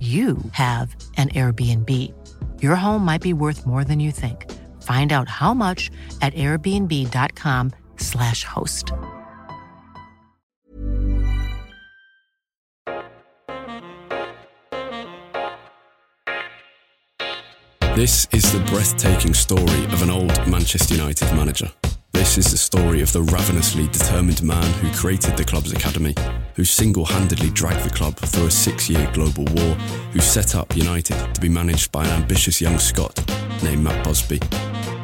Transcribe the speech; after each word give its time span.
you 0.00 0.38
have 0.52 0.96
an 1.16 1.28
Airbnb. 1.28 1.88
Your 2.60 2.74
home 2.74 3.04
might 3.04 3.22
be 3.22 3.32
worth 3.32 3.64
more 3.64 3.84
than 3.84 4.00
you 4.00 4.10
think. 4.10 4.50
Find 4.82 5.12
out 5.12 5.28
how 5.28 5.54
much 5.54 5.92
at 6.20 6.34
airbnb.com/slash 6.34 8.42
host. 8.44 8.92
This 17.94 18.26
is 18.32 18.50
the 18.50 18.58
breathtaking 18.70 19.34
story 19.34 19.84
of 19.92 20.02
an 20.02 20.10
old 20.10 20.34
Manchester 20.48 20.94
United 20.94 21.30
manager. 21.36 21.70
This 22.12 22.38
is 22.38 22.50
the 22.50 22.56
story 22.56 23.02
of 23.02 23.12
the 23.12 23.20
ravenously 23.20 23.86
determined 23.88 24.42
man 24.42 24.64
who 24.80 24.90
created 24.96 25.36
the 25.36 25.44
club's 25.44 25.72
academy, 25.72 26.14
who 26.54 26.64
single 26.64 27.04
handedly 27.04 27.50
dragged 27.50 27.84
the 27.84 27.90
club 27.90 28.16
through 28.16 28.46
a 28.46 28.50
six 28.50 28.88
year 28.88 29.10
global 29.12 29.44
war, 29.54 29.74
who 30.12 30.20
set 30.20 30.54
up 30.54 30.76
United 30.76 31.34
to 31.34 31.40
be 31.40 31.48
managed 31.48 31.92
by 31.92 32.04
an 32.04 32.10
ambitious 32.22 32.60
young 32.60 32.78
Scot 32.78 33.16
named 33.62 33.82
Matt 33.82 34.04
Busby. 34.04 34.40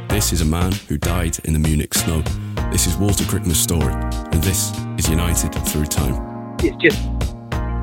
This 0.09 0.33
is 0.33 0.41
a 0.41 0.45
man 0.45 0.73
who 0.89 0.99
died 0.99 1.39
in 1.45 1.53
the 1.53 1.59
Munich 1.59 1.95
snow. 1.95 2.23
This 2.71 2.87
is 2.87 2.97
Walter 2.97 3.25
Crickmer's 3.25 3.61
story, 3.61 3.93
and 3.93 4.43
this 4.43 4.73
is 4.99 5.09
United 5.09 5.55
Through 5.67 5.87
Time. 5.87 6.57
It 6.63 6.77
just 6.79 7.01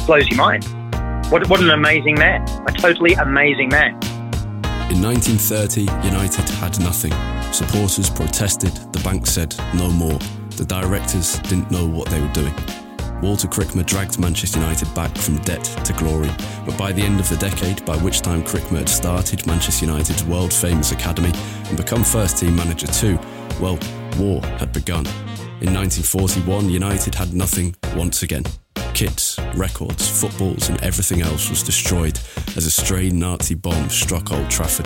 blows 0.05 0.27
your 0.27 0.37
mind. 0.37 0.63
What, 1.31 1.47
what 1.49 1.61
an 1.61 1.71
amazing 1.71 2.15
man. 2.15 2.47
A 2.67 2.71
totally 2.71 3.13
amazing 3.13 3.69
man. 3.69 3.93
In 4.91 5.01
1930, 5.01 5.81
United 6.07 6.47
had 6.49 6.79
nothing. 6.79 7.13
Supporters 7.51 8.09
protested, 8.09 8.71
the 8.93 8.99
bank 9.03 9.25
said 9.25 9.55
no 9.73 9.89
more. 9.89 10.19
The 10.57 10.65
directors 10.65 11.39
didn't 11.39 11.71
know 11.71 11.87
what 11.87 12.09
they 12.09 12.21
were 12.21 12.31
doing. 12.33 12.53
Walter 13.25 13.47
Crickmer 13.47 13.83
dragged 13.83 14.19
Manchester 14.19 14.59
United 14.59 14.93
back 14.93 15.17
from 15.17 15.39
debt 15.39 15.63
to 15.83 15.93
glory, 15.93 16.29
but 16.63 16.77
by 16.77 16.91
the 16.91 17.01
end 17.01 17.19
of 17.19 17.27
the 17.27 17.37
decade, 17.37 17.83
by 17.83 17.97
which 17.97 18.21
time 18.21 18.43
Crickmer 18.43 18.77
had 18.77 18.87
started 18.87 19.47
Manchester 19.47 19.87
United's 19.87 20.23
world 20.23 20.53
famous 20.53 20.91
academy 20.91 21.31
and 21.63 21.75
become 21.75 22.03
first 22.03 22.37
team 22.37 22.55
manager 22.55 22.85
too, 22.85 23.17
well, 23.59 23.79
war 24.19 24.43
had 24.59 24.71
begun. 24.71 25.07
In 25.59 25.73
1941, 25.73 26.69
United 26.69 27.15
had 27.15 27.33
nothing 27.33 27.75
once 27.95 28.21
again. 28.21 28.43
Kits, 28.93 29.39
records, 29.55 30.07
footballs, 30.07 30.69
and 30.69 30.79
everything 30.83 31.23
else 31.23 31.49
was 31.49 31.63
destroyed 31.63 32.19
as 32.55 32.67
a 32.67 32.71
stray 32.71 33.09
Nazi 33.09 33.55
bomb 33.55 33.89
struck 33.89 34.31
Old 34.31 34.51
Trafford. 34.51 34.85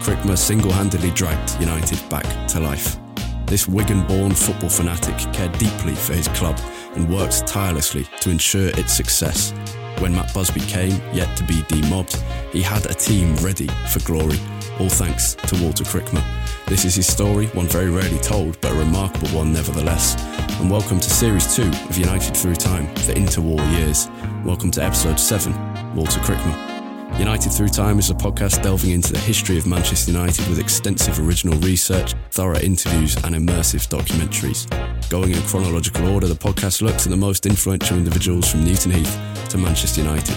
Crickmer 0.00 0.38
single 0.38 0.72
handedly 0.72 1.10
dragged 1.10 1.60
United 1.60 2.00
back 2.08 2.48
to 2.48 2.58
life. 2.58 2.96
This 3.44 3.68
Wigan 3.68 4.06
born 4.06 4.32
football 4.32 4.70
fanatic 4.70 5.18
cared 5.34 5.52
deeply 5.58 5.94
for 5.94 6.14
his 6.14 6.28
club 6.28 6.58
and 6.96 7.08
worked 7.08 7.46
tirelessly 7.46 8.04
to 8.20 8.30
ensure 8.30 8.68
its 8.70 8.92
success. 8.92 9.52
When 10.00 10.14
Matt 10.14 10.34
Busby 10.34 10.60
came, 10.60 11.00
yet 11.12 11.36
to 11.36 11.44
be 11.44 11.62
demobbed, 11.68 12.16
he 12.52 12.60
had 12.60 12.84
a 12.86 12.94
team 12.94 13.36
ready 13.36 13.68
for 13.88 14.00
glory, 14.00 14.38
all 14.80 14.88
thanks 14.88 15.34
to 15.34 15.62
Walter 15.62 15.84
Crickmer. 15.84 16.24
This 16.66 16.84
is 16.84 16.96
his 16.96 17.06
story, 17.06 17.46
one 17.48 17.68
very 17.68 17.90
rarely 17.90 18.18
told, 18.18 18.60
but 18.60 18.72
a 18.72 18.74
remarkable 18.74 19.28
one 19.28 19.52
nevertheless. 19.52 20.20
And 20.60 20.70
welcome 20.70 20.98
to 20.98 21.10
Series 21.10 21.54
2 21.54 21.62
of 21.62 21.96
United 21.96 22.36
Through 22.36 22.56
Time, 22.56 22.86
the 23.06 23.14
interwar 23.14 23.60
years. 23.78 24.08
Welcome 24.44 24.70
to 24.72 24.82
Episode 24.82 25.20
7, 25.20 25.94
Walter 25.94 26.20
Crickmer. 26.20 26.75
United 27.14 27.50
Through 27.50 27.68
Time 27.68 27.98
is 27.98 28.10
a 28.10 28.14
podcast 28.14 28.62
delving 28.62 28.90
into 28.90 29.12
the 29.12 29.18
history 29.18 29.56
of 29.56 29.66
Manchester 29.66 30.12
United 30.12 30.46
with 30.48 30.58
extensive 30.58 31.18
original 31.18 31.58
research, 31.60 32.14
thorough 32.30 32.58
interviews, 32.58 33.16
and 33.24 33.34
immersive 33.34 33.88
documentaries. 33.88 34.68
Going 35.08 35.30
in 35.30 35.40
chronological 35.42 36.08
order, 36.08 36.26
the 36.26 36.34
podcast 36.34 36.82
looks 36.82 37.06
at 37.06 37.10
the 37.10 37.16
most 37.16 37.46
influential 37.46 37.96
individuals 37.96 38.50
from 38.50 38.64
Newton 38.64 38.90
Heath 38.90 39.48
to 39.48 39.56
Manchester 39.56 40.02
United. 40.02 40.36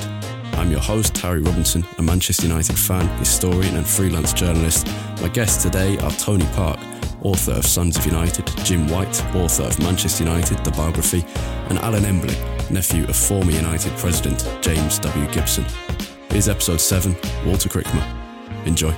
I'm 0.53 0.71
your 0.71 0.79
host, 0.79 1.17
Harry 1.17 1.41
Robinson, 1.41 1.85
a 1.97 2.01
Manchester 2.01 2.47
United 2.47 2.77
fan, 2.77 3.07
historian, 3.17 3.75
and 3.75 3.85
freelance 3.85 4.31
journalist. 4.31 4.87
My 5.21 5.27
guests 5.27 5.63
today 5.63 5.97
are 5.97 6.11
Tony 6.11 6.45
Park, 6.53 6.79
author 7.23 7.53
of 7.53 7.65
Sons 7.65 7.97
of 7.97 8.05
United, 8.05 8.47
Jim 8.63 8.87
White, 8.87 9.25
author 9.35 9.63
of 9.63 9.77
Manchester 9.79 10.23
United, 10.23 10.63
the 10.63 10.71
biography, 10.71 11.25
and 11.69 11.77
Alan 11.79 12.05
Embley, 12.05 12.35
nephew 12.69 13.03
of 13.05 13.17
former 13.17 13.51
United 13.51 13.91
president 13.97 14.47
James 14.61 14.97
W. 14.99 15.27
Gibson. 15.33 15.65
Here's 16.29 16.47
episode 16.47 16.79
7 16.79 17.15
Walter 17.45 17.69
Crickmer. 17.69 18.05
Enjoy. 18.65 18.93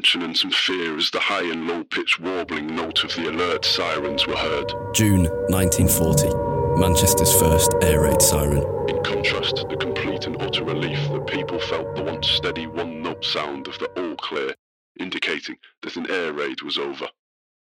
Apprehension 0.00 0.22
and 0.22 0.36
some 0.36 0.50
fear 0.50 0.96
as 0.96 1.10
the 1.10 1.20
high 1.20 1.44
and 1.50 1.66
low 1.66 1.84
pitched 1.84 2.20
warbling 2.20 2.74
note 2.74 3.04
of 3.04 3.14
the 3.16 3.28
alert 3.28 3.66
sirens 3.66 4.26
were 4.26 4.36
heard. 4.36 4.72
June 4.94 5.24
1940. 5.50 6.80
Manchester's 6.80 7.34
first 7.38 7.74
air 7.82 8.00
raid 8.00 8.22
siren. 8.22 8.64
In 8.88 9.02
contrast, 9.02 9.56
the 9.68 9.76
complete 9.76 10.26
and 10.26 10.40
utter 10.40 10.64
relief 10.64 10.98
that 11.12 11.26
people 11.26 11.60
felt 11.60 11.94
the 11.94 12.02
once 12.02 12.28
steady 12.28 12.66
one 12.66 13.02
note 13.02 13.22
sound 13.22 13.68
of 13.68 13.78
the 13.78 13.88
all 14.00 14.16
clear, 14.16 14.54
indicating 14.98 15.56
that 15.82 15.96
an 15.96 16.10
air 16.10 16.32
raid 16.32 16.62
was 16.62 16.78
over. 16.78 17.08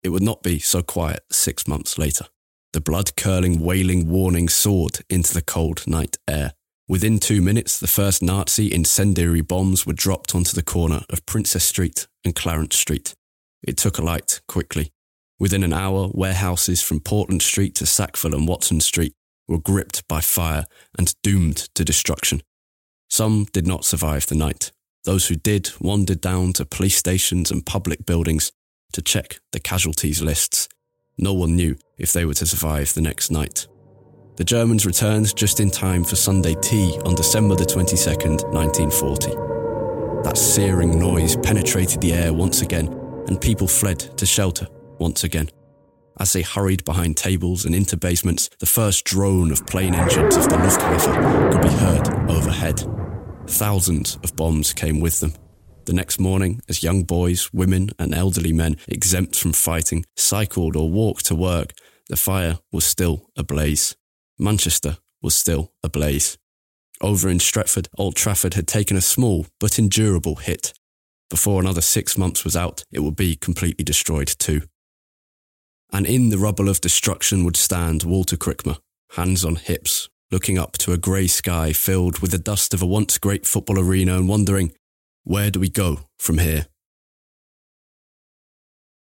It 0.02 0.08
would 0.08 0.22
not 0.22 0.42
be 0.42 0.58
so 0.58 0.82
quiet 0.82 1.20
six 1.30 1.68
months 1.68 1.98
later. 1.98 2.26
The 2.72 2.80
blood 2.80 3.14
curdling, 3.14 3.60
wailing 3.60 4.08
warning 4.08 4.48
soared 4.48 4.98
into 5.08 5.34
the 5.34 5.42
cold 5.42 5.86
night 5.86 6.16
air. 6.28 6.54
Within 6.86 7.18
two 7.18 7.40
minutes, 7.40 7.78
the 7.78 7.86
first 7.86 8.22
Nazi 8.22 8.70
incendiary 8.70 9.40
bombs 9.40 9.86
were 9.86 9.94
dropped 9.94 10.34
onto 10.34 10.52
the 10.52 10.62
corner 10.62 11.00
of 11.08 11.24
Princess 11.24 11.64
Street 11.64 12.06
and 12.26 12.34
Clarence 12.34 12.76
Street. 12.76 13.14
It 13.62 13.78
took 13.78 13.96
alight 13.96 14.42
quickly. 14.46 14.92
Within 15.38 15.62
an 15.62 15.72
hour, 15.72 16.10
warehouses 16.12 16.82
from 16.82 17.00
Portland 17.00 17.40
Street 17.40 17.74
to 17.76 17.86
Sackville 17.86 18.34
and 18.34 18.46
Watson 18.46 18.80
Street 18.80 19.14
were 19.48 19.58
gripped 19.58 20.06
by 20.08 20.20
fire 20.20 20.66
and 20.98 21.14
doomed 21.22 21.68
to 21.74 21.84
destruction. 21.84 22.42
Some 23.08 23.46
did 23.52 23.66
not 23.66 23.86
survive 23.86 24.26
the 24.26 24.34
night. 24.34 24.70
Those 25.04 25.28
who 25.28 25.36
did 25.36 25.70
wandered 25.80 26.20
down 26.20 26.52
to 26.54 26.66
police 26.66 26.96
stations 26.96 27.50
and 27.50 27.64
public 27.64 28.04
buildings 28.04 28.52
to 28.92 29.00
check 29.00 29.38
the 29.52 29.60
casualties 29.60 30.20
lists. 30.20 30.68
No 31.16 31.32
one 31.32 31.56
knew 31.56 31.76
if 31.96 32.12
they 32.12 32.26
were 32.26 32.34
to 32.34 32.46
survive 32.46 32.92
the 32.92 33.00
next 33.00 33.30
night. 33.30 33.66
The 34.36 34.42
Germans 34.42 34.84
returned 34.84 35.36
just 35.36 35.60
in 35.60 35.70
time 35.70 36.02
for 36.02 36.16
Sunday 36.16 36.56
tea 36.60 36.98
on 37.04 37.14
December 37.14 37.54
the 37.54 37.64
22nd, 37.64 38.42
1940. 38.52 39.30
That 40.24 40.36
searing 40.36 40.98
noise 40.98 41.36
penetrated 41.36 42.00
the 42.00 42.14
air 42.14 42.32
once 42.32 42.60
again, 42.60 42.88
and 43.28 43.40
people 43.40 43.68
fled 43.68 44.00
to 44.18 44.26
shelter 44.26 44.66
once 44.98 45.22
again. 45.22 45.50
As 46.18 46.32
they 46.32 46.42
hurried 46.42 46.84
behind 46.84 47.16
tables 47.16 47.64
and 47.64 47.76
into 47.76 47.96
basements, 47.96 48.50
the 48.58 48.66
first 48.66 49.04
drone 49.04 49.52
of 49.52 49.68
plane 49.68 49.94
engines 49.94 50.36
of 50.36 50.48
the 50.48 50.56
Luftwaffe 50.56 51.52
could 51.52 51.62
be 51.62 51.68
heard 51.68 52.08
overhead. 52.28 52.82
Thousands 53.46 54.18
of 54.24 54.34
bombs 54.34 54.72
came 54.72 54.98
with 54.98 55.20
them. 55.20 55.34
The 55.84 55.92
next 55.92 56.18
morning, 56.18 56.60
as 56.68 56.82
young 56.82 57.04
boys, 57.04 57.52
women, 57.52 57.90
and 58.00 58.12
elderly 58.12 58.52
men 58.52 58.78
exempt 58.88 59.36
from 59.36 59.52
fighting 59.52 60.04
cycled 60.16 60.74
or 60.74 60.90
walked 60.90 61.26
to 61.26 61.36
work, 61.36 61.72
the 62.08 62.16
fire 62.16 62.58
was 62.72 62.84
still 62.84 63.30
ablaze. 63.36 63.94
Manchester 64.38 64.98
was 65.22 65.34
still 65.34 65.72
ablaze. 65.82 66.38
Over 67.00 67.28
in 67.28 67.38
Stretford, 67.38 67.88
Old 67.98 68.16
Trafford 68.16 68.54
had 68.54 68.66
taken 68.66 68.96
a 68.96 69.02
small 69.02 69.46
but 69.58 69.78
endurable 69.78 70.36
hit. 70.36 70.72
Before 71.30 71.60
another 71.60 71.80
six 71.80 72.16
months 72.16 72.44
was 72.44 72.56
out, 72.56 72.84
it 72.92 73.00
would 73.00 73.16
be 73.16 73.36
completely 73.36 73.84
destroyed 73.84 74.28
too. 74.28 74.62
And 75.92 76.06
in 76.06 76.30
the 76.30 76.38
rubble 76.38 76.68
of 76.68 76.80
destruction 76.80 77.44
would 77.44 77.56
stand 77.56 78.02
Walter 78.02 78.36
Crickmer, 78.36 78.78
hands 79.12 79.44
on 79.44 79.56
hips, 79.56 80.08
looking 80.30 80.58
up 80.58 80.72
to 80.78 80.92
a 80.92 80.98
grey 80.98 81.26
sky 81.26 81.72
filled 81.72 82.18
with 82.18 82.30
the 82.30 82.38
dust 82.38 82.74
of 82.74 82.82
a 82.82 82.86
once 82.86 83.18
great 83.18 83.46
football 83.46 83.78
arena 83.78 84.16
and 84.16 84.28
wondering, 84.28 84.72
where 85.24 85.50
do 85.50 85.60
we 85.60 85.70
go 85.70 86.00
from 86.18 86.38
here? 86.38 86.66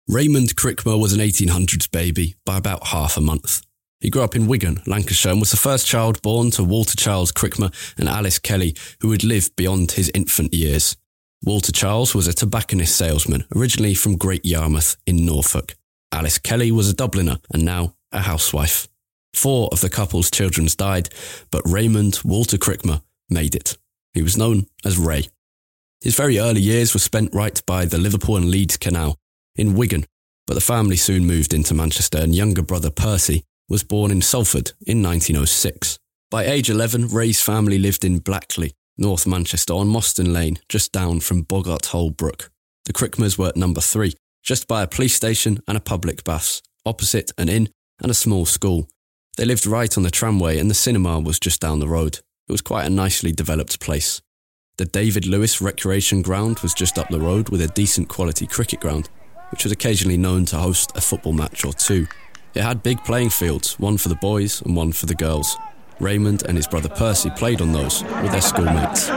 Raymond 0.08 0.56
Crickmer 0.56 1.00
was 1.00 1.14
an 1.14 1.20
1800s 1.20 1.90
baby 1.92 2.36
by 2.46 2.58
about 2.58 2.88
half 2.88 3.16
a 3.16 3.22
month. 3.22 3.62
He 4.00 4.10
grew 4.10 4.22
up 4.22 4.36
in 4.36 4.48
Wigan, 4.48 4.82
Lancashire, 4.88 5.34
and 5.34 5.42
was 5.42 5.52
the 5.52 5.58
first 5.58 5.86
child 5.86 6.22
born 6.22 6.52
to 6.52 6.64
Walter 6.64 6.96
Charles 6.96 7.34
Crickmer 7.34 7.74
and 7.98 8.08
Alice 8.08 8.40
Kelly, 8.40 8.76
who 9.02 9.10
would 9.10 9.26
live 9.26 9.54
beyond 9.58 9.92
his 9.92 10.10
infant 10.14 10.54
years. 10.54 10.96
Walter 11.44 11.74
Charles 11.74 12.16
was 12.16 12.28
a 12.28 12.34
tobacconist 12.34 12.96
salesman, 12.96 13.46
originally 13.56 13.94
from 13.94 14.18
Great 14.18 14.46
Yarmouth 14.46 14.96
in 15.06 15.26
Norfolk. 15.26 15.76
Alice 16.14 16.38
Kelly 16.38 16.72
was 16.72 16.90
a 16.90 16.96
Dubliner 16.96 17.40
and 17.54 17.66
now 17.66 17.96
a 18.12 18.22
housewife. 18.22 18.88
Four 19.34 19.70
of 19.72 19.82
the 19.82 19.90
couple's 19.90 20.32
children 20.32 20.68
died, 20.78 21.10
but 21.52 21.62
Raymond 21.66 22.22
Walter 22.24 22.58
Crickmer 22.58 23.02
made 23.30 23.54
it. 23.54 23.78
He 24.14 24.22
was 24.22 24.38
known 24.38 24.68
as 24.86 24.98
Ray. 24.98 25.28
His 26.02 26.16
very 26.16 26.40
early 26.40 26.62
years 26.62 26.94
were 26.94 27.00
spent 27.02 27.34
right 27.34 27.62
by 27.66 27.84
the 27.84 27.98
Liverpool 27.98 28.38
and 28.38 28.50
Leeds 28.50 28.78
Canal 28.78 29.18
in 29.56 29.76
Wigan, 29.76 30.06
but 30.48 30.54
the 30.54 30.62
family 30.62 30.96
soon 30.96 31.28
moved 31.28 31.54
into 31.54 31.74
Manchester 31.74 32.18
and 32.18 32.34
younger 32.34 32.62
brother 32.62 32.90
Percy 32.90 33.44
was 33.70 33.84
born 33.84 34.12
in 34.12 34.22
Salford 34.22 34.74
in 34.86 35.02
1906. 35.04 36.00
By 36.32 36.46
age 36.46 36.70
11, 36.70 37.08
Ray's 37.08 37.42
family 37.42 37.78
lived 37.78 38.04
in 38.04 38.20
Blackley, 38.20 38.74
North 38.98 39.26
Manchester 39.26 39.74
on 39.74 39.88
Moston 39.88 40.34
Lane, 40.34 40.60
just 40.68 40.92
down 40.92 41.20
from 41.20 41.44
Boggart 41.44 41.88
Hole 41.88 42.12
Brook. 42.12 42.50
The 42.86 42.94
Crickmers 42.94 43.38
were 43.38 43.48
at 43.48 43.56
number 43.56 43.82
three, 43.82 44.16
just 44.44 44.68
by 44.68 44.82
a 44.82 44.88
police 44.88 45.16
station 45.16 45.62
and 45.68 45.78
a 45.78 45.82
public 45.82 46.24
baths, 46.24 46.62
opposite 46.86 47.32
an 47.38 47.50
inn 47.50 47.70
and 48.02 48.12
a 48.12 48.16
small 48.16 48.46
school. 48.46 48.90
They 49.38 49.46
lived 49.46 49.66
right 49.66 49.96
on 49.96 50.04
the 50.04 50.12
tramway 50.12 50.58
and 50.58 50.70
the 50.70 50.76
cinema 50.76 51.20
was 51.20 51.40
just 51.40 51.62
down 51.62 51.80
the 51.80 51.88
road. 51.88 52.20
It 52.48 52.52
was 52.52 52.62
quite 52.62 52.86
a 52.86 52.90
nicely 52.90 53.32
developed 53.32 53.80
place. 53.80 54.22
The 54.78 54.86
David 54.86 55.26
Lewis 55.26 55.62
Recreation 55.62 56.22
Ground 56.22 56.60
was 56.60 56.74
just 56.74 56.98
up 56.98 57.10
the 57.10 57.20
road 57.20 57.50
with 57.50 57.62
a 57.62 57.68
decent 57.68 58.10
quality 58.10 58.48
cricket 58.48 58.80
ground, 58.80 59.10
which 59.52 59.64
was 59.64 59.72
occasionally 59.72 60.18
known 60.18 60.46
to 60.46 60.58
host 60.58 60.96
a 60.96 61.02
football 61.02 61.34
match 61.34 61.66
or 61.66 61.74
two. 61.74 62.08
It 62.56 62.64
had 62.64 62.82
big 62.82 63.04
playing 63.04 63.30
fields, 63.30 63.80
one 63.80 63.98
for 63.98 64.10
the 64.10 64.16
boys 64.16 64.62
and 64.62 64.76
one 64.76 64.92
for 64.92 65.06
the 65.06 65.16
girls. 65.16 65.56
Raymond 66.00 66.44
and 66.48 66.58
his 66.58 66.68
brother 66.68 66.90
Percy 66.90 67.30
played 67.32 67.62
on 67.62 67.74
those 67.74 68.04
with 68.04 68.32
their 68.32 68.42
schoolmates. 68.42 69.10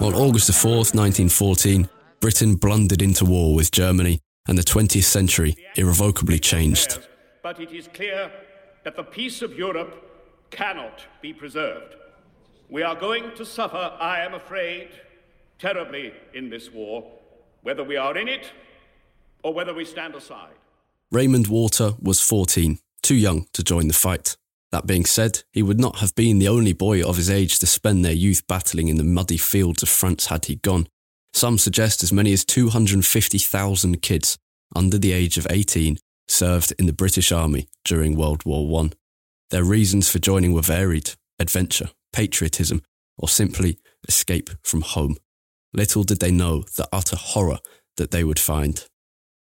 On 0.00 0.14
August 0.14 0.50
4th, 0.50 0.94
1914, 0.94 1.88
Britain 2.20 2.56
blundered 2.56 3.00
into 3.00 3.24
war 3.24 3.54
with 3.54 3.70
Germany 3.70 4.20
and 4.46 4.58
the 4.58 4.62
20th 4.62 5.04
century 5.04 5.56
irrevocably 5.76 6.38
changed. 6.38 6.98
But 7.42 7.60
it 7.60 7.72
is 7.72 7.88
clear 7.88 8.30
that 8.84 8.96
the 8.96 9.04
peace 9.04 9.40
of 9.42 9.56
Europe 9.56 10.50
cannot 10.50 11.06
be 11.22 11.32
preserved. 11.32 11.94
We 12.68 12.82
are 12.82 12.96
going 12.96 13.34
to 13.36 13.46
suffer, 13.46 13.96
I 14.00 14.20
am 14.20 14.34
afraid, 14.34 14.88
terribly 15.58 16.12
in 16.34 16.50
this 16.50 16.70
war, 16.70 17.10
whether 17.62 17.84
we 17.84 17.96
are 17.96 18.16
in 18.16 18.28
it 18.28 18.52
or 19.42 19.54
whether 19.54 19.74
we 19.74 19.84
stand 19.84 20.14
aside. 20.14 20.54
Raymond 21.10 21.46
Walter 21.46 21.92
was 22.00 22.20
14, 22.20 22.78
too 23.02 23.14
young 23.14 23.46
to 23.52 23.62
join 23.62 23.88
the 23.88 23.94
fight. 23.94 24.36
That 24.70 24.86
being 24.86 25.04
said, 25.04 25.42
he 25.52 25.62
would 25.62 25.78
not 25.78 25.98
have 25.98 26.14
been 26.14 26.38
the 26.38 26.48
only 26.48 26.72
boy 26.72 27.02
of 27.02 27.16
his 27.16 27.30
age 27.30 27.58
to 27.58 27.66
spend 27.66 28.04
their 28.04 28.12
youth 28.12 28.46
battling 28.46 28.88
in 28.88 28.96
the 28.96 29.04
muddy 29.04 29.36
fields 29.36 29.82
of 29.82 29.88
France 29.88 30.26
had 30.26 30.46
he 30.46 30.56
gone. 30.56 30.86
Some 31.34 31.58
suggest 31.58 32.02
as 32.02 32.12
many 32.12 32.32
as 32.32 32.44
250,000 32.44 34.02
kids 34.02 34.38
under 34.74 34.98
the 34.98 35.12
age 35.12 35.36
of 35.36 35.46
18 35.50 35.98
served 36.28 36.72
in 36.78 36.86
the 36.86 36.92
British 36.92 37.30
Army 37.30 37.68
during 37.84 38.16
World 38.16 38.44
War 38.46 38.82
I. 38.82 38.90
Their 39.50 39.64
reasons 39.64 40.08
for 40.08 40.18
joining 40.18 40.54
were 40.54 40.62
varied 40.62 41.12
adventure, 41.38 41.90
patriotism, 42.12 42.82
or 43.18 43.28
simply 43.28 43.78
escape 44.08 44.48
from 44.62 44.80
home. 44.80 45.16
Little 45.74 46.04
did 46.04 46.20
they 46.20 46.30
know 46.30 46.64
the 46.76 46.88
utter 46.92 47.16
horror 47.16 47.58
that 47.96 48.10
they 48.10 48.24
would 48.24 48.38
find. 48.38 48.84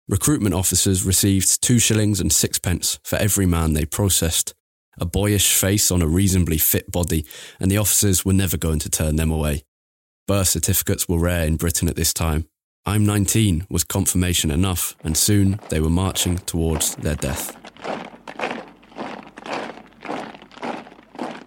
Recruitment 0.08 0.54
officers 0.54 1.04
received 1.04 1.62
two 1.62 1.78
shillings 1.78 2.20
and 2.20 2.32
sixpence 2.32 2.98
for 3.04 3.16
every 3.16 3.46
man 3.46 3.72
they 3.72 3.86
processed, 3.86 4.54
a 4.98 5.06
boyish 5.06 5.54
face 5.54 5.90
on 5.90 6.02
a 6.02 6.06
reasonably 6.06 6.58
fit 6.58 6.92
body, 6.92 7.24
and 7.58 7.70
the 7.70 7.78
officers 7.78 8.24
were 8.24 8.32
never 8.32 8.56
going 8.56 8.78
to 8.80 8.90
turn 8.90 9.16
them 9.16 9.30
away. 9.30 9.62
Birth 10.26 10.48
certificates 10.48 11.08
were 11.08 11.18
rare 11.18 11.46
in 11.46 11.56
Britain 11.56 11.88
at 11.88 11.96
this 11.96 12.12
time, 12.12 12.46
I'm 12.86 13.06
19 13.06 13.66
was 13.70 13.82
confirmation 13.82 14.50
enough, 14.50 14.94
and 15.02 15.16
soon 15.16 15.58
they 15.70 15.80
were 15.80 15.88
marching 15.88 16.36
towards 16.36 16.94
their 16.96 17.14
death. 17.14 17.63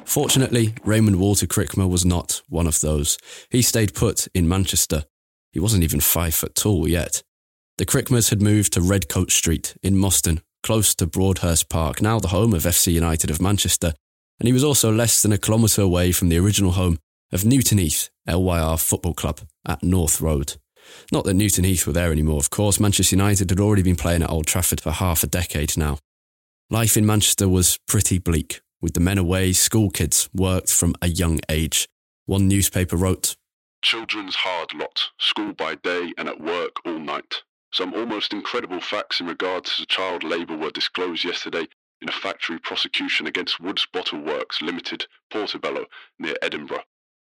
Fortunately, 0.08 0.74
Raymond 0.86 1.18
Walter 1.18 1.46
Crickmer 1.46 1.88
was 1.88 2.06
not 2.06 2.42
one 2.48 2.66
of 2.66 2.80
those. 2.80 3.18
He 3.52 3.62
stayed 3.62 3.94
put 3.94 4.30
in 4.34 4.48
Manchester. 4.48 5.04
He 5.52 5.60
wasn't 5.60 5.84
even 5.84 6.00
five 6.00 6.34
foot 6.34 6.56
tall 6.56 6.88
yet. 6.88 7.24
The 7.78 7.86
Crickmers 7.86 8.30
had 8.30 8.42
moved 8.42 8.72
to 8.74 8.82
Redcoat 8.82 9.32
Street 9.32 9.76
in 9.84 9.96
Moston, 9.96 10.40
close 10.64 10.96
to 10.96 11.08
Broadhurst 11.08 11.68
Park, 11.68 12.02
now 12.02 12.20
the 12.20 12.30
home 12.30 12.54
of 12.54 12.64
FC 12.64 12.94
United 12.94 13.30
of 13.30 13.42
Manchester, 13.42 13.94
and 14.40 14.48
he 14.48 14.54
was 14.54 14.64
also 14.64 14.94
less 14.94 15.22
than 15.22 15.34
a 15.34 15.38
kilometre 15.38 15.82
away 15.82 16.14
from 16.14 16.30
the 16.30 16.40
original 16.40 16.72
home 16.72 17.00
of 17.34 17.44
Newton 17.44 17.78
Heath 17.78 18.10
LYR 18.26 18.78
Football 18.78 19.14
Club 19.14 19.42
at 19.68 19.84
North 19.84 20.22
Road. 20.22 20.56
Not 21.12 21.26
that 21.26 21.34
Newton 21.34 21.66
Heath 21.66 21.86
were 21.86 21.92
there 21.92 22.14
anymore, 22.14 22.40
of 22.40 22.50
course. 22.50 22.80
Manchester 22.80 23.18
United 23.18 23.50
had 23.50 23.60
already 23.60 23.84
been 23.84 23.98
playing 23.98 24.24
at 24.24 24.30
Old 24.30 24.48
Trafford 24.48 24.80
for 24.80 24.92
half 24.92 25.22
a 25.26 25.28
decade 25.28 25.78
now. 25.78 26.00
Life 26.70 26.96
in 26.96 27.06
Manchester 27.06 27.50
was 27.50 27.78
pretty 27.90 28.20
bleak. 28.20 28.62
With 28.80 28.94
the 28.94 29.00
men 29.00 29.18
away, 29.18 29.54
school 29.54 29.90
kids 29.90 30.30
worked 30.36 30.72
from 30.72 30.94
a 31.02 31.08
young 31.08 31.40
age. 31.50 31.88
One 32.28 32.48
newspaper 32.48 32.96
wrote 32.96 33.36
Children's 33.82 34.36
hard 34.36 34.76
lot, 34.76 35.10
school 35.18 35.54
by 35.54 35.76
day 35.76 36.14
and 36.16 36.30
at 36.30 36.40
work 36.40 36.76
all 36.86 37.00
night. 37.00 37.42
Some 37.74 37.96
almost 37.96 38.34
incredible 38.34 38.80
facts 38.80 39.20
in 39.20 39.26
regard 39.26 39.66
to 39.66 39.86
child 39.88 40.24
labour 40.24 40.56
were 40.56 40.70
disclosed 40.70 41.24
yesterday 41.24 41.68
in 42.02 42.10
a 42.10 42.12
factory 42.12 42.60
prosecution 42.60 43.26
against 43.26 43.60
Woods 43.60 43.88
Bottle 43.92 44.20
Works 44.20 44.62
Limited, 44.62 45.08
Portobello, 45.32 45.86
near 46.20 46.36
Edinburgh. 46.44 46.84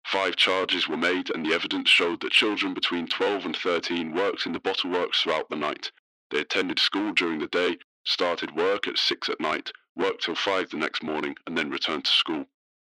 Five 0.05 0.35
charges 0.35 0.87
were 0.87 0.97
made, 0.97 1.31
and 1.31 1.43
the 1.43 1.53
evidence 1.53 1.89
showed 1.89 2.21
that 2.21 2.31
children 2.31 2.75
between 2.75 3.07
12 3.07 3.45
and 3.45 3.55
13 3.55 4.13
worked 4.13 4.45
in 4.45 4.53
the 4.53 4.59
bottle 4.59 4.91
works 4.91 5.21
throughout 5.21 5.49
the 5.49 5.55
night. 5.55 5.91
They 6.29 6.41
attended 6.41 6.77
school 6.77 7.11
during 7.11 7.39
the 7.39 7.47
day, 7.47 7.79
started 8.05 8.55
work 8.55 8.87
at 8.87 8.97
6 8.97 9.29
at 9.29 9.39
night, 9.39 9.71
worked 9.95 10.23
till 10.23 10.35
5 10.35 10.69
the 10.69 10.77
next 10.77 11.03
morning, 11.03 11.35
and 11.45 11.57
then 11.57 11.69
returned 11.69 12.05
to 12.05 12.11
school. 12.11 12.45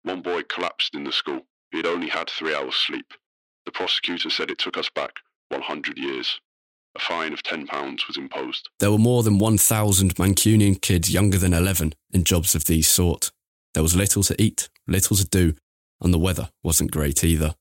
One 0.02 0.22
boy 0.22 0.42
collapsed 0.42 0.94
in 0.94 1.04
the 1.04 1.12
school. 1.12 1.46
He 1.70 1.78
had 1.78 1.86
only 1.86 2.08
had 2.08 2.28
three 2.30 2.54
hours' 2.54 2.76
sleep. 2.76 3.14
The 3.64 3.72
prosecutor 3.72 4.30
said 4.30 4.50
it 4.50 4.58
took 4.58 4.76
us 4.76 4.90
back 4.90 5.12
100 5.48 5.98
years. 5.98 6.40
A 6.96 7.00
fine 7.00 7.32
of 7.32 7.42
£10 7.42 7.68
was 8.06 8.16
imposed. 8.16 8.68
There 8.78 8.92
were 8.92 8.98
more 8.98 9.22
than 9.22 9.38
1,000 9.38 10.14
Mancunian 10.14 10.80
kids 10.80 11.12
younger 11.12 11.38
than 11.38 11.52
11 11.52 11.94
in 12.12 12.24
jobs 12.24 12.54
of 12.54 12.66
these 12.66 12.86
sort. 12.86 13.32
There 13.72 13.82
was 13.82 13.96
little 13.96 14.22
to 14.22 14.40
eat, 14.40 14.68
little 14.86 15.16
to 15.16 15.26
do, 15.26 15.54
and 16.00 16.14
the 16.14 16.18
weather 16.18 16.50
wasn't 16.62 16.92
great 16.92 17.24
either. 17.24 17.54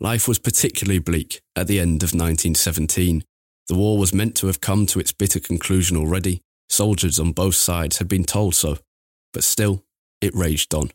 Life 0.00 0.28
was 0.28 0.38
particularly 0.38 0.98
bleak 0.98 1.40
at 1.56 1.68
the 1.68 1.80
end 1.80 2.02
of 2.02 2.08
1917. 2.08 3.24
The 3.68 3.74
war 3.74 3.96
was 3.96 4.12
meant 4.12 4.34
to 4.36 4.48
have 4.48 4.60
come 4.60 4.84
to 4.86 5.00
its 5.00 5.12
bitter 5.12 5.40
conclusion 5.40 5.96
already. 5.96 6.42
Soldiers 6.72 7.20
on 7.20 7.32
both 7.32 7.54
sides 7.54 7.98
had 7.98 8.08
been 8.08 8.24
told 8.24 8.54
so, 8.54 8.78
but 9.34 9.44
still, 9.44 9.84
it 10.22 10.34
raged 10.34 10.72
on. 10.72 10.90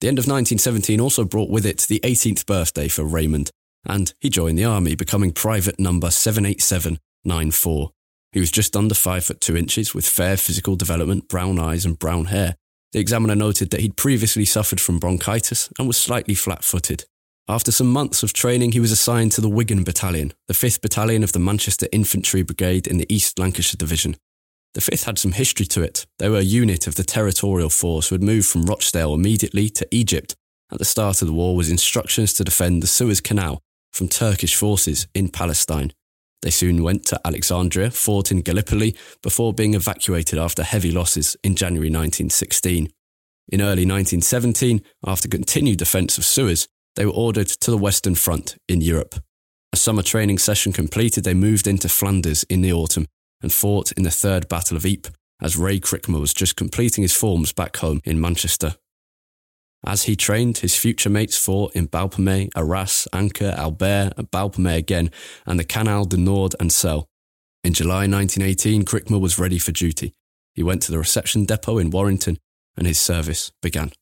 The 0.00 0.08
end 0.08 0.18
of 0.18 0.24
1917 0.24 1.00
also 1.00 1.24
brought 1.24 1.48
with 1.48 1.64
it 1.64 1.82
the 1.82 2.00
18th 2.00 2.44
birthday 2.44 2.88
for 2.88 3.04
Raymond, 3.04 3.52
and 3.86 4.12
he 4.18 4.28
joined 4.28 4.58
the 4.58 4.64
army, 4.64 4.96
becoming 4.96 5.30
private 5.30 5.78
number 5.78 6.10
78794. 6.10 7.92
He 8.32 8.40
was 8.40 8.50
just 8.50 8.74
under 8.74 8.96
5 8.96 9.24
foot 9.24 9.40
2 9.40 9.56
inches 9.56 9.94
with 9.94 10.08
fair 10.08 10.36
physical 10.36 10.74
development, 10.74 11.28
brown 11.28 11.60
eyes, 11.60 11.84
and 11.84 11.96
brown 11.96 12.24
hair. 12.24 12.56
The 12.92 12.98
examiner 12.98 13.36
noted 13.36 13.70
that 13.70 13.82
he'd 13.82 13.96
previously 13.96 14.44
suffered 14.44 14.80
from 14.80 14.98
bronchitis 14.98 15.70
and 15.78 15.86
was 15.86 15.98
slightly 15.98 16.34
flat 16.34 16.64
footed. 16.64 17.04
After 17.46 17.70
some 17.70 17.92
months 17.92 18.24
of 18.24 18.32
training, 18.32 18.72
he 18.72 18.80
was 18.80 18.90
assigned 18.90 19.30
to 19.32 19.40
the 19.40 19.48
Wigan 19.48 19.84
Battalion, 19.84 20.32
the 20.48 20.54
5th 20.54 20.80
Battalion 20.80 21.22
of 21.22 21.30
the 21.30 21.38
Manchester 21.38 21.86
Infantry 21.92 22.42
Brigade 22.42 22.88
in 22.88 22.98
the 22.98 23.06
East 23.08 23.38
Lancashire 23.38 23.78
Division. 23.78 24.16
The 24.74 24.80
5th 24.80 25.04
had 25.04 25.18
some 25.18 25.32
history 25.32 25.66
to 25.66 25.82
it. 25.82 26.06
They 26.18 26.28
were 26.28 26.38
a 26.38 26.42
unit 26.42 26.86
of 26.86 26.94
the 26.94 27.02
territorial 27.02 27.70
force 27.70 28.08
who 28.08 28.14
had 28.14 28.22
moved 28.22 28.46
from 28.46 28.66
Rochdale 28.66 29.14
immediately 29.14 29.68
to 29.70 29.88
Egypt 29.90 30.36
at 30.70 30.78
the 30.78 30.84
start 30.84 31.22
of 31.22 31.28
the 31.28 31.34
war 31.34 31.56
with 31.56 31.70
instructions 31.70 32.32
to 32.34 32.44
defend 32.44 32.82
the 32.82 32.86
Suez 32.86 33.20
Canal 33.20 33.60
from 33.92 34.06
Turkish 34.06 34.54
forces 34.54 35.08
in 35.12 35.28
Palestine. 35.28 35.92
They 36.42 36.50
soon 36.50 36.84
went 36.84 37.04
to 37.06 37.20
Alexandria, 37.24 37.90
fought 37.90 38.30
in 38.30 38.42
Gallipoli, 38.42 38.96
before 39.22 39.52
being 39.52 39.74
evacuated 39.74 40.38
after 40.38 40.62
heavy 40.62 40.92
losses 40.92 41.36
in 41.42 41.56
January 41.56 41.88
1916. 41.88 42.88
In 43.48 43.60
early 43.60 43.84
1917, 43.84 44.82
after 45.04 45.28
continued 45.28 45.78
defence 45.78 46.16
of 46.16 46.24
Suez, 46.24 46.68
they 46.94 47.04
were 47.04 47.12
ordered 47.12 47.48
to 47.48 47.70
the 47.72 47.76
Western 47.76 48.14
Front 48.14 48.56
in 48.68 48.80
Europe. 48.80 49.16
A 49.72 49.76
summer 49.76 50.02
training 50.02 50.38
session 50.38 50.72
completed, 50.72 51.24
they 51.24 51.34
moved 51.34 51.66
into 51.66 51.88
Flanders 51.88 52.44
in 52.44 52.60
the 52.60 52.72
autumn 52.72 53.06
and 53.42 53.52
fought 53.52 53.92
in 53.92 54.02
the 54.02 54.10
Third 54.10 54.48
Battle 54.48 54.76
of 54.76 54.84
Ypres 54.84 55.14
as 55.42 55.56
Ray 55.56 55.80
Crickmer 55.80 56.20
was 56.20 56.34
just 56.34 56.56
completing 56.56 57.02
his 57.02 57.16
forms 57.16 57.52
back 57.52 57.78
home 57.78 58.00
in 58.04 58.20
Manchester. 58.20 58.74
As 59.84 60.02
he 60.02 60.14
trained, 60.14 60.58
his 60.58 60.76
future 60.76 61.08
mates 61.08 61.38
fought 61.38 61.74
in 61.74 61.88
Bapaume, 61.88 62.50
Arras, 62.54 63.08
Ancre, 63.12 63.56
Albert, 63.56 64.12
and 64.18 64.30
Bapaume 64.30 64.76
again, 64.76 65.10
and 65.46 65.58
the 65.58 65.64
Canal 65.64 66.04
du 66.04 66.18
Nord 66.18 66.54
and 66.60 66.70
Celle. 66.70 67.06
In 67.64 67.72
July 67.72 68.06
1918, 68.06 68.84
Crickmer 68.84 69.20
was 69.20 69.38
ready 69.38 69.58
for 69.58 69.72
duty. 69.72 70.12
He 70.54 70.62
went 70.62 70.82
to 70.82 70.92
the 70.92 70.98
reception 70.98 71.46
depot 71.46 71.78
in 71.78 71.90
Warrington 71.90 72.38
and 72.76 72.86
his 72.86 72.98
service 72.98 73.52
began. 73.62 73.92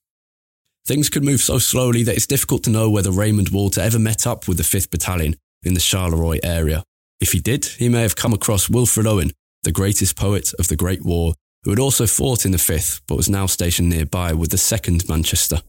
Things 0.87 1.11
could 1.11 1.25
move 1.25 1.41
so 1.41 1.59
slowly 1.59 2.03
that 2.05 2.17
it's 2.17 2.27
difficult 2.27 2.63
to 2.65 2.71
know 2.71 2.91
whether 2.91 3.11
Raymond 3.11 3.51
Walter 3.51 3.81
ever 3.81 3.99
met 3.99 4.27
up 4.27 4.49
with 4.49 4.57
the 4.57 4.63
5th 4.63 4.91
Battalion 4.91 5.37
in 5.63 5.75
the 5.75 5.81
Charleroi 5.81 6.41
area. 6.43 6.83
If 7.21 7.33
he 7.33 7.41
did, 7.41 7.65
he 7.65 7.89
may 7.89 8.03
have 8.03 8.17
come 8.17 8.33
across 8.33 8.71
Wilfred 8.71 9.07
Owen, 9.07 9.33
the 9.65 9.73
greatest 9.73 10.17
poet 10.17 10.53
of 10.59 10.69
the 10.69 10.77
Great 10.77 11.05
War, 11.05 11.35
who 11.65 11.71
had 11.71 11.79
also 11.81 12.07
fought 12.07 12.45
in 12.45 12.53
the 12.53 12.59
5th 12.59 13.01
but 13.09 13.17
was 13.17 13.29
now 13.29 13.47
stationed 13.47 13.89
nearby 13.89 14.33
with 14.33 14.51
the 14.51 14.57
2nd 14.57 15.09
Manchester. 15.09 15.61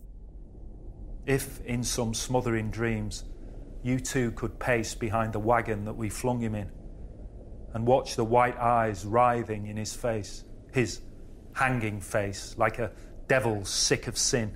If, 1.26 1.60
in 1.66 1.84
some 1.84 2.14
smothering 2.14 2.70
dreams, 2.70 3.26
you 3.84 4.00
too 4.00 4.32
could 4.32 4.60
pace 4.60 4.94
behind 4.94 5.34
the 5.34 5.40
wagon 5.40 5.86
that 5.86 5.94
we 5.94 6.10
flung 6.10 6.40
him 6.40 6.54
in 6.54 6.70
and 7.74 7.86
watch 7.86 8.16
the 8.16 8.26
white 8.26 8.58
eyes 8.58 9.06
writhing 9.06 9.68
in 9.68 9.78
his 9.78 9.94
face, 9.94 10.44
his 10.72 11.02
hanging 11.54 12.00
face, 12.00 12.56
like 12.58 12.80
a 12.80 12.92
devil 13.28 13.66
sick 13.66 14.08
of 14.08 14.18
sin. 14.18 14.56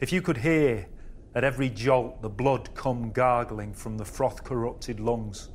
If 0.00 0.12
you 0.12 0.22
could 0.22 0.38
hear 0.38 0.88
at 1.34 1.44
every 1.44 1.70
jolt 1.70 2.20
the 2.22 2.28
blood 2.28 2.74
come 2.74 3.10
gargling 3.10 3.72
from 3.72 3.96
the 3.96 4.04
froth 4.04 4.44
corrupted 4.44 5.00
lungs, 5.00 5.50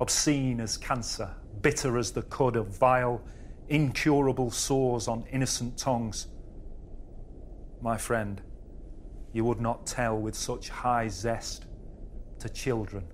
obscene 0.00 0.60
as 0.60 0.76
cancer, 0.76 1.34
bitter 1.60 1.98
as 1.98 2.12
the 2.12 2.22
cud 2.22 2.56
of 2.56 2.78
vile, 2.78 3.20
incurable 3.68 4.50
sores 4.50 5.08
on 5.08 5.24
innocent 5.30 5.76
tongues, 5.76 6.26
my 7.82 7.96
friend, 7.96 8.40
you 9.32 9.44
would 9.44 9.60
not 9.60 9.86
tell 9.86 10.16
with 10.16 10.36
such 10.36 10.68
high 10.68 11.08
zest 11.08 11.66
to 12.38 12.48
children, 12.48 13.04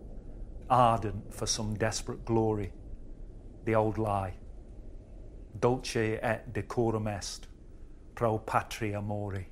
ardent 0.69 1.33
for 1.33 1.47
some 1.47 1.75
desperate 1.75 2.25
glory, 2.27 2.73
the 3.65 3.75
old 3.75 3.97
lie. 3.97 4.35
Dulce 5.59 5.97
et 5.97 6.53
decorum 6.53 7.09
est, 7.09 7.47
pro 8.15 8.39
patria 8.39 9.01
mori. 9.01 9.49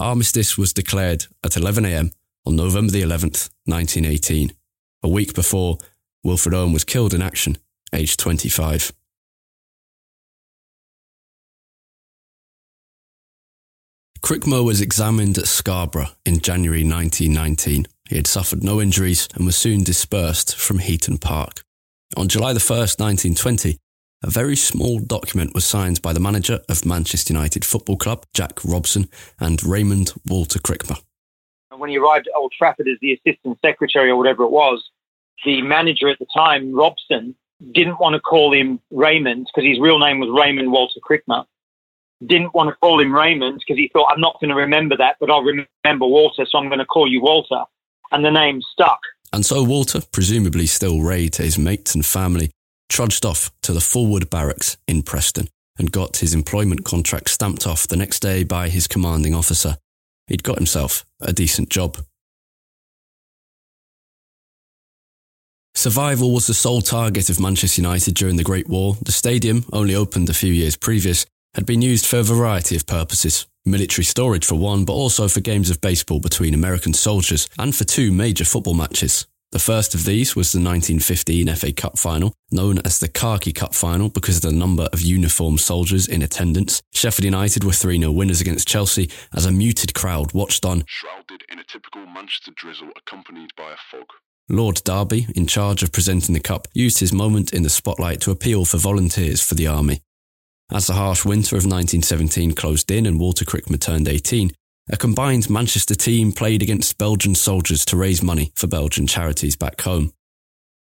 Armistice 0.00 0.56
was 0.56 0.72
declared 0.72 1.26
at 1.44 1.52
11am 1.52 2.12
on 2.46 2.56
November 2.56 2.90
the 2.90 3.02
11th, 3.02 3.50
1918, 3.66 4.52
a 5.02 5.08
week 5.08 5.34
before 5.34 5.76
Wilfred 6.24 6.54
Owen 6.54 6.72
was 6.72 6.84
killed 6.84 7.12
in 7.12 7.20
action, 7.20 7.58
aged 7.92 8.18
25. 8.18 8.92
Crickmer 14.22 14.64
was 14.64 14.80
examined 14.80 15.36
at 15.36 15.46
Scarborough 15.46 16.10
in 16.24 16.40
January 16.40 16.84
1919. 16.84 17.86
He 18.08 18.16
had 18.16 18.26
suffered 18.26 18.62
no 18.62 18.80
injuries 18.80 19.28
and 19.34 19.44
was 19.44 19.56
soon 19.56 19.82
dispersed 19.82 20.56
from 20.56 20.78
Heaton 20.78 21.18
Park. 21.18 21.62
On 22.16 22.28
July 22.28 22.52
1st, 22.54 23.00
1920, 23.00 23.78
a 24.22 24.30
very 24.30 24.56
small 24.56 24.98
document 24.98 25.54
was 25.54 25.64
signed 25.64 26.02
by 26.02 26.12
the 26.12 26.20
manager 26.20 26.60
of 26.68 26.84
Manchester 26.84 27.32
United 27.32 27.64
Football 27.64 27.96
Club, 27.96 28.26
Jack 28.34 28.64
Robson, 28.64 29.08
and 29.38 29.62
Raymond 29.64 30.12
Walter 30.26 30.58
Crickmer. 30.58 31.00
When 31.76 31.90
he 31.90 31.98
arrived 31.98 32.26
at 32.26 32.36
Old 32.36 32.52
Trafford 32.56 32.88
as 32.88 32.98
the 33.00 33.14
assistant 33.14 33.58
secretary 33.64 34.10
or 34.10 34.16
whatever 34.16 34.42
it 34.42 34.50
was, 34.50 34.90
the 35.44 35.62
manager 35.62 36.08
at 36.08 36.18
the 36.18 36.26
time, 36.36 36.74
Robson, 36.74 37.34
didn't 37.72 38.00
want 38.00 38.14
to 38.14 38.20
call 38.20 38.52
him 38.52 38.80
Raymond 38.90 39.46
because 39.46 39.66
his 39.66 39.80
real 39.80 39.98
name 39.98 40.18
was 40.18 40.28
Raymond 40.30 40.70
Walter 40.72 41.00
Crickmer 41.00 41.46
didn't 42.26 42.54
want 42.54 42.68
to 42.68 42.76
call 42.76 43.00
him 43.00 43.14
Raymond 43.14 43.60
because 43.60 43.78
he 43.78 43.88
thought, 43.92 44.10
I'm 44.12 44.20
not 44.20 44.38
going 44.40 44.50
to 44.50 44.54
remember 44.54 44.96
that, 44.96 45.16
but 45.20 45.30
I'll 45.30 45.42
remember 45.42 46.06
Walter, 46.06 46.46
so 46.46 46.58
I'm 46.58 46.68
going 46.68 46.78
to 46.78 46.84
call 46.84 47.10
you 47.10 47.22
Walter. 47.22 47.64
And 48.12 48.24
the 48.24 48.30
name 48.30 48.60
stuck. 48.60 49.00
And 49.32 49.46
so 49.46 49.62
Walter, 49.62 50.00
presumably 50.12 50.66
still 50.66 51.00
Ray 51.00 51.28
to 51.28 51.42
his 51.42 51.58
mates 51.58 51.94
and 51.94 52.04
family, 52.04 52.50
trudged 52.90 53.24
off 53.24 53.50
to 53.62 53.72
the 53.72 53.80
Fulwood 53.80 54.28
Barracks 54.28 54.76
in 54.86 55.02
Preston 55.02 55.48
and 55.78 55.90
got 55.90 56.18
his 56.18 56.34
employment 56.34 56.84
contract 56.84 57.30
stamped 57.30 57.66
off 57.66 57.88
the 57.88 57.96
next 57.96 58.20
day 58.20 58.44
by 58.44 58.68
his 58.68 58.86
commanding 58.86 59.34
officer. 59.34 59.78
He'd 60.26 60.42
got 60.42 60.58
himself 60.58 61.06
a 61.20 61.32
decent 61.32 61.70
job. 61.70 61.96
Survival 65.74 66.34
was 66.34 66.46
the 66.46 66.52
sole 66.52 66.82
target 66.82 67.30
of 67.30 67.40
Manchester 67.40 67.80
United 67.80 68.14
during 68.14 68.36
the 68.36 68.44
Great 68.44 68.68
War. 68.68 68.96
The 69.02 69.12
stadium, 69.12 69.64
only 69.72 69.94
opened 69.94 70.28
a 70.28 70.34
few 70.34 70.52
years 70.52 70.76
previous, 70.76 71.24
had 71.54 71.64
been 71.64 71.80
used 71.80 72.04
for 72.04 72.18
a 72.18 72.22
variety 72.22 72.76
of 72.76 72.86
purposes. 72.86 73.46
Military 73.64 74.04
storage 74.04 74.44
for 74.44 74.56
one, 74.56 74.84
but 74.84 74.92
also 74.92 75.28
for 75.28 75.40
games 75.40 75.70
of 75.70 75.80
baseball 75.80 76.20
between 76.20 76.54
American 76.54 76.92
soldiers 76.92 77.48
and 77.58 77.74
for 77.74 77.84
two 77.84 78.12
major 78.12 78.44
football 78.44 78.74
matches. 78.74 79.26
The 79.52 79.58
first 79.58 79.96
of 79.96 80.04
these 80.04 80.36
was 80.36 80.52
the 80.52 80.58
1915 80.58 81.54
FA 81.56 81.72
Cup 81.72 81.98
final, 81.98 82.32
known 82.52 82.78
as 82.84 83.00
the 83.00 83.08
Khaki 83.08 83.52
Cup 83.52 83.74
final 83.74 84.08
because 84.08 84.36
of 84.36 84.42
the 84.42 84.52
number 84.52 84.84
of 84.92 85.00
uniformed 85.00 85.58
soldiers 85.58 86.06
in 86.06 86.22
attendance. 86.22 86.82
Sheffield 86.92 87.24
United 87.24 87.64
were 87.64 87.72
3 87.72 87.98
0 87.98 88.12
winners 88.12 88.40
against 88.40 88.68
Chelsea 88.68 89.10
as 89.34 89.46
a 89.46 89.50
muted 89.50 89.92
crowd 89.92 90.32
watched 90.32 90.64
on, 90.64 90.84
shrouded 90.86 91.42
in 91.50 91.58
a 91.58 91.64
typical 91.64 92.06
Manchester 92.06 92.52
drizzle 92.54 92.90
accompanied 92.96 93.50
by 93.56 93.72
a 93.72 93.76
fog. 93.90 94.06
Lord 94.48 94.82
Derby, 94.84 95.26
in 95.34 95.48
charge 95.48 95.82
of 95.82 95.92
presenting 95.92 96.32
the 96.32 96.40
cup, 96.40 96.68
used 96.72 97.00
his 97.00 97.12
moment 97.12 97.52
in 97.52 97.64
the 97.64 97.70
spotlight 97.70 98.20
to 98.20 98.30
appeal 98.30 98.64
for 98.64 98.78
volunteers 98.78 99.40
for 99.40 99.56
the 99.56 99.66
army. 99.66 100.00
As 100.72 100.86
the 100.86 100.94
harsh 100.94 101.24
winter 101.24 101.56
of 101.56 101.64
1917 101.64 102.52
closed 102.52 102.88
in 102.92 103.04
and 103.04 103.18
Walter 103.18 103.44
Crickmer 103.44 103.80
turned 103.80 104.06
18, 104.06 104.52
a 104.92 104.96
combined 104.96 105.48
Manchester 105.48 105.94
team 105.94 106.32
played 106.32 106.62
against 106.62 106.98
Belgian 106.98 107.34
soldiers 107.34 107.84
to 107.86 107.96
raise 107.96 108.22
money 108.22 108.52
for 108.56 108.66
Belgian 108.66 109.06
charities 109.06 109.54
back 109.54 109.80
home. 109.82 110.12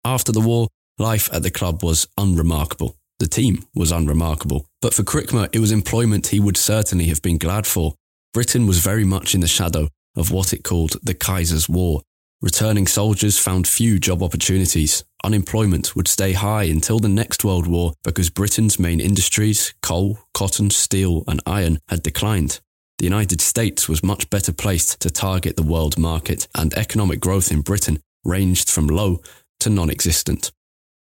After 0.06 0.32
the 0.32 0.40
war, 0.40 0.70
life 0.98 1.30
at 1.34 1.44
the 1.44 1.52
club 1.52 1.84
was 1.84 2.08
unremarkable. 2.18 2.96
The 3.20 3.28
team 3.28 3.66
was 3.76 3.92
unremarkable. 3.92 4.66
But 4.82 4.94
for 4.94 5.04
Crickmer, 5.04 5.50
it 5.52 5.60
was 5.60 5.72
employment 5.72 6.28
he 6.28 6.40
would 6.40 6.56
certainly 6.56 7.06
have 7.06 7.22
been 7.22 7.38
glad 7.38 7.68
for. 7.68 7.96
Britain 8.34 8.66
was 8.66 8.80
very 8.80 9.04
much 9.04 9.36
in 9.36 9.42
the 9.42 9.48
shadow 9.48 9.90
of 10.16 10.32
what 10.32 10.54
it 10.54 10.64
called 10.64 10.96
the 11.04 11.14
Kaiser's 11.14 11.68
War. 11.68 12.02
Returning 12.42 12.88
soldiers 12.88 13.40
found 13.40 13.68
few 13.68 14.00
job 14.00 14.22
opportunities, 14.22 15.04
unemployment 15.24 15.96
would 15.96 16.08
stay 16.08 16.34
high 16.34 16.64
until 16.64 17.00
the 17.00 17.10
next 17.10 17.44
World 17.44 17.68
War 17.68 17.94
because 18.04 18.30
Britain's 18.30 18.80
main 18.80 19.00
industries, 19.00 19.74
coal, 19.82 20.20
cotton, 20.34 20.70
steel, 20.70 21.24
and 21.28 21.42
iron, 21.46 21.80
had 21.90 22.04
declined. 22.04 22.60
The 23.00 23.06
United 23.06 23.42
States 23.42 23.88
was 23.88 24.04
much 24.04 24.30
better 24.30 24.51
placed 24.51 25.00
to 25.01 25.12
target 25.12 25.56
the 25.56 25.63
world 25.63 26.00
market, 26.00 26.48
and 26.56 26.74
economic 26.74 27.20
growth 27.20 27.51
in 27.51 27.62
Britain 27.62 28.00
ranged 28.25 28.70
from 28.70 28.88
low 28.88 29.22
to 29.60 29.70
non 29.70 29.89
existent. 29.92 30.51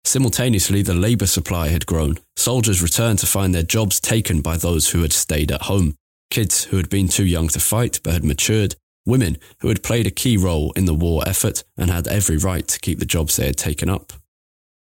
Simultaneously, 0.03 0.81
the 0.81 0.93
labour 0.93 1.27
supply 1.27 1.69
had 1.69 1.85
grown. 1.85 2.17
Soldiers 2.35 2.81
returned 2.81 3.19
to 3.19 3.27
find 3.27 3.53
their 3.53 3.63
jobs 3.63 3.99
taken 3.99 4.41
by 4.41 4.57
those 4.57 4.89
who 4.89 5.01
had 5.01 5.13
stayed 5.13 5.51
at 5.51 5.63
home. 5.63 5.95
Kids 6.29 6.65
who 6.65 6.77
had 6.77 6.89
been 6.89 7.07
too 7.07 7.25
young 7.25 7.47
to 7.49 7.59
fight 7.59 7.99
but 8.03 8.13
had 8.13 8.23
matured 8.23 8.75
women 9.05 9.37
who 9.61 9.69
had 9.69 9.83
played 9.83 10.05
a 10.05 10.11
key 10.11 10.37
role 10.37 10.71
in 10.73 10.85
the 10.85 10.93
war 10.93 11.23
effort 11.27 11.63
and 11.77 11.89
had 11.89 12.07
every 12.07 12.37
right 12.37 12.67
to 12.67 12.79
keep 12.79 12.99
the 12.99 13.05
jobs 13.05 13.35
they 13.35 13.47
had 13.47 13.57
taken 13.57 13.89
up. 13.89 14.13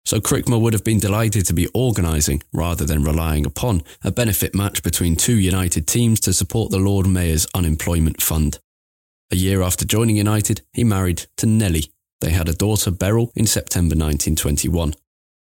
So 0.05 0.19
Crickmer 0.19 0.61
would 0.61 0.73
have 0.73 0.83
been 0.83 0.99
delighted 0.99 1.47
to 1.47 1.53
be 1.53 1.67
organising, 1.73 2.43
rather 2.53 2.85
than 2.85 3.03
relying 3.03 3.43
upon, 3.45 3.81
a 4.03 4.11
benefit 4.11 4.53
match 4.53 4.83
between 4.83 5.15
two 5.15 5.37
United 5.37 5.87
teams 5.87 6.19
to 6.21 6.33
support 6.33 6.69
the 6.69 6.77
Lord 6.77 7.07
Mayor's 7.07 7.47
unemployment 7.55 8.21
fund. 8.21 8.59
A 9.31 9.35
year 9.35 9.63
after 9.63 9.83
joining 9.83 10.15
United, 10.15 10.61
he 10.73 10.83
married 10.83 11.25
to 11.37 11.47
Nellie. 11.47 11.91
They 12.21 12.29
had 12.29 12.47
a 12.47 12.53
daughter, 12.53 12.91
Beryl, 12.91 13.31
in 13.35 13.47
September 13.47 13.95
1921. 13.95 14.93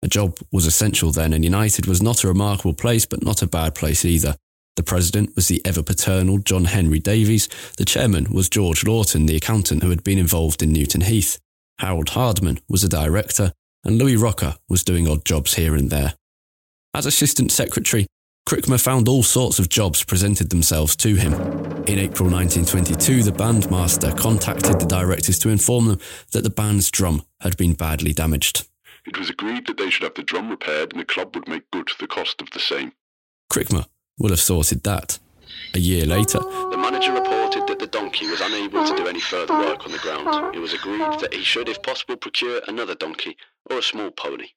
A 0.01 0.07
job 0.07 0.39
was 0.53 0.65
essential 0.65 1.11
then, 1.11 1.33
and 1.33 1.43
United 1.43 1.85
was 1.85 2.01
not 2.01 2.23
a 2.23 2.27
remarkable 2.29 2.73
place, 2.73 3.05
but 3.05 3.23
not 3.23 3.41
a 3.41 3.47
bad 3.47 3.75
place 3.75 4.05
either. 4.05 4.37
The 4.77 4.83
president 4.83 5.35
was 5.35 5.49
the 5.49 5.61
ever 5.65 5.83
paternal 5.83 6.37
John 6.37 6.65
Henry 6.65 6.99
Davies. 6.99 7.49
The 7.77 7.85
chairman 7.85 8.27
was 8.31 8.49
George 8.49 8.85
Lawton, 8.85 9.25
the 9.25 9.35
accountant 9.35 9.83
who 9.83 9.89
had 9.89 10.03
been 10.03 10.17
involved 10.17 10.63
in 10.63 10.71
Newton 10.71 11.01
Heath. 11.01 11.39
Harold 11.79 12.09
Hardman 12.09 12.59
was 12.69 12.83
a 12.83 12.89
director, 12.89 13.51
and 13.85 13.97
Louis 13.97 14.17
Rocca 14.17 14.57
was 14.67 14.83
doing 14.83 15.07
odd 15.07 15.23
jobs 15.23 15.53
here 15.53 15.75
and 15.75 15.89
there. 15.89 16.15
As 16.93 17.05
assistant 17.05 17.51
secretary, 17.51 18.07
Crickmer 18.47 18.81
found 18.81 19.07
all 19.07 19.23
sorts 19.23 19.59
of 19.59 19.69
jobs 19.69 20.03
presented 20.03 20.49
themselves 20.49 20.95
to 20.97 21.15
him. 21.15 21.33
In 21.85 21.99
April 21.99 22.29
1922, 22.29 23.23
the 23.23 23.31
bandmaster 23.31 24.15
contacted 24.17 24.79
the 24.79 24.85
directors 24.85 25.39
to 25.39 25.49
inform 25.49 25.87
them 25.87 25.99
that 26.31 26.43
the 26.43 26.49
band's 26.49 26.91
drum 26.91 27.23
had 27.41 27.57
been 27.57 27.73
badly 27.73 28.13
damaged. 28.13 28.67
It 29.05 29.17
was 29.17 29.29
agreed 29.29 29.67
that 29.67 29.77
they 29.77 29.89
should 29.89 30.03
have 30.03 30.15
the 30.15 30.23
drum 30.23 30.49
repaired 30.49 30.93
and 30.93 31.01
the 31.01 31.05
club 31.05 31.35
would 31.35 31.47
make 31.47 31.69
good 31.71 31.89
the 31.99 32.07
cost 32.07 32.41
of 32.41 32.49
the 32.51 32.59
same. 32.59 32.91
Crickmer 33.51 33.85
would 34.17 34.31
have 34.31 34.39
sorted 34.39 34.83
that. 34.83 35.19
A 35.73 35.79
year 35.79 36.05
later, 36.05 36.39
The 36.39 36.77
manager 36.77 37.13
reported 37.13 37.67
that 37.67 37.79
the 37.79 37.87
donkey 37.87 38.27
was 38.27 38.41
unable 38.41 38.85
to 38.85 38.95
do 38.95 39.07
any 39.07 39.19
further 39.19 39.53
work 39.53 39.85
on 39.85 39.91
the 39.91 39.97
ground. 39.99 40.55
It 40.55 40.59
was 40.59 40.73
agreed 40.73 41.19
that 41.21 41.33
he 41.33 41.43
should, 41.43 41.69
if 41.69 41.81
possible, 41.81 42.15
procure 42.17 42.61
another 42.67 42.95
donkey 42.95 43.37
or 43.69 43.77
a 43.79 43.83
small 43.83 44.11
pony. 44.11 44.49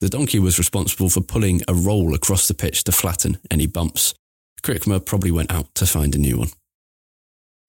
the 0.00 0.08
donkey 0.08 0.38
was 0.38 0.58
responsible 0.58 1.08
for 1.10 1.20
pulling 1.20 1.60
a 1.66 1.74
roll 1.74 2.14
across 2.14 2.46
the 2.46 2.54
pitch 2.54 2.84
to 2.84 2.92
flatten 2.92 3.38
any 3.50 3.66
bumps. 3.66 4.14
Crickmer 4.62 5.04
probably 5.04 5.30
went 5.32 5.50
out 5.50 5.74
to 5.74 5.86
find 5.86 6.14
a 6.14 6.18
new 6.18 6.38
one. 6.38 6.50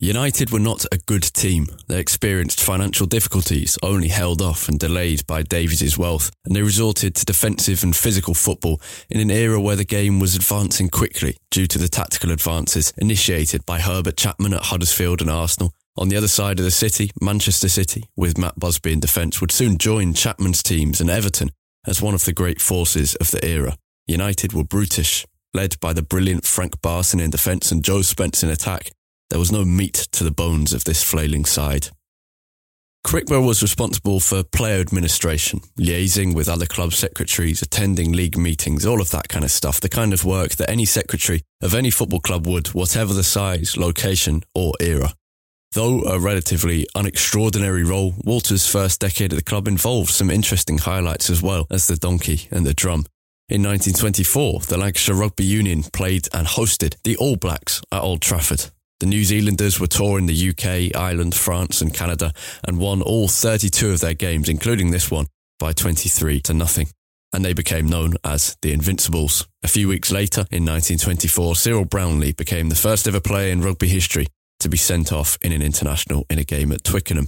United 0.02 0.50
were 0.50 0.62
not 0.62 0.86
a 0.94 0.98
good 0.98 1.24
team. 1.24 1.68
They 1.90 2.00
experienced 2.00 2.62
financial 2.62 3.06
difficulties, 3.06 3.78
only 3.84 4.08
held 4.08 4.42
off 4.42 4.70
and 4.70 4.80
delayed 4.80 5.28
by 5.28 5.44
Davies' 5.44 5.98
wealth, 5.98 6.32
and 6.46 6.56
they 6.56 6.62
resorted 6.62 7.16
to 7.16 7.26
defensive 7.26 7.84
and 7.84 7.94
physical 7.94 8.34
football 8.34 8.80
in 9.10 9.20
an 9.20 9.30
era 9.30 9.60
where 9.60 9.76
the 9.76 9.84
game 9.84 10.22
was 10.22 10.38
advancing 10.38 10.88
quickly 10.88 11.36
due 11.52 11.68
to 11.68 11.78
the 11.78 11.90
tactical 11.90 12.32
advances 12.32 12.94
initiated 12.98 13.66
by 13.66 13.82
Herbert 13.82 14.16
Chapman 14.16 14.54
at 14.54 14.68
Huddersfield 14.68 15.20
and 15.20 15.30
Arsenal. 15.30 15.74
On 15.98 16.08
the 16.08 16.16
other 16.16 16.30
side 16.30 16.60
of 16.60 16.66
the 16.66 16.72
city, 16.72 17.12
Manchester 17.20 17.68
City, 17.68 18.06
with 18.16 18.38
Matt 18.38 18.58
Busby 18.58 18.94
in 18.94 19.02
defence, 19.02 19.42
would 19.42 19.52
soon 19.52 19.78
join 19.78 20.14
Chapman's 20.14 20.64
teams 20.64 21.02
and 21.02 21.10
Everton 21.10 21.52
as 21.86 22.02
one 22.02 22.14
of 22.14 22.24
the 22.24 22.32
great 22.32 22.62
forces 22.62 23.16
of 23.16 23.32
the 23.32 23.46
era. 23.46 23.76
United 24.08 24.54
were 24.54 24.64
brutish, 24.64 25.26
led 25.54 25.78
by 25.82 25.92
the 25.92 26.02
brilliant 26.02 26.46
Frank 26.46 26.82
Barson 26.82 27.20
in 27.20 27.32
defence 27.32 27.70
and 27.70 27.84
Joe 27.84 28.02
Spence 28.02 28.44
in 28.44 28.50
attack. 28.50 28.92
There 29.30 29.40
was 29.40 29.52
no 29.52 29.64
meat 29.64 30.08
to 30.12 30.24
the 30.24 30.32
bones 30.32 30.74
of 30.74 30.86
this 30.86 31.04
flailing 31.04 31.46
side. 31.46 31.90
Crickmer 33.06 33.46
was 33.46 33.62
responsible 33.62 34.20
for 34.20 34.44
player 34.44 34.82
administration, 34.82 35.62
liaising 35.80 36.36
with 36.36 36.50
other 36.50 36.66
club 36.66 36.94
secretaries, 36.94 37.62
attending 37.62 38.12
league 38.12 38.38
meetings, 38.38 38.86
all 38.86 39.02
of 39.02 39.12
that 39.12 39.30
kind 39.30 39.46
of 39.46 39.52
stuff, 39.52 39.80
the 39.80 39.88
kind 39.88 40.14
of 40.14 40.26
work 40.26 40.52
that 40.56 40.70
any 40.70 40.86
secretary 40.86 41.42
of 41.62 41.74
any 41.74 41.90
football 41.90 42.20
club 42.20 42.46
would, 42.46 42.68
whatever 42.68 43.14
the 43.14 43.24
size, 43.24 43.78
location, 43.78 44.44
or 44.54 44.74
era. 44.80 45.14
Though 45.74 46.02
a 46.02 46.20
relatively 46.20 46.88
unextraordinary 46.96 47.88
role, 47.88 48.16
Walter's 48.24 48.68
first 48.68 49.00
decade 49.00 49.32
at 49.32 49.38
the 49.38 49.44
club 49.44 49.68
involved 49.68 50.10
some 50.10 50.32
interesting 50.32 50.80
highlights 50.80 51.30
as 51.30 51.42
well 51.42 51.68
as 51.70 51.88
the 51.88 51.96
donkey 51.96 52.48
and 52.52 52.66
the 52.66 52.74
drum. 52.74 53.06
In 53.48 53.64
1924, 53.64 54.62
the 54.62 54.78
Lancashire 54.78 55.16
Rugby 55.16 55.46
Union 55.46 55.84
played 55.84 56.28
and 56.34 56.48
hosted 56.48 56.96
the 57.04 57.18
All 57.18 57.36
Blacks 57.36 57.82
at 57.92 58.02
Old 58.02 58.22
Trafford. 58.22 58.66
The 59.00 59.06
New 59.06 59.24
Zealanders 59.24 59.80
were 59.80 59.88
touring 59.88 60.26
the 60.26 60.50
UK, 60.50 60.94
Ireland, 60.94 61.34
France, 61.34 61.82
and 61.82 61.94
Canada 61.94 62.34
and 62.68 62.80
won 62.80 63.02
all 63.02 63.30
32 63.30 63.92
of 63.92 64.02
their 64.02 64.14
games, 64.14 64.50
including 64.50 64.92
this 64.92 65.10
one, 65.10 65.28
by 65.58 65.72
23 65.72 66.42
to 66.42 66.54
nothing. 66.54 66.90
And 67.32 67.46
they 67.46 67.54
became 67.54 67.88
known 67.88 68.16
as 68.26 68.58
the 68.62 68.74
Invincibles. 68.74 69.48
A 69.64 69.70
few 69.70 69.88
weeks 69.88 70.12
later, 70.12 70.42
in 70.52 70.66
1924, 70.66 71.56
Cyril 71.56 71.86
Brownlie 71.86 72.36
became 72.36 72.68
the 72.68 72.76
first 72.76 73.08
ever 73.08 73.22
player 73.22 73.52
in 73.52 73.62
rugby 73.62 73.88
history 73.88 74.28
to 74.60 74.68
be 74.68 74.78
sent 74.78 75.14
off 75.14 75.38
in 75.42 75.54
an 75.54 75.62
international 75.62 76.26
in 76.30 76.38
a 76.38 76.44
game 76.44 76.72
at 76.74 76.84
Twickenham. 76.84 77.28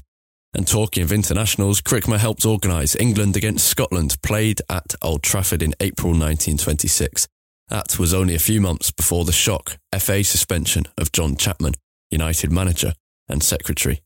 And 0.53 0.67
talking 0.67 1.03
of 1.03 1.13
internationals, 1.13 1.79
Crickmer 1.79 2.17
helped 2.17 2.45
organise 2.45 2.97
England 2.97 3.37
against 3.37 3.67
Scotland, 3.67 4.21
played 4.21 4.59
at 4.69 4.95
Old 5.01 5.23
Trafford 5.23 5.61
in 5.61 5.73
April 5.79 6.11
1926. 6.11 7.27
That 7.71 7.97
was 7.97 8.13
only 8.13 8.35
a 8.35 8.39
few 8.39 8.59
months 8.59 8.91
before 8.91 9.23
the 9.23 9.31
shock 9.31 9.77
FA 9.97 10.25
suspension 10.25 10.83
of 10.97 11.13
John 11.13 11.37
Chapman, 11.37 11.75
United 12.09 12.51
manager 12.51 12.95
and 13.29 13.41
secretary. 13.41 14.01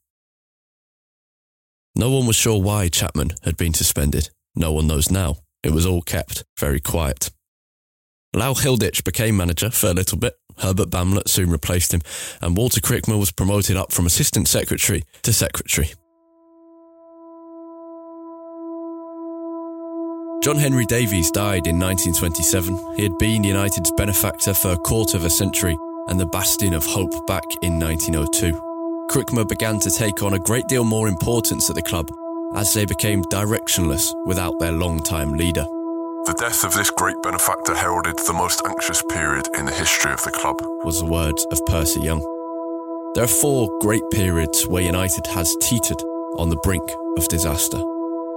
No 1.96 2.12
one 2.12 2.28
was 2.28 2.36
sure 2.36 2.62
why 2.62 2.90
Chapman 2.90 3.32
had 3.42 3.58
been 3.58 3.74
suspended. 3.74 4.30
No 4.56 4.72
one 4.72 4.86
knows 4.86 5.10
now. 5.10 5.38
It 5.64 5.72
was 5.72 5.84
all 5.84 6.04
kept 6.04 6.44
very 6.60 6.80
quiet. 6.80 7.32
Lal 8.36 8.54
Hilditch 8.54 9.04
became 9.04 9.36
manager 9.36 9.72
for 9.72 9.88
a 9.88 9.94
little 9.94 10.20
bit. 10.20 10.36
Herbert 10.60 10.92
Bamlett 10.92 11.28
soon 11.28 11.50
replaced 11.50 11.92
him, 11.92 12.02
and 12.44 12.56
Walter 12.56 12.82
Crickmer 12.82 13.18
was 13.18 13.32
promoted 13.32 13.78
up 13.78 13.92
from 13.92 14.06
assistant 14.06 14.48
secretary 14.48 15.06
to 15.24 15.34
secretary. 15.34 15.90
John 20.46 20.58
Henry 20.58 20.86
Davies 20.86 21.32
died 21.32 21.66
in 21.66 21.80
1927. 21.80 22.78
He 22.98 23.02
had 23.02 23.18
been 23.18 23.44
United's 23.44 23.90
benefactor 23.98 24.54
for 24.54 24.74
a 24.74 24.78
quarter 24.78 25.18
of 25.18 25.26
a 25.26 25.30
century 25.32 25.76
and 26.08 26.20
the 26.20 26.28
bastion 26.28 26.76
of 26.76 26.86
hope 26.86 27.26
back 27.26 27.46
in 27.64 27.80
1902. 27.80 28.54
Crickmer 29.10 29.50
began 29.50 29.80
to 29.80 29.90
take 29.90 30.22
on 30.22 30.36
a 30.36 30.40
great 30.40 30.68
deal 30.68 30.84
more 30.84 31.08
importance 31.08 31.68
at 31.72 31.76
the 31.76 31.82
club 31.82 32.12
as 32.54 32.72
they 32.76 32.86
became 32.86 33.24
directionless 33.24 34.14
without 34.28 34.54
their 34.60 34.72
long-time 34.72 35.34
leader. 35.34 35.64
The 36.26 36.36
death 36.38 36.64
of 36.64 36.76
this 36.76 36.92
great 36.92 37.20
benefactor 37.24 37.74
heralded 37.74 38.20
the 38.28 38.34
most 38.34 38.62
anxious 38.68 39.02
period 39.10 39.48
in 39.58 39.66
the 39.66 39.74
history 39.74 40.14
of 40.14 40.22
the 40.22 40.30
club. 40.30 40.58
was 40.84 41.00
the 41.00 41.08
words 41.08 41.44
of 41.50 41.66
Percy 41.66 42.02
Young. 42.02 42.22
There 43.16 43.24
are 43.24 43.40
four 43.42 43.68
great 43.82 44.04
periods 44.12 44.68
where 44.68 44.84
United 44.84 45.26
has 45.26 45.56
teetered 45.60 46.04
on 46.38 46.50
the 46.50 46.62
brink 46.64 46.88
of 47.18 47.28
disaster. 47.30 47.82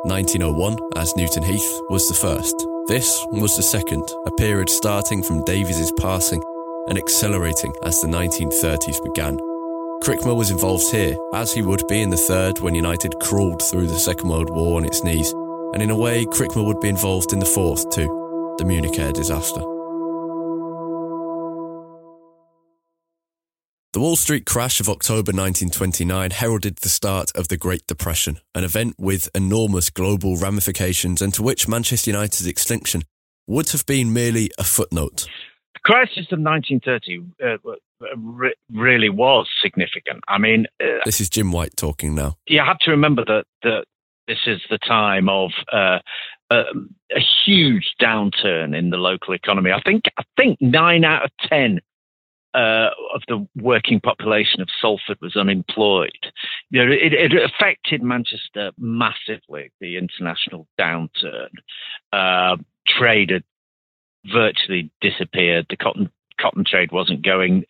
1901, 0.05 0.77
as 0.97 1.17
Newton 1.17 1.43
Heath, 1.43 1.81
was 1.91 2.07
the 2.09 2.15
first. 2.15 2.55
This 2.87 3.27
was 3.33 3.57
the 3.57 3.63
second, 3.63 4.03
a 4.27 4.31
period 4.33 4.71
starting 4.71 5.23
from 5.23 5.45
Davies' 5.45 5.93
passing 5.99 6.43
and 6.89 6.97
accelerating 6.97 7.73
as 7.83 8.01
the 8.01 8.07
1930s 8.07 9.03
began. 9.03 9.39
Crickmer 10.03 10.37
was 10.37 10.51
involved 10.51 10.91
here, 10.91 11.17
as 11.35 11.53
he 11.53 11.63
would 11.63 11.83
be 11.89 12.01
in 12.01 12.11
the 12.11 12.17
third 12.17 12.61
when 12.61 12.75
United 12.75 13.19
crawled 13.21 13.61
through 13.63 13.89
the 13.89 13.99
Second 13.99 14.29
World 14.29 14.51
War 14.51 14.77
on 14.77 14.85
its 14.85 15.03
knees, 15.03 15.33
and 15.75 15.83
in 15.83 15.91
a 15.91 15.97
way, 15.97 16.25
Crickmer 16.25 16.65
would 16.65 16.81
be 16.81 16.89
involved 16.89 17.33
in 17.33 17.41
the 17.41 17.45
fourth 17.45 17.91
too, 17.91 18.55
the 18.59 18.65
Munich 18.65 18.99
air 18.99 19.13
disaster. 19.13 19.78
The 23.95 24.01
Wall 24.01 24.17
Street 24.17 24.45
crash 24.45 24.81
of 24.81 24.89
October 24.89 25.33
1929 25.33 26.31
heralded 26.33 26.77
the 26.77 26.91
start 26.91 27.33
of 27.35 27.49
the 27.49 27.57
Great 27.57 27.87
Depression, 27.87 28.39
an 28.55 28.63
event 28.63 28.97
with 28.99 29.31
enormous 29.35 29.89
global 29.89 30.37
ramifications 30.37 31.23
and 31.23 31.33
to 31.33 31.43
which 31.43 31.67
Manchester 31.67 32.11
United's 32.11 32.47
extinction 32.47 33.05
would 33.47 33.71
have 33.71 33.87
been 33.87 34.13
merely 34.13 34.51
a 34.59 34.65
footnote. 34.65 35.27
The 35.73 35.81
crisis 35.85 36.27
of 36.31 36.39
1930 36.39 37.25
uh, 37.43 38.15
re- 38.15 38.55
really 38.71 39.09
was 39.09 39.49
significant. 39.63 40.23
I 40.29 40.37
mean, 40.37 40.67
uh, 40.83 40.99
This 41.07 41.23
is 41.23 41.31
Jim 41.31 41.51
White 41.51 41.75
talking 41.75 42.15
now. 42.15 42.37
you 42.47 42.61
have 42.61 42.79
to 42.81 42.91
remember 42.91 43.25
that 43.25 43.45
that 43.63 43.85
this 44.27 44.41
is 44.47 44.61
the 44.69 44.77
time 44.87 45.31
of 45.31 45.51
uh, 45.73 46.01
uh, 46.51 46.65
a 47.11 47.21
huge 47.47 47.95
downturn 47.99 48.77
in 48.77 48.91
the 48.91 48.99
local 48.99 49.33
economy. 49.33 49.73
I 49.73 49.81
think 49.81 50.03
I 50.19 50.25
think 50.37 50.59
nine 50.61 51.05
out 51.05 51.25
of 51.25 51.31
ten 51.49 51.81
uh, 52.55 52.91
of 53.15 53.23
the 53.29 53.47
working 53.57 54.01
population 54.01 54.61
of 54.61 54.69
Salford 54.81 55.19
was 55.21 55.37
unemployed. 55.37 56.11
You 56.71 56.85
know, 56.85 56.93
it, 56.93 57.13
it 57.13 57.33
affected 57.43 58.03
Manchester 58.03 58.73
massively. 58.79 59.71
The 59.81 59.97
international 59.97 60.67
downturn, 60.81 61.51
uh, 62.13 62.57
trade 62.87 63.31
had 63.31 63.45
virtually 64.27 64.91
disappeared. 65.01 65.67
The 65.71 65.77
cotton 65.77 66.11
cotton 66.41 66.65
trade 66.65 66.93
wasn't 66.93 67.25
going. 67.25 67.65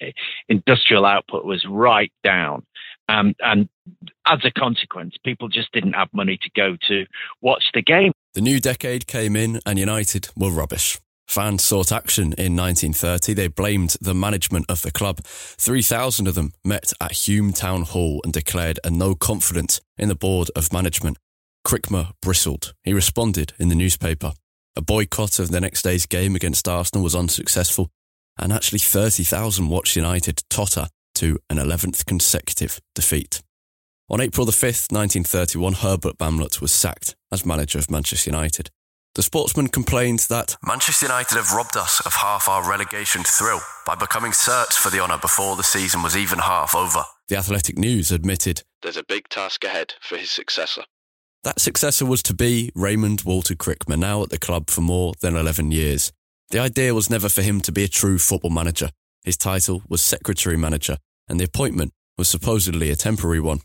Industrial 0.48 1.06
output 1.06 1.44
was 1.44 1.64
right 1.68 2.12
down. 2.22 2.64
Um, 3.08 3.34
and 3.40 3.68
as 4.26 4.40
a 4.44 4.50
consequence, 4.50 5.14
people 5.24 5.48
just 5.48 5.72
didn't 5.72 5.94
have 5.94 6.08
money 6.12 6.38
to 6.42 6.50
go 6.54 6.76
to 6.88 7.06
watch 7.40 7.64
the 7.72 7.82
game. 7.82 8.12
The 8.34 8.42
new 8.42 8.60
decade 8.60 9.06
came 9.06 9.34
in 9.34 9.60
and 9.64 9.78
United 9.78 10.28
were 10.36 10.50
rubbish. 10.50 10.98
Fans 11.28 11.62
sought 11.62 11.92
action 11.92 12.32
in 12.38 12.56
1930. 12.56 13.34
They 13.34 13.48
blamed 13.48 13.96
the 14.00 14.14
management 14.14 14.64
of 14.70 14.80
the 14.80 14.90
club. 14.90 15.20
3,000 15.24 16.26
of 16.26 16.34
them 16.34 16.52
met 16.64 16.92
at 17.02 17.12
Hulme 17.12 17.54
Town 17.54 17.82
Hall 17.82 18.22
and 18.24 18.32
declared 18.32 18.80
a 18.82 18.90
no 18.90 19.14
confidence 19.14 19.82
in 19.98 20.08
the 20.08 20.14
board 20.14 20.50
of 20.56 20.72
management. 20.72 21.18
Crickmer 21.66 22.12
bristled. 22.22 22.72
He 22.82 22.94
responded 22.94 23.52
in 23.58 23.68
the 23.68 23.74
newspaper. 23.74 24.32
A 24.74 24.80
boycott 24.80 25.38
of 25.38 25.50
the 25.50 25.60
next 25.60 25.82
day's 25.82 26.06
game 26.06 26.34
against 26.34 26.66
Arsenal 26.66 27.04
was 27.04 27.14
unsuccessful, 27.14 27.90
and 28.38 28.50
actually 28.50 28.78
30,000 28.78 29.68
watched 29.68 29.96
United 29.96 30.42
totter 30.48 30.86
to 31.16 31.38
an 31.50 31.58
11th 31.58 32.06
consecutive 32.06 32.80
defeat. 32.94 33.42
On 34.08 34.20
April 34.20 34.46
the 34.46 34.52
5th, 34.52 34.90
1931, 34.90 35.74
Herbert 35.74 36.16
Bamlett 36.16 36.62
was 36.62 36.72
sacked 36.72 37.16
as 37.30 37.44
manager 37.44 37.78
of 37.78 37.90
Manchester 37.90 38.30
United. 38.30 38.70
The 39.18 39.22
sportsman 39.24 39.66
complained 39.66 40.20
that 40.28 40.56
Manchester 40.64 41.06
United 41.06 41.34
have 41.38 41.50
robbed 41.50 41.76
us 41.76 42.00
of 42.06 42.14
half 42.14 42.48
our 42.48 42.70
relegation 42.70 43.24
thrill 43.24 43.58
by 43.84 43.96
becoming 43.96 44.32
searched 44.32 44.78
for 44.78 44.90
the 44.90 45.00
honour 45.00 45.18
before 45.18 45.56
the 45.56 45.64
season 45.64 46.04
was 46.04 46.16
even 46.16 46.38
half 46.38 46.72
over. 46.72 47.02
the 47.26 47.36
Athletic 47.36 47.76
News 47.76 48.12
admitted 48.12 48.62
There's 48.80 48.96
a 48.96 49.02
big 49.02 49.28
task 49.28 49.64
ahead 49.64 49.94
for 50.00 50.16
his 50.16 50.30
successor. 50.30 50.84
that 51.42 51.58
successor 51.58 52.06
was 52.06 52.22
to 52.22 52.32
be 52.32 52.70
Raymond 52.76 53.22
Walter 53.22 53.56
Crickmer, 53.56 53.98
now 53.98 54.22
at 54.22 54.30
the 54.30 54.38
club 54.38 54.70
for 54.70 54.82
more 54.82 55.14
than 55.20 55.34
11 55.34 55.72
years. 55.72 56.12
The 56.50 56.60
idea 56.60 56.94
was 56.94 57.10
never 57.10 57.28
for 57.28 57.42
him 57.42 57.60
to 57.62 57.72
be 57.72 57.82
a 57.82 57.88
true 57.88 58.20
football 58.20 58.52
manager. 58.52 58.90
His 59.24 59.36
title 59.36 59.82
was 59.88 60.00
secretary 60.00 60.56
manager, 60.56 60.96
and 61.26 61.40
the 61.40 61.44
appointment 61.46 61.92
was 62.16 62.28
supposedly 62.28 62.88
a 62.92 62.94
temporary 62.94 63.40
one. 63.40 63.62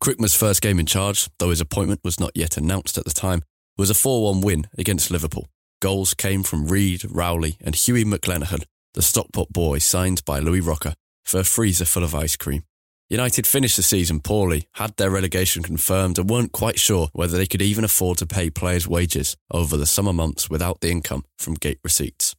Crickmer's 0.00 0.36
first 0.36 0.62
game 0.62 0.78
in 0.78 0.86
charge, 0.86 1.28
though 1.40 1.50
his 1.50 1.60
appointment 1.60 2.02
was 2.04 2.20
not 2.20 2.30
yet 2.36 2.56
announced 2.56 2.96
at 2.96 3.04
the 3.04 3.10
time, 3.10 3.42
was 3.76 3.90
a 3.90 3.94
4 3.94 4.22
1 4.34 4.40
win 4.40 4.66
against 4.78 5.10
Liverpool. 5.10 5.48
Goals 5.80 6.14
came 6.14 6.42
from 6.42 6.66
Reid, 6.66 7.04
Rowley, 7.10 7.56
and 7.60 7.74
Hughie 7.74 8.04
McLenahan, 8.04 8.64
the 8.94 9.02
Stockport 9.02 9.52
boy 9.52 9.78
signed 9.78 10.24
by 10.24 10.38
Louis 10.38 10.60
Rocca 10.60 10.94
for 11.24 11.40
a 11.40 11.44
freezer 11.44 11.84
full 11.84 12.04
of 12.04 12.14
ice 12.14 12.36
cream. 12.36 12.62
United 13.10 13.46
finished 13.46 13.76
the 13.76 13.82
season 13.82 14.20
poorly, 14.20 14.66
had 14.74 14.96
their 14.96 15.10
relegation 15.10 15.62
confirmed, 15.62 16.18
and 16.18 16.30
weren't 16.30 16.52
quite 16.52 16.78
sure 16.78 17.08
whether 17.12 17.36
they 17.36 17.46
could 17.46 17.60
even 17.60 17.84
afford 17.84 18.18
to 18.18 18.26
pay 18.26 18.48
players' 18.48 18.88
wages 18.88 19.36
over 19.50 19.76
the 19.76 19.86
summer 19.86 20.12
months 20.12 20.48
without 20.48 20.80
the 20.80 20.90
income 20.90 21.24
from 21.38 21.54
gate 21.54 21.80
receipts. 21.84 22.34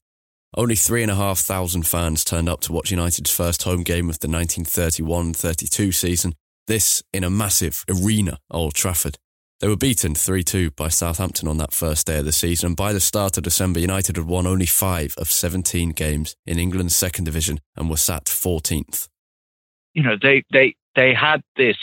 Only 0.57 0.75
3,500 0.75 1.85
fans 1.85 2.23
turned 2.23 2.49
up 2.49 2.61
to 2.61 2.73
watch 2.73 2.89
United's 2.89 3.29
first 3.29 3.63
home 3.63 3.83
game 3.83 4.09
of 4.09 4.19
the 4.19 4.27
1931 4.27 5.33
32 5.33 5.91
season, 5.91 6.33
this 6.67 7.03
in 7.13 7.23
a 7.23 7.29
massive 7.29 7.85
arena, 7.89 8.39
Old 8.49 8.73
Trafford. 8.73 9.17
They 9.61 9.67
were 9.67 9.77
beaten 9.77 10.15
3 10.15 10.43
2 10.43 10.71
by 10.71 10.89
Southampton 10.89 11.47
on 11.47 11.57
that 11.57 11.73
first 11.73 12.07
day 12.07 12.19
of 12.19 12.25
the 12.25 12.31
season, 12.31 12.67
and 12.67 12.75
by 12.75 12.93
the 12.93 12.99
start 12.99 13.37
of 13.37 13.43
December, 13.43 13.79
United 13.79 14.17
had 14.17 14.27
won 14.27 14.45
only 14.45 14.65
five 14.65 15.15
of 15.17 15.31
17 15.31 15.91
games 15.91 16.35
in 16.45 16.59
England's 16.59 16.95
second 16.95 17.23
division 17.23 17.59
and 17.75 17.89
were 17.89 17.97
sat 17.97 18.25
14th 18.25 19.07
you 19.95 20.03
know, 20.03 20.17
they 20.21 20.43
they 20.51 20.75
they 20.95 21.13
had 21.13 21.41
this 21.57 21.77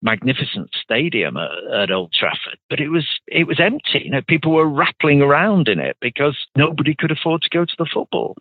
magnificent 0.00 0.70
stadium 0.80 1.36
at, 1.36 1.50
at, 1.82 1.90
Old 1.90 2.12
Trafford, 2.12 2.58
but 2.70 2.80
it 2.80 2.88
was 2.88 3.06
it 3.26 3.46
was 3.46 3.60
empty. 3.60 4.02
You 4.04 4.10
know, 4.12 4.22
people 4.26 4.52
were 4.52 4.68
rattling 4.68 5.20
around 5.20 5.68
in 5.68 5.78
it 5.78 5.96
because 6.00 6.38
nobody 6.56 6.94
could 6.94 7.10
afford 7.10 7.42
to 7.42 7.50
go 7.50 7.64
to 7.64 7.74
the 7.78 7.88
football. 7.92 8.36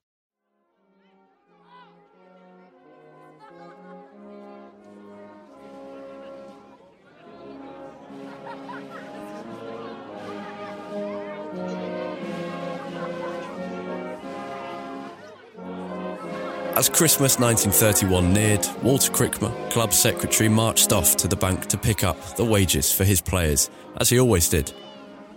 As 16.82 16.90
Christmas 16.90 17.38
1931 17.38 18.34
neared, 18.34 18.68
Walter 18.82 19.12
Crickmer, 19.12 19.52
club 19.70 19.94
secretary, 19.94 20.50
marched 20.50 20.92
off 20.92 21.16
to 21.18 21.28
the 21.28 21.36
bank 21.36 21.68
to 21.68 21.78
pick 21.78 22.04
up 22.04 22.20
the 22.38 22.44
wages 22.44 22.92
for 22.92 23.04
his 23.04 23.22
players, 23.22 23.70
as 23.98 24.10
he 24.10 24.20
always 24.20 24.50
did. 24.50 24.74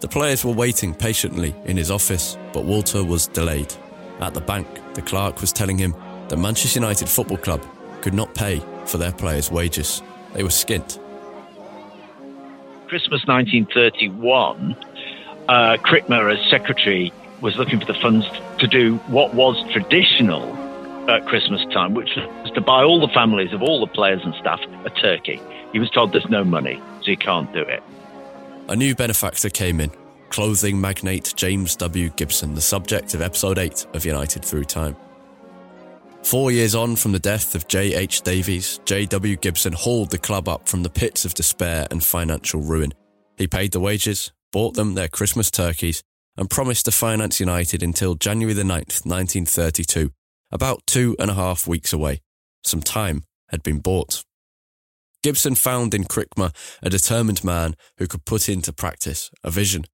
The 0.00 0.08
players 0.08 0.42
were 0.42 0.54
waiting 0.54 0.94
patiently 0.94 1.54
in 1.66 1.76
his 1.76 1.90
office, 1.90 2.38
but 2.54 2.64
Walter 2.64 3.04
was 3.04 3.26
delayed. 3.26 3.74
At 4.20 4.32
the 4.32 4.40
bank, 4.40 4.66
the 4.94 5.02
clerk 5.02 5.42
was 5.42 5.52
telling 5.52 5.76
him 5.76 5.94
that 6.28 6.38
Manchester 6.38 6.80
United 6.80 7.10
Football 7.10 7.36
Club 7.36 7.62
could 8.00 8.14
not 8.14 8.34
pay 8.34 8.62
for 8.86 8.96
their 8.96 9.12
players' 9.12 9.50
wages. 9.50 10.00
They 10.32 10.44
were 10.44 10.48
skint. 10.48 10.98
Christmas 12.86 13.26
1931, 13.26 14.76
uh, 15.48 15.76
Crickmer, 15.82 16.32
as 16.32 16.50
secretary, 16.50 17.12
was 17.42 17.58
looking 17.58 17.80
for 17.80 17.84
the 17.84 18.00
funds 18.00 18.26
to 18.60 18.66
do 18.66 18.96
what 19.08 19.34
was 19.34 19.62
traditional 19.72 20.64
at 21.08 21.26
Christmas 21.26 21.62
time, 21.72 21.94
which 21.94 22.10
was 22.16 22.50
to 22.54 22.60
buy 22.60 22.82
all 22.82 23.00
the 23.00 23.12
families 23.12 23.52
of 23.52 23.62
all 23.62 23.80
the 23.80 23.92
players 23.92 24.20
and 24.24 24.34
staff 24.34 24.60
a 24.84 24.90
turkey. 24.90 25.40
He 25.72 25.78
was 25.78 25.90
told 25.90 26.12
there's 26.12 26.28
no 26.28 26.44
money, 26.44 26.80
so 27.00 27.06
he 27.06 27.16
can't 27.16 27.52
do 27.52 27.60
it. 27.60 27.82
A 28.68 28.76
new 28.76 28.94
benefactor 28.94 29.50
came 29.50 29.80
in, 29.80 29.90
clothing 30.30 30.80
magnate 30.80 31.34
James 31.36 31.76
W. 31.76 32.10
Gibson, 32.10 32.54
the 32.54 32.60
subject 32.60 33.14
of 33.14 33.20
episode 33.20 33.58
8 33.58 33.86
of 33.94 34.04
United 34.04 34.44
Through 34.44 34.64
Time. 34.64 34.96
Four 36.22 36.50
years 36.50 36.74
on 36.74 36.96
from 36.96 37.12
the 37.12 37.18
death 37.18 37.54
of 37.54 37.68
J.H. 37.68 38.22
Davies, 38.22 38.80
J.W. 38.86 39.36
Gibson 39.36 39.74
hauled 39.74 40.10
the 40.10 40.18
club 40.18 40.48
up 40.48 40.66
from 40.66 40.82
the 40.82 40.88
pits 40.88 41.26
of 41.26 41.34
despair 41.34 41.86
and 41.90 42.02
financial 42.02 42.62
ruin. 42.62 42.94
He 43.36 43.46
paid 43.46 43.72
the 43.72 43.80
wages, 43.80 44.32
bought 44.50 44.74
them 44.74 44.94
their 44.94 45.08
Christmas 45.08 45.50
turkeys, 45.50 46.02
and 46.38 46.48
promised 46.48 46.86
to 46.86 46.92
finance 46.92 47.40
United 47.40 47.82
until 47.82 48.14
January 48.14 48.54
the 48.54 48.62
9th, 48.62 49.04
1932, 49.04 50.10
about 50.54 50.86
two 50.86 51.16
and 51.18 51.30
a 51.30 51.34
half 51.34 51.66
weeks 51.66 51.92
away. 51.92 52.22
Some 52.64 52.80
time 52.80 53.24
had 53.50 53.62
been 53.62 53.80
bought. 53.80 54.24
Gibson 55.22 55.54
found 55.54 55.94
in 55.94 56.04
Crickmer 56.04 56.54
a 56.82 56.88
determined 56.88 57.42
man 57.42 57.74
who 57.98 58.06
could 58.06 58.24
put 58.24 58.48
into 58.48 58.72
practice 58.72 59.30
a 59.42 59.50
vision, 59.50 59.84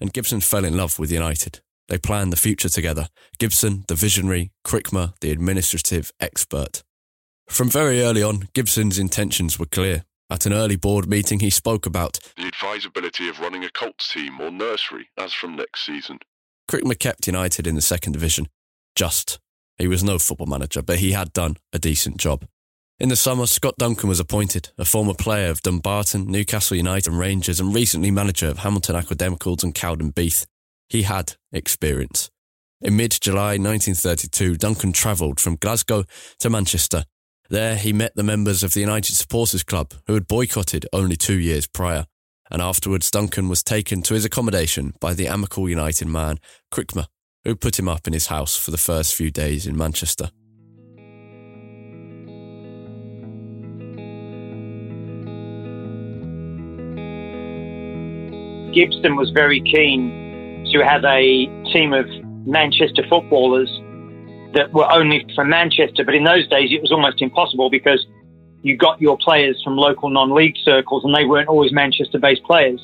and 0.00 0.12
Gibson 0.12 0.40
fell 0.40 0.64
in 0.64 0.76
love 0.76 0.98
with 0.98 1.12
United. 1.12 1.60
They 1.88 1.98
planned 1.98 2.32
the 2.32 2.36
future 2.36 2.68
together. 2.68 3.08
Gibson, 3.38 3.84
the 3.88 3.94
visionary, 3.94 4.50
Crickmer, 4.66 5.14
the 5.20 5.30
administrative 5.30 6.12
expert. 6.20 6.82
From 7.48 7.70
very 7.70 8.02
early 8.02 8.22
on, 8.22 8.48
Gibson's 8.52 8.98
intentions 8.98 9.58
were 9.58 9.66
clear. 9.66 10.04
At 10.30 10.44
an 10.44 10.52
early 10.52 10.76
board 10.76 11.08
meeting, 11.08 11.40
he 11.40 11.48
spoke 11.48 11.86
about 11.86 12.18
the 12.36 12.46
advisability 12.46 13.28
of 13.30 13.40
running 13.40 13.64
a 13.64 13.70
Colts 13.70 14.12
team 14.12 14.38
or 14.40 14.50
nursery 14.50 15.08
as 15.16 15.32
from 15.32 15.56
next 15.56 15.86
season. 15.86 16.18
Crickmer 16.70 16.98
kept 16.98 17.26
United 17.26 17.66
in 17.66 17.74
the 17.74 17.80
second 17.80 18.12
division, 18.12 18.48
just 18.94 19.38
he 19.78 19.88
was 19.88 20.04
no 20.04 20.18
football 20.18 20.46
manager, 20.46 20.82
but 20.82 20.98
he 20.98 21.12
had 21.12 21.32
done 21.32 21.56
a 21.72 21.78
decent 21.78 22.18
job. 22.18 22.44
In 23.00 23.10
the 23.10 23.16
summer, 23.16 23.46
Scott 23.46 23.76
Duncan 23.78 24.08
was 24.08 24.18
appointed, 24.18 24.70
a 24.76 24.84
former 24.84 25.14
player 25.14 25.50
of 25.50 25.62
Dumbarton, 25.62 26.26
Newcastle 26.26 26.76
United 26.76 27.06
and 27.06 27.18
Rangers, 27.18 27.60
and 27.60 27.72
recently 27.72 28.10
manager 28.10 28.48
of 28.48 28.58
Hamilton 28.58 28.96
Academicals 28.96 29.62
and 29.62 29.72
Cowdenbeath. 29.72 30.46
He 30.88 31.02
had 31.02 31.36
experience. 31.52 32.28
In 32.80 32.96
mid 32.96 33.12
July 33.20 33.56
1932, 33.56 34.56
Duncan 34.56 34.92
travelled 34.92 35.38
from 35.38 35.56
Glasgow 35.56 36.04
to 36.40 36.50
Manchester. 36.50 37.04
There, 37.50 37.76
he 37.76 37.92
met 37.92 38.16
the 38.16 38.22
members 38.22 38.62
of 38.64 38.74
the 38.74 38.80
United 38.80 39.14
Supporters 39.14 39.62
Club, 39.62 39.94
who 40.06 40.14
had 40.14 40.26
boycotted 40.26 40.86
only 40.92 41.16
two 41.16 41.38
years 41.38 41.66
prior. 41.68 42.06
And 42.50 42.60
afterwards, 42.60 43.10
Duncan 43.10 43.48
was 43.48 43.62
taken 43.62 44.02
to 44.02 44.14
his 44.14 44.24
accommodation 44.24 44.94
by 45.00 45.14
the 45.14 45.28
Amicable 45.28 45.68
United 45.68 46.08
man, 46.08 46.38
Crickmer, 46.72 47.06
who 47.44 47.54
put 47.54 47.78
him 47.78 47.88
up 47.88 48.06
in 48.06 48.12
his 48.12 48.26
house 48.26 48.56
for 48.56 48.70
the 48.70 48.78
first 48.78 49.14
few 49.14 49.30
days 49.30 49.66
in 49.66 49.76
Manchester. 49.76 50.30
Gibson 58.72 59.16
was 59.16 59.30
very 59.30 59.60
keen 59.60 60.66
to 60.72 60.84
have 60.84 61.04
a 61.04 61.46
team 61.72 61.92
of 61.92 62.06
Manchester 62.46 63.02
footballers 63.08 63.68
that 64.54 64.72
were 64.72 64.90
only 64.90 65.26
from 65.34 65.48
Manchester, 65.48 66.04
but 66.04 66.14
in 66.14 66.24
those 66.24 66.46
days 66.48 66.70
it 66.72 66.80
was 66.80 66.92
almost 66.92 67.22
impossible 67.22 67.70
because 67.70 68.06
you 68.62 68.76
got 68.76 69.00
your 69.00 69.16
players 69.18 69.60
from 69.62 69.76
local 69.76 70.10
non-league 70.10 70.56
circles 70.64 71.04
and 71.04 71.14
they 71.14 71.24
weren't 71.24 71.48
always 71.48 71.72
Manchester-based 71.72 72.42
players. 72.44 72.80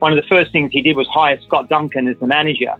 One 0.00 0.12
of 0.12 0.22
the 0.22 0.28
first 0.28 0.52
things 0.52 0.70
he 0.72 0.82
did 0.82 0.96
was 0.96 1.06
hire 1.08 1.40
Scott 1.46 1.68
Duncan 1.68 2.08
as 2.08 2.16
the 2.20 2.26
manager 2.26 2.74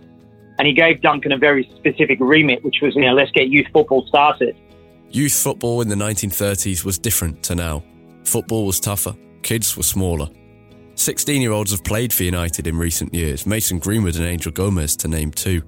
and 0.57 0.67
he 0.67 0.73
gave 0.73 1.01
Duncan 1.01 1.31
a 1.31 1.37
very 1.37 1.69
specific 1.75 2.17
remit, 2.21 2.63
which 2.63 2.77
was, 2.81 2.95
you 2.95 3.01
know, 3.01 3.13
let's 3.13 3.31
get 3.31 3.49
youth 3.49 3.67
football 3.73 4.05
started. 4.07 4.55
Youth 5.09 5.33
football 5.33 5.81
in 5.81 5.89
the 5.89 5.95
1930s 5.95 6.83
was 6.83 6.97
different 6.97 7.43
to 7.43 7.55
now. 7.55 7.83
Football 8.23 8.65
was 8.65 8.79
tougher, 8.79 9.15
kids 9.43 9.77
were 9.77 9.83
smaller. 9.83 10.27
16 10.95 11.41
year 11.41 11.51
olds 11.51 11.71
have 11.71 11.83
played 11.83 12.13
for 12.13 12.23
United 12.23 12.67
in 12.67 12.77
recent 12.77 13.13
years, 13.13 13.45
Mason 13.45 13.79
Greenwood 13.79 14.15
and 14.15 14.25
Angel 14.25 14.51
Gomes 14.51 14.95
to 14.97 15.07
name 15.07 15.31
two, 15.31 15.61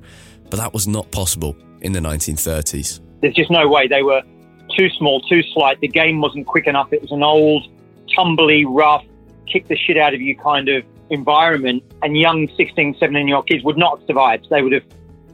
but 0.50 0.58
that 0.58 0.73
was 0.73 0.88
not 0.88 1.12
possible 1.12 1.56
in 1.82 1.91
the 1.91 2.00
1930s. 2.00 3.02
There's 3.21 3.36
just 3.36 3.52
no 3.52 3.67
way. 3.67 3.88
They 3.88 4.04
were 4.04 4.21
too 4.78 4.89
small, 4.91 5.21
too 5.21 5.43
slight. 5.54 5.80
The 5.82 5.88
game 5.88 6.21
wasn't 6.21 6.47
quick 6.47 6.67
enough. 6.67 6.93
It 6.93 7.02
was 7.02 7.12
an 7.12 7.23
old, 7.23 7.67
tumbly, 8.15 8.65
rough, 8.65 9.06
kick 9.47 9.67
the 9.67 9.76
shit 9.76 9.97
out 9.97 10.13
of 10.13 10.21
you 10.21 10.38
kind 10.38 10.69
of 10.69 10.84
environment, 11.10 11.84
and 12.02 12.17
young 12.17 12.48
16, 12.56 12.98
17 13.00 13.28
year 13.28 13.36
old 13.36 13.48
kids 13.48 13.63
would 13.63 13.78
not 13.78 14.00
have 14.00 14.08
survived. 14.08 14.48
They 14.50 14.62
would 14.62 14.74
have, 14.74 14.84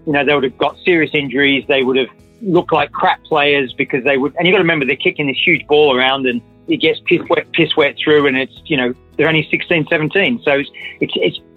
you 0.05 0.13
know, 0.13 0.25
they 0.25 0.33
would 0.33 0.43
have 0.43 0.57
got 0.57 0.77
serious 0.83 1.11
injuries. 1.13 1.65
They 1.67 1.83
would 1.83 1.97
have 1.97 2.09
looked 2.41 2.73
like 2.73 2.91
crap 2.91 3.23
players 3.23 3.73
because 3.73 4.03
they 4.03 4.17
would. 4.17 4.35
And 4.35 4.47
you 4.47 4.53
got 4.53 4.57
to 4.57 4.63
remember, 4.63 4.85
they're 4.85 4.95
kicking 4.95 5.27
this 5.27 5.37
huge 5.43 5.65
ball 5.67 5.95
around, 5.95 6.25
and 6.27 6.41
it 6.67 6.77
gets 6.77 6.99
piss 7.05 7.21
wet, 7.29 7.51
piss 7.53 7.75
wet 7.75 7.95
through, 8.03 8.27
and 8.27 8.37
it's 8.37 8.61
you 8.65 8.77
know 8.77 8.93
they're 9.17 9.27
only 9.27 9.47
16, 9.49 9.87
17. 9.89 10.41
So 10.43 10.59
it's 10.59 10.69
it's 10.99 11.13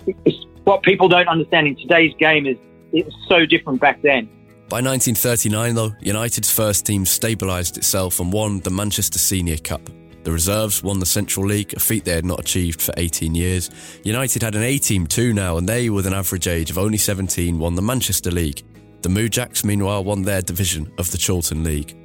it's, 0.07 0.19
it's 0.25 0.47
what 0.65 0.83
people 0.83 1.09
don't 1.09 1.29
understand 1.29 1.69
in 1.69 1.77
today's 1.77 2.15
game 2.19 2.47
is 2.47 2.57
it's 2.93 3.15
so 3.29 3.47
different 3.47 3.81
back 3.81 4.03
then. 4.03 4.29
By 4.69 4.79
1939, 4.79 5.75
though, 5.77 5.93
United's 6.01 6.51
first 6.51 6.87
team 6.87 7.05
stabilised 7.05 7.77
itself 7.77 8.19
and 8.19 8.33
won 8.33 8.61
the 8.61 8.71
Manchester 8.71 9.19
Senior 9.19 9.59
Cup. 9.59 9.89
The 10.27 10.33
reserves 10.33 10.83
won 10.83 10.99
the 10.99 11.07
Central 11.07 11.47
League, 11.47 11.73
a 11.75 11.79
feat 11.79 12.05
they 12.05 12.11
had 12.11 12.25
not 12.25 12.41
achieved 12.41 12.83
for 12.83 12.93
18 12.97 13.37
years. 13.37 13.71
United 14.03 14.43
had 14.43 14.57
an 14.57 14.65
A 14.65 14.77
team 14.77 15.07
too 15.07 15.33
now, 15.33 15.57
and 15.57 15.69
they, 15.69 15.89
with 15.89 16.05
an 16.05 16.13
average 16.13 16.49
age 16.49 16.69
of 16.69 16.79
only 16.79 16.99
17, 16.99 17.57
won 17.61 17.77
the 17.77 17.81
Manchester 17.81 18.33
League. 18.33 18.65
The 19.03 19.09
MUJACs, 19.09 19.65
meanwhile, 19.65 20.03
won 20.03 20.23
their 20.23 20.43
division 20.43 20.93
of 20.99 21.13
the 21.13 21.17
Chorlton 21.17 21.63
League. 21.63 21.97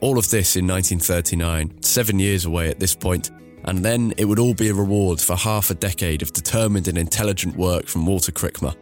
All 0.00 0.18
of 0.18 0.28
this 0.28 0.56
in 0.56 0.66
1939, 0.66 1.80
seven 1.80 2.18
years 2.18 2.46
away 2.46 2.68
at 2.68 2.80
this 2.80 2.96
point, 2.96 3.30
and 3.62 3.84
then 3.84 4.12
it 4.16 4.24
would 4.24 4.40
all 4.40 4.54
be 4.54 4.70
a 4.70 4.74
reward 4.74 5.20
for 5.20 5.36
half 5.36 5.70
a 5.70 5.74
decade 5.74 6.20
of 6.20 6.32
determined 6.32 6.88
and 6.88 6.98
intelligent 6.98 7.54
work 7.54 7.86
from 7.86 8.06
Walter 8.06 8.32
Crickmer. 8.32 8.74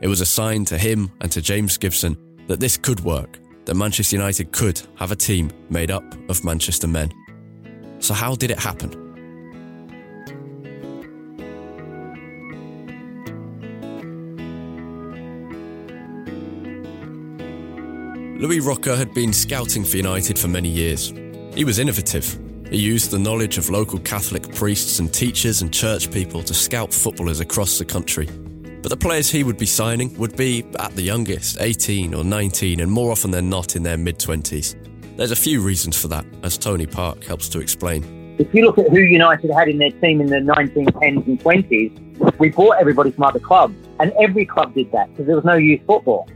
It 0.00 0.06
was 0.06 0.20
a 0.20 0.26
sign 0.26 0.64
to 0.66 0.78
him 0.78 1.10
and 1.22 1.32
to 1.32 1.42
James 1.42 1.76
Gibson 1.76 2.16
that 2.46 2.60
this 2.60 2.76
could 2.76 3.00
work, 3.00 3.40
that 3.64 3.74
Manchester 3.74 4.14
United 4.14 4.52
could 4.52 4.80
have 4.94 5.10
a 5.10 5.16
team 5.16 5.50
made 5.70 5.90
up 5.90 6.04
of 6.30 6.44
Manchester 6.44 6.86
men. 6.86 7.10
So, 8.04 8.12
how 8.12 8.34
did 8.34 8.50
it 8.50 8.58
happen? 8.58 8.90
Louis 18.38 18.60
Rocca 18.60 18.94
had 18.94 19.14
been 19.14 19.32
scouting 19.32 19.84
for 19.84 19.96
United 19.96 20.38
for 20.38 20.48
many 20.48 20.68
years. 20.68 21.14
He 21.54 21.64
was 21.64 21.78
innovative. 21.78 22.38
He 22.68 22.76
used 22.76 23.10
the 23.10 23.18
knowledge 23.18 23.56
of 23.56 23.70
local 23.70 23.98
Catholic 24.00 24.54
priests 24.54 24.98
and 24.98 25.10
teachers 25.10 25.62
and 25.62 25.72
church 25.72 26.10
people 26.10 26.42
to 26.42 26.52
scout 26.52 26.92
footballers 26.92 27.40
across 27.40 27.78
the 27.78 27.86
country. 27.86 28.26
But 28.82 28.90
the 28.90 28.98
players 28.98 29.30
he 29.30 29.44
would 29.44 29.56
be 29.56 29.64
signing 29.64 30.14
would 30.18 30.36
be, 30.36 30.62
at 30.78 30.94
the 30.94 31.00
youngest, 31.00 31.56
18 31.58 32.12
or 32.12 32.22
19, 32.22 32.80
and 32.80 32.92
more 32.92 33.10
often 33.10 33.30
than 33.30 33.48
not 33.48 33.76
in 33.76 33.82
their 33.82 33.96
mid 33.96 34.18
20s. 34.18 34.83
There's 35.16 35.30
a 35.30 35.36
few 35.36 35.60
reasons 35.60 36.00
for 36.00 36.08
that, 36.08 36.24
as 36.42 36.58
Tony 36.58 36.86
Park 36.86 37.22
helps 37.22 37.48
to 37.50 37.60
explain. 37.60 38.36
If 38.38 38.52
you 38.52 38.64
look 38.64 38.78
at 38.78 38.90
who 38.90 38.98
United 38.98 39.48
had 39.52 39.68
in 39.68 39.78
their 39.78 39.92
team 39.92 40.20
in 40.20 40.26
the 40.26 40.38
1910s 40.38 41.26
and 41.26 41.38
20s, 41.38 42.38
we 42.38 42.48
bought 42.50 42.78
everybody 42.80 43.12
from 43.12 43.22
other 43.22 43.38
clubs, 43.38 43.76
and 44.00 44.12
every 44.20 44.44
club 44.44 44.74
did 44.74 44.90
that 44.90 45.08
because 45.10 45.26
there 45.26 45.36
was 45.36 45.44
no 45.44 45.54
youth 45.54 45.82
football. 45.86 46.28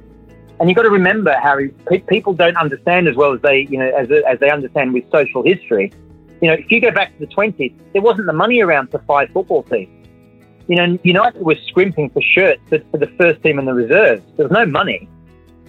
And 0.60 0.68
you've 0.68 0.76
got 0.76 0.82
to 0.82 0.90
remember, 0.90 1.32
Harry, 1.32 1.70
people 2.08 2.32
don't 2.32 2.56
understand 2.56 3.08
as 3.08 3.16
well 3.16 3.32
as 3.32 3.40
they, 3.42 3.66
you 3.68 3.78
know, 3.78 3.88
as, 3.88 4.08
as 4.28 4.38
they 4.38 4.50
understand 4.50 4.94
with 4.94 5.10
social 5.10 5.42
history. 5.42 5.92
You 6.40 6.48
know, 6.48 6.54
if 6.54 6.70
you 6.70 6.80
go 6.80 6.92
back 6.92 7.12
to 7.18 7.26
the 7.26 7.32
20s, 7.32 7.74
there 7.92 8.02
wasn't 8.02 8.26
the 8.26 8.32
money 8.32 8.60
around 8.60 8.92
for 8.92 9.00
five 9.08 9.28
football 9.30 9.64
teams. 9.64 10.06
You 10.68 10.76
know, 10.76 10.98
United 11.02 11.42
was 11.42 11.58
scrimping 11.66 12.10
for 12.10 12.22
shirts 12.22 12.60
for, 12.68 12.78
for 12.92 12.98
the 12.98 13.08
first 13.18 13.42
team 13.42 13.58
and 13.58 13.66
the 13.66 13.74
reserves. 13.74 14.22
There 14.36 14.46
was 14.46 14.52
no 14.52 14.66
money. 14.66 15.08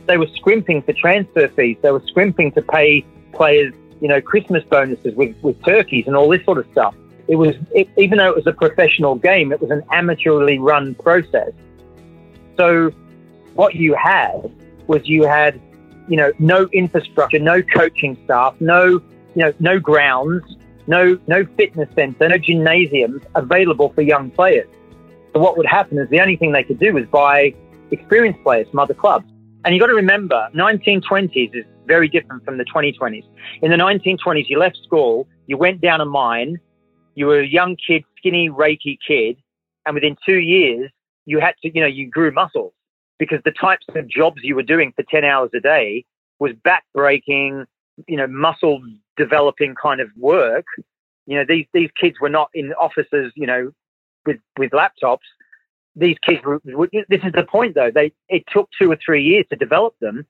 They 0.09 0.17
were 0.17 0.27
scrimping 0.35 0.81
for 0.81 0.91
transfer 0.93 1.47
fees. 1.49 1.77
They 1.83 1.91
were 1.91 2.01
scrimping 2.07 2.51
to 2.53 2.63
pay 2.63 3.05
players, 3.31 3.75
you 4.01 4.07
know, 4.07 4.19
Christmas 4.19 4.63
bonuses 4.63 5.13
with, 5.13 5.35
with 5.43 5.63
turkeys 5.63 6.07
and 6.07 6.15
all 6.15 6.27
this 6.27 6.43
sort 6.45 6.57
of 6.57 6.65
stuff. 6.71 6.95
It 7.27 7.35
was, 7.35 7.53
it, 7.75 7.87
even 7.95 8.17
though 8.17 8.27
it 8.27 8.35
was 8.35 8.47
a 8.47 8.51
professional 8.51 9.13
game, 9.13 9.51
it 9.51 9.61
was 9.61 9.69
an 9.69 9.83
amateurly 9.91 10.57
run 10.59 10.95
process. 10.95 11.51
So 12.57 12.89
what 13.53 13.75
you 13.75 13.93
had 13.93 14.51
was 14.87 15.07
you 15.07 15.27
had, 15.27 15.61
you 16.07 16.17
know, 16.17 16.31
no 16.39 16.67
infrastructure, 16.73 17.37
no 17.37 17.61
coaching 17.61 18.17
staff, 18.25 18.55
no, 18.59 18.87
you 18.87 19.01
know, 19.35 19.53
no 19.59 19.79
grounds, 19.79 20.43
no, 20.87 21.19
no 21.27 21.45
fitness 21.55 21.87
centre, 21.93 22.29
no 22.29 22.39
gymnasiums 22.39 23.21
available 23.35 23.89
for 23.89 24.01
young 24.01 24.31
players. 24.31 24.67
So 25.33 25.39
what 25.39 25.55
would 25.55 25.67
happen 25.67 25.99
is 25.99 26.09
the 26.09 26.19
only 26.19 26.35
thing 26.35 26.51
they 26.51 26.63
could 26.63 26.79
do 26.79 26.93
was 26.93 27.05
buy 27.05 27.53
experienced 27.91 28.41
players 28.41 28.67
from 28.69 28.79
other 28.79 28.95
clubs. 28.95 29.31
And 29.65 29.75
you've 29.75 29.81
got 29.81 29.87
to 29.87 29.93
remember, 29.93 30.47
1920s 30.55 31.55
is 31.55 31.65
very 31.85 32.07
different 32.07 32.45
from 32.45 32.57
the 32.57 32.65
2020s. 32.65 33.23
In 33.61 33.71
the 33.71 33.77
1920s, 33.77 34.45
you 34.47 34.57
left 34.57 34.77
school, 34.83 35.27
you 35.47 35.57
went 35.57 35.81
down 35.81 35.99
a 35.99 36.05
mine, 36.05 36.59
you 37.15 37.25
were 37.25 37.39
a 37.39 37.47
young 37.47 37.75
kid, 37.75 38.03
skinny, 38.17 38.49
raky 38.49 38.97
kid, 39.05 39.37
and 39.85 39.95
within 39.95 40.15
two 40.25 40.37
years, 40.37 40.89
you 41.25 41.39
had 41.39 41.55
to, 41.61 41.71
you 41.73 41.81
know, 41.81 41.87
you 41.87 42.09
grew 42.09 42.31
muscles 42.31 42.73
because 43.17 43.39
the 43.43 43.51
types 43.51 43.85
of 43.95 44.07
jobs 44.07 44.37
you 44.43 44.55
were 44.55 44.63
doing 44.63 44.93
for 44.95 45.03
10 45.03 45.25
hours 45.25 45.49
a 45.53 45.59
day 45.59 46.05
was 46.39 46.53
back 46.63 46.85
breaking, 46.93 47.65
you 48.07 48.15
know, 48.15 48.27
muscle 48.27 48.81
developing 49.17 49.75
kind 49.75 49.99
of 49.99 50.09
work. 50.15 50.65
You 51.25 51.37
know, 51.37 51.45
these, 51.47 51.65
these 51.73 51.89
kids 51.99 52.15
were 52.21 52.29
not 52.29 52.49
in 52.53 52.71
offices, 52.73 53.33
you 53.35 53.45
know, 53.45 53.71
with 54.25 54.37
with 54.57 54.71
laptops. 54.71 55.27
These 55.95 56.17
kids 56.25 56.39
were. 56.45 56.59
This 56.91 57.21
is 57.23 57.31
the 57.33 57.45
point, 57.49 57.75
though. 57.75 57.91
They 57.93 58.11
it 58.27 58.43
took 58.51 58.69
two 58.79 58.91
or 58.91 58.97
three 59.03 59.23
years 59.23 59.45
to 59.49 59.55
develop 59.55 59.95
them, 59.99 60.25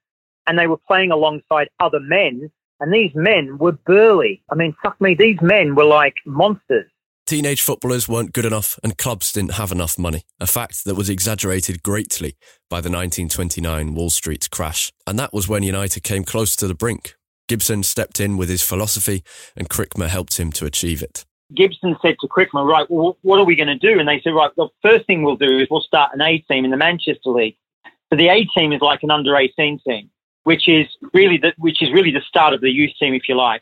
and 0.48 0.58
they 0.58 0.68
were 0.68 0.78
playing 0.78 1.12
alongside 1.12 1.70
other 1.80 2.00
men. 2.00 2.52
And 2.82 2.94
these 2.94 3.12
men 3.14 3.58
were 3.58 3.74
burly. 3.74 4.42
I 4.50 4.56
mean, 4.56 4.74
fuck 4.82 5.00
me, 5.02 5.14
these 5.14 5.38
men 5.42 5.76
were 5.76 5.84
like 5.84 6.16
monsters. 6.26 6.90
Teenage 7.30 7.62
footballers 7.62 8.10
weren't 8.10 8.34
good 8.34 8.46
enough 8.46 8.80
and 8.84 8.98
clubs 8.98 9.32
didn't 9.32 9.52
have 9.52 9.72
enough 9.72 10.00
money, 10.00 10.24
a 10.40 10.48
fact 10.48 10.84
that 10.86 10.96
was 10.96 11.12
exaggerated 11.12 11.84
greatly 11.84 12.36
by 12.72 12.78
the 12.78 12.90
1929 12.90 13.94
Wall 13.94 14.10
Street 14.10 14.50
crash. 14.50 14.92
And 15.06 15.20
that 15.20 15.32
was 15.32 15.48
when 15.48 15.62
United 15.62 16.02
came 16.02 16.24
close 16.24 16.56
to 16.56 16.68
the 16.68 16.74
brink. 16.74 17.14
Gibson 17.48 17.84
stepped 17.84 18.20
in 18.20 18.36
with 18.36 18.50
his 18.50 18.64
philosophy 18.64 19.24
and 19.56 19.70
Crickmer 19.70 20.08
helped 20.08 20.40
him 20.40 20.52
to 20.54 20.66
achieve 20.66 21.04
it. 21.04 21.24
Gibson 21.54 21.96
said 22.02 22.16
to 22.22 22.28
Crickmer, 22.28 22.66
right, 22.66 22.90
well, 22.90 23.18
what 23.22 23.40
are 23.40 23.46
we 23.46 23.56
going 23.56 23.68
to 23.68 23.78
do? 23.78 24.00
And 24.00 24.08
they 24.08 24.22
said, 24.22 24.34
right, 24.34 24.52
the 24.56 24.70
first 24.82 25.06
thing 25.08 25.24
we'll 25.24 25.36
do 25.36 25.60
is 25.60 25.68
we'll 25.70 25.82
start 25.82 26.12
an 26.14 26.22
A 26.22 26.38
team 26.40 26.66
in 26.66 26.72
the 26.72 26.78
Manchester 26.78 27.30
League. 27.30 27.58
So 28.10 28.16
the 28.18 28.30
A 28.30 28.46
team 28.46 28.72
is 28.72 28.82
like 28.82 29.04
an 29.04 29.12
under 29.12 29.36
18 29.36 29.80
team, 29.88 30.10
which 30.44 30.68
is 30.68 30.88
really 31.14 31.38
the, 31.38 31.54
which 31.58 31.82
is 31.82 31.92
really 31.92 32.12
the 32.12 32.22
start 32.22 32.54
of 32.54 32.62
the 32.62 32.70
youth 32.70 32.92
team, 33.00 33.14
if 33.14 33.28
you 33.28 33.36
like. 33.36 33.62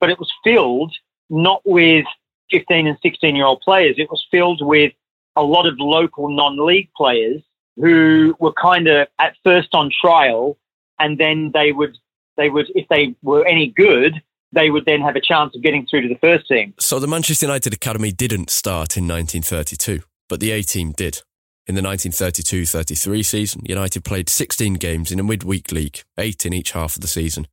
But 0.00 0.10
it 0.10 0.18
was 0.18 0.30
filled 0.44 0.94
not 1.30 1.62
with 1.64 2.04
15 2.50 2.86
and 2.86 2.98
16 3.02 3.34
year 3.34 3.46
old 3.46 3.60
players. 3.60 3.96
It 3.98 4.10
was 4.10 4.24
filled 4.30 4.64
with 4.64 4.92
a 5.36 5.42
lot 5.42 5.66
of 5.66 5.74
local 5.78 6.28
non-league 6.28 6.90
players 6.94 7.42
who 7.76 8.36
were 8.38 8.52
kind 8.52 8.86
of 8.86 9.08
at 9.18 9.34
first 9.42 9.74
on 9.74 9.90
trial 9.98 10.58
and 10.98 11.16
then 11.18 11.50
they 11.54 11.72
would, 11.72 11.96
they 12.36 12.50
would, 12.50 12.70
if 12.74 12.86
they 12.88 13.14
were 13.22 13.46
any 13.46 13.68
good, 13.68 14.22
they 14.52 14.70
would 14.70 14.84
then 14.84 15.00
have 15.00 15.16
a 15.16 15.20
chance 15.20 15.54
of 15.56 15.62
getting 15.62 15.86
through 15.86 16.02
to 16.02 16.08
the 16.08 16.18
first 16.20 16.46
team. 16.46 16.74
So 16.78 16.98
the 16.98 17.06
Manchester 17.06 17.46
United 17.46 17.72
Academy 17.72 18.12
didn't 18.12 18.50
start 18.50 18.96
in 18.96 19.04
1932, 19.04 20.00
but 20.28 20.40
the 20.40 20.50
A 20.52 20.62
team 20.62 20.92
did. 20.92 21.22
In 21.66 21.76
the 21.76 21.82
1932 21.82 22.66
33 22.66 23.22
season, 23.22 23.62
United 23.64 24.04
played 24.04 24.28
16 24.28 24.74
games 24.74 25.12
in 25.12 25.20
a 25.20 25.22
midweek 25.22 25.70
league, 25.70 26.02
eight 26.18 26.44
in 26.44 26.52
each 26.52 26.72
half 26.72 26.96
of 26.96 27.02
the 27.02 27.08
season. 27.08 27.46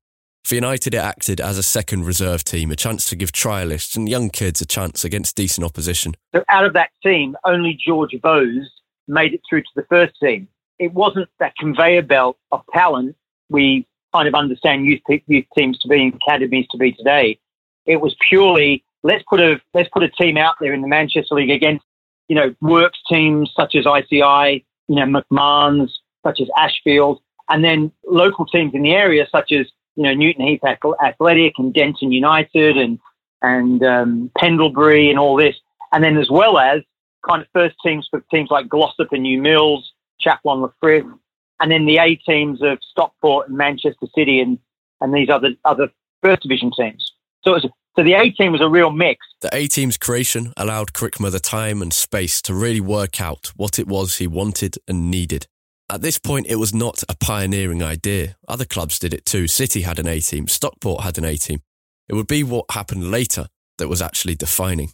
For 0.43 0.55
United, 0.55 0.95
it 0.95 0.97
acted 0.97 1.39
as 1.39 1.57
a 1.57 1.63
second 1.63 2.05
reserve 2.05 2.43
team, 2.43 2.71
a 2.71 2.75
chance 2.75 3.07
to 3.09 3.15
give 3.15 3.31
trialists 3.31 3.95
and 3.95 4.09
young 4.09 4.29
kids 4.29 4.62
a 4.62 4.65
chance 4.65 5.03
against 5.03 5.35
decent 5.35 5.63
opposition. 5.63 6.15
So 6.33 6.43
out 6.49 6.65
of 6.65 6.73
that 6.73 6.89
team, 7.03 7.35
only 7.45 7.77
George 7.85 8.15
Vose 8.21 8.71
made 9.07 9.33
it 9.33 9.41
through 9.47 9.62
to 9.62 9.69
the 9.75 9.85
first 9.89 10.13
team. 10.21 10.47
It 10.79 10.93
wasn't 10.93 11.29
that 11.39 11.55
conveyor 11.57 12.03
belt 12.03 12.38
of 12.51 12.63
talent 12.73 13.15
we 13.49 13.85
kind 14.13 14.28
of 14.28 14.36
understand 14.36 14.86
youth, 14.86 15.02
youth 15.28 15.45
teams 15.58 15.78
to 15.80 15.88
be, 15.88 16.02
in 16.02 16.13
academies 16.13 16.67
to 16.72 16.78
be 16.78 16.91
today. 16.91 17.39
It 17.86 18.02
was 18.02 18.15
purely 18.28 18.84
let's 19.04 19.24
put 19.30 19.39
a 19.39 19.60
let's 19.74 19.89
put 19.89 20.04
a 20.04 20.10
team 20.10 20.38
out 20.38 20.56
there 20.60 20.74
in 20.74 20.82
the 20.82 20.88
Manchester 20.88 21.36
League 21.36 21.50
against 21.50 21.86
you 22.28 22.36
know 22.36 22.54
works 22.62 23.00
teams 23.10 23.52
such 23.56 23.76
as 23.76 23.86
ICI, 23.86 24.65
you 24.88 24.95
know 24.95 25.06
McMahon's, 25.06 26.00
such 26.26 26.39
as 26.41 26.48
Ashfield, 26.58 27.22
and 27.50 27.63
then 27.63 27.91
local 28.06 28.45
teams 28.45 28.74
in 28.74 28.82
the 28.82 28.93
area 28.93 29.28
such 29.32 29.52
as 29.52 29.67
you 29.95 30.04
know 30.04 30.13
Newton 30.13 30.45
Heath 30.45 30.62
Athletic 30.63 31.54
and 31.58 31.74
Denton 31.74 32.12
United 32.12 32.78
and 32.78 33.00
and 33.41 33.84
um, 33.84 34.32
Pendlebury 34.38 35.10
and 35.10 35.17
all 35.17 35.36
this, 35.38 35.56
and 35.91 36.04
then 36.04 36.17
as 36.17 36.30
well 36.30 36.58
as 36.58 36.82
kind 37.28 37.41
of 37.41 37.48
first 37.54 37.76
teams 37.84 38.08
for 38.10 38.22
teams 38.32 38.50
like 38.50 38.67
Glossop 38.67 39.12
and 39.12 39.24
New 39.24 39.41
Mills, 39.41 39.91
Chaplon 40.26 40.72
Frith, 40.82 41.06
and 41.60 41.72
then 41.72 41.86
the 41.86 41.98
A 41.98 42.15
teams 42.15 42.62
of 42.62 42.80
Stockport 42.91 43.50
and 43.50 43.58
Manchester 43.58 44.08
City 44.15 44.39
and, 44.39 44.60
and 45.02 45.13
these 45.13 45.30
other 45.30 45.50
other 45.65 45.89
first 46.22 46.41
division 46.41 46.72
teams. 46.78 47.12
So 47.43 47.54
was, 47.54 47.65
so 47.95 48.04
the 48.04 48.13
A 48.13 48.30
team 48.32 48.52
was 48.52 48.62
a 48.62 48.69
real 48.69 48.91
mix. 48.91 49.26
The 49.41 49.50
A 49.54 49.67
team's 49.67 49.98
creation 49.98 50.54
allowed 50.58 50.93
Crickmer 50.93 51.32
the 51.32 51.39
time 51.39 51.82
and 51.82 51.93
space 51.93 52.41
to 52.43 52.54
really 52.54 52.82
work 52.82 53.22
out 53.22 53.52
what 53.56 53.80
it 53.80 53.88
was 53.88 54.17
he 54.17 54.28
wanted 54.28 54.78
and 54.88 55.10
needed. 55.10 55.48
At 55.91 56.02
this 56.02 56.19
point, 56.19 56.48
it 56.48 56.58
was 56.58 56.74
not 56.74 57.04
a 57.10 57.15
pioneering 57.15 57.82
idea. 57.82 58.36
Other 58.48 58.65
clubs 58.65 59.00
did 59.00 59.13
it 59.13 59.26
too. 59.26 59.48
City 59.48 59.82
had 59.82 59.98
an 59.98 60.08
A 60.08 60.19
team, 60.19 60.48
Stockport 60.48 61.04
had 61.04 61.17
an 61.17 61.26
A 61.26 61.36
team. 61.36 61.62
It 62.08 62.13
would 62.13 62.28
be 62.28 62.43
what 62.43 62.65
happened 62.72 63.10
later 63.10 63.48
that 63.78 63.88
was 63.88 64.02
actually 64.02 64.36
defining. 64.36 64.91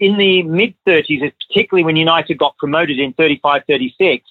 In 0.00 0.16
the 0.16 0.42
mid 0.44 0.74
30s, 0.86 1.32
particularly 1.48 1.84
when 1.84 1.96
United 1.96 2.38
got 2.38 2.56
promoted 2.56 2.98
in 2.98 3.12
35 3.14 3.62
36, 3.66 4.24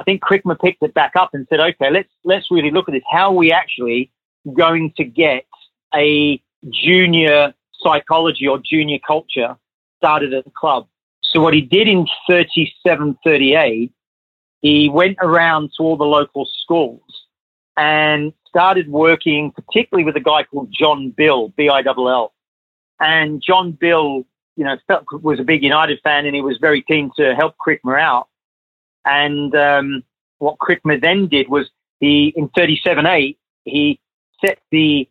I 0.00 0.02
think 0.02 0.22
Crickmer 0.22 0.58
picked 0.58 0.82
it 0.82 0.94
back 0.94 1.14
up 1.14 1.34
and 1.34 1.46
said, 1.50 1.60
okay, 1.60 1.90
let's 1.90 2.08
let's 2.24 2.50
really 2.50 2.70
look 2.70 2.88
at 2.88 2.92
this. 2.92 3.02
How 3.12 3.32
are 3.32 3.34
we 3.34 3.52
actually 3.52 4.10
going 4.54 4.94
to 4.96 5.04
get 5.04 5.44
a 5.94 6.42
junior 6.70 7.52
psychology 7.78 8.48
or 8.48 8.58
junior 8.64 8.98
culture 9.06 9.58
started 9.98 10.32
at 10.32 10.44
the 10.44 10.50
club? 10.52 10.88
So 11.22 11.42
what 11.42 11.52
he 11.52 11.60
did 11.60 11.86
in 11.86 12.06
37, 12.26 13.18
38, 13.22 13.92
he 14.62 14.88
went 14.88 15.18
around 15.20 15.72
to 15.76 15.82
all 15.82 15.98
the 15.98 16.04
local 16.04 16.48
schools 16.62 17.02
and 17.76 18.32
started 18.48 18.88
working 18.88 19.52
particularly 19.52 20.04
with 20.04 20.16
a 20.16 20.20
guy 20.20 20.44
called 20.44 20.72
John 20.72 21.10
Bill, 21.10 21.50
B-I-L-L. 21.58 22.32
And 23.00 23.42
John 23.46 23.72
Bill, 23.72 24.24
you 24.56 24.64
know, 24.64 24.76
was 25.12 25.38
a 25.40 25.44
big 25.44 25.62
United 25.62 26.00
fan 26.02 26.24
and 26.24 26.34
he 26.34 26.40
was 26.40 26.56
very 26.58 26.80
keen 26.80 27.10
to 27.18 27.34
help 27.34 27.54
Crickmer 27.64 28.00
out. 28.00 28.29
And 29.04 29.54
um, 29.54 30.02
what 30.38 30.58
Crickmer 30.58 31.00
then 31.00 31.28
did 31.28 31.48
was 31.48 31.70
he, 32.00 32.32
in 32.36 32.48
37A, 32.50 33.36
he 33.64 34.00
set 34.44 34.58
the 34.70 35.08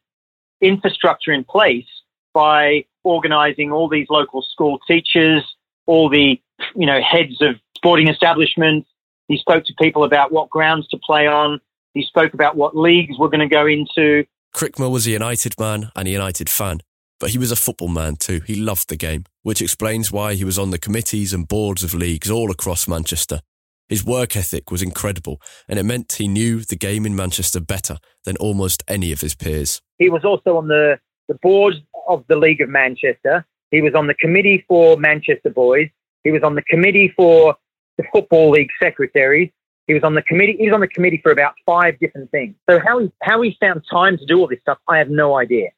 infrastructure 0.62 1.32
in 1.32 1.44
place 1.44 1.86
by 2.34 2.86
organizing 3.04 3.72
all 3.72 3.88
these 3.88 4.08
local 4.10 4.42
school 4.42 4.80
teachers, 4.88 5.44
all 5.86 6.10
the, 6.10 6.40
you 6.76 6.86
know, 6.86 7.00
heads 7.02 7.42
of 7.42 7.56
sporting 7.76 8.08
establishments, 8.10 8.90
He 9.28 9.38
spoke 9.38 9.64
to 9.66 9.74
people 9.80 10.04
about 10.04 10.32
what 10.32 10.50
grounds 10.50 10.88
to 10.90 10.98
play 10.98 11.28
on. 11.28 11.60
He 11.94 12.04
spoke 12.04 12.34
about 12.34 12.56
what 12.56 12.76
leagues 12.76 13.18
we're 13.18 13.30
going 13.30 13.40
to 13.40 13.48
go 13.48 13.66
into. 13.66 14.26
Crickmer 14.56 14.92
was 14.92 15.08
a 15.08 15.12
United 15.12 15.60
man 15.60 15.92
and 15.96 16.08
a 16.08 16.12
United 16.12 16.50
fan, 16.50 16.82
but 17.20 17.30
he 17.30 17.38
was 17.38 17.52
a 17.52 17.56
football 17.56 17.88
man 17.88 18.16
too. 18.16 18.42
He 18.46 18.56
loved 18.56 18.90
the 18.90 18.96
game, 18.96 19.26
which 19.44 19.62
explains 19.62 20.12
why 20.12 20.34
he 20.34 20.44
was 20.44 20.60
on 20.60 20.72
the 20.72 20.80
committees 20.80 21.34
and 21.34 21.48
boards 21.48 21.84
of 21.84 21.94
leagues 21.94 22.30
all 22.30 22.52
across 22.52 22.88
Manchester. 22.88 23.42
His 23.90 24.06
work 24.06 24.38
ethic 24.38 24.70
was 24.70 24.84
incredible, 24.84 25.42
and 25.68 25.80
it 25.80 25.84
meant 25.84 26.14
he 26.14 26.28
knew 26.28 26.60
the 26.60 26.76
game 26.76 27.06
in 27.06 27.16
Manchester 27.16 27.60
better 27.60 27.98
than 28.24 28.38
almost 28.38 28.84
any 28.88 29.12
of 29.12 29.22
his 29.22 29.34
peers. 29.34 29.82
He 29.98 30.10
was 30.10 30.24
also 30.24 30.58
on 30.58 30.68
the, 30.68 31.00
the 31.28 31.34
board 31.42 31.74
of 32.08 32.24
the 32.28 32.36
League 32.36 32.62
of 32.62 32.70
Manchester. 32.70 33.46
He 33.72 33.82
was 33.82 33.96
on 33.96 34.08
the 34.08 34.14
committee 34.14 34.64
for 34.68 34.96
Manchester 34.98 35.50
Boys. 35.50 35.90
He 36.24 36.32
was 36.32 36.44
on 36.44 36.54
the 36.54 36.62
committee 36.62 37.12
for 37.18 37.56
the 37.98 38.04
Football 38.14 38.52
League 38.52 38.70
secretaries. 38.80 39.50
He 39.88 39.96
was 39.96 40.04
on 40.04 40.14
the 40.14 40.22
committee. 40.22 40.56
He 40.60 40.68
was 40.68 40.76
on 40.76 40.82
the 40.82 40.88
committee 40.88 41.20
for 41.24 41.32
about 41.32 41.56
five 41.66 42.00
different 42.00 42.30
things. 42.30 42.54
So 42.70 42.80
how 42.80 43.00
he 43.00 43.12
how 43.24 43.42
he 43.42 43.58
found 43.60 43.84
time 43.90 44.20
to 44.20 44.26
do 44.26 44.40
all 44.40 44.48
this 44.48 44.60
stuff, 44.62 44.78
I 44.88 45.00
have 45.00 45.10
no 45.10 45.36
idea. 45.36 45.70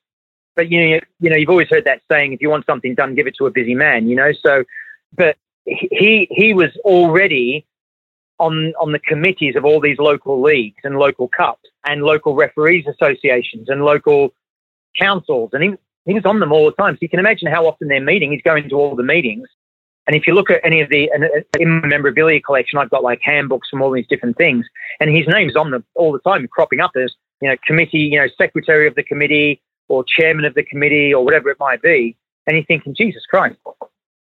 But 0.56 0.70
you 0.70 0.82
know, 0.82 1.00
you 1.22 1.30
know, 1.30 1.38
you've 1.38 1.50
always 1.50 1.70
heard 1.70 1.86
that 1.86 2.02
saying: 2.12 2.34
if 2.34 2.42
you 2.42 2.50
want 2.50 2.66
something 2.66 2.94
done, 2.94 3.16
give 3.16 3.28
it 3.28 3.36
to 3.38 3.46
a 3.46 3.52
busy 3.52 3.74
man. 3.74 4.10
You 4.10 4.18
know, 4.18 4.32
so 4.46 4.66
but 5.16 5.38
he 5.66 6.28
he 6.30 6.54
was 6.54 6.76
already 6.84 7.66
on 8.42 8.74
on 8.80 8.92
the 8.92 9.00
committees 9.00 9.56
of 9.56 9.64
all 9.64 9.80
these 9.80 10.00
local 10.00 10.42
leagues 10.42 10.82
and 10.84 10.98
local 10.98 11.28
cups 11.28 11.70
and 11.86 12.02
local 12.02 12.34
referees 12.36 12.86
associations 12.88 13.70
and 13.70 13.86
local 13.86 14.34
councils, 15.00 15.52
and 15.54 15.64
he 15.64 15.70
he 16.06 16.14
was 16.14 16.26
on 16.26 16.40
them 16.40 16.52
all 16.52 16.66
the 16.66 16.72
time. 16.74 16.96
So 16.96 17.00
you 17.02 17.10
can 17.10 17.20
imagine 17.20 17.48
how 17.50 17.66
often 17.68 17.88
they're 17.88 18.02
meeting. 18.02 18.32
He's 18.32 18.42
going 18.42 18.68
to 18.68 18.76
all 18.76 18.96
the 18.96 19.04
meetings. 19.04 19.48
And 20.08 20.16
if 20.16 20.26
you 20.26 20.34
look 20.34 20.50
at 20.50 20.60
any 20.64 20.82
of 20.82 20.90
the, 20.90 21.12
uh, 21.12 21.60
in 21.60 21.80
my 21.80 21.88
memorabilia 21.88 22.42
collection, 22.42 22.80
I've 22.80 22.90
got 22.90 23.04
like 23.04 23.20
handbooks 23.22 23.70
from 23.70 23.84
all 23.84 23.92
these 23.92 24.08
different 24.10 24.36
things, 24.36 24.66
and 25.00 25.16
his 25.16 25.28
name's 25.28 25.56
on 25.56 25.70
them 25.70 25.86
all 25.96 26.12
the 26.12 26.20
time, 26.20 26.48
cropping 26.48 26.80
up 26.80 26.92
as, 26.96 27.14
you 27.40 27.50
know, 27.50 27.56
committee, 27.66 28.00
you 28.00 28.20
know, 28.20 28.28
secretary 28.38 28.88
of 28.88 28.96
the 28.96 29.04
committee 29.04 29.62
or 29.90 30.04
chairman 30.04 30.46
of 30.46 30.56
the 30.56 30.64
committee 30.64 31.14
or 31.14 31.24
whatever 31.24 31.50
it 31.50 31.60
might 31.60 31.82
be. 31.84 32.18
And 32.48 32.58
you're 32.58 32.66
thinking, 32.66 32.96
Jesus 32.96 33.24
Christ, 33.30 33.58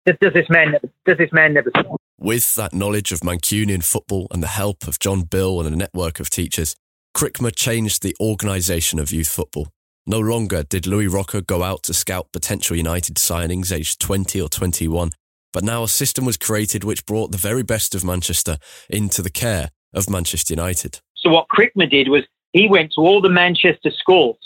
does, 0.05 0.15
does 0.21 0.33
this 0.33 0.49
man, 0.49 0.75
does 1.05 1.17
this 1.17 1.31
man 1.31 1.55
never 1.55 1.71
stop? 1.71 2.00
With 2.23 2.53
that 2.53 2.71
knowledge 2.71 3.11
of 3.11 3.21
Mancunian 3.21 3.83
football 3.83 4.27
and 4.29 4.43
the 4.43 4.47
help 4.47 4.87
of 4.87 4.99
John 4.99 5.23
Bill 5.23 5.59
and 5.59 5.73
a 5.73 5.75
network 5.75 6.19
of 6.19 6.29
teachers, 6.29 6.75
Crickmer 7.17 7.51
changed 7.51 8.03
the 8.03 8.15
organisation 8.21 8.99
of 8.99 9.11
youth 9.11 9.27
football. 9.27 9.69
No 10.05 10.19
longer 10.19 10.61
did 10.61 10.85
Louis 10.85 11.07
Rocca 11.07 11.41
go 11.41 11.63
out 11.63 11.81
to 11.81 11.95
scout 11.95 12.27
potential 12.31 12.77
United 12.77 13.15
signings 13.15 13.75
aged 13.75 13.99
20 14.01 14.39
or 14.39 14.49
21, 14.49 15.13
but 15.51 15.63
now 15.63 15.81
a 15.81 15.87
system 15.87 16.23
was 16.23 16.37
created 16.37 16.83
which 16.83 17.07
brought 17.07 17.31
the 17.31 17.39
very 17.39 17.63
best 17.63 17.95
of 17.95 18.03
Manchester 18.03 18.59
into 18.87 19.23
the 19.23 19.31
care 19.31 19.71
of 19.91 20.07
Manchester 20.07 20.53
United. 20.53 20.99
So 21.15 21.31
what 21.31 21.47
Crickmer 21.47 21.89
did 21.89 22.09
was 22.09 22.21
he 22.53 22.67
went 22.69 22.91
to 22.93 23.01
all 23.01 23.21
the 23.21 23.29
Manchester 23.29 23.89
schools. 23.89 24.37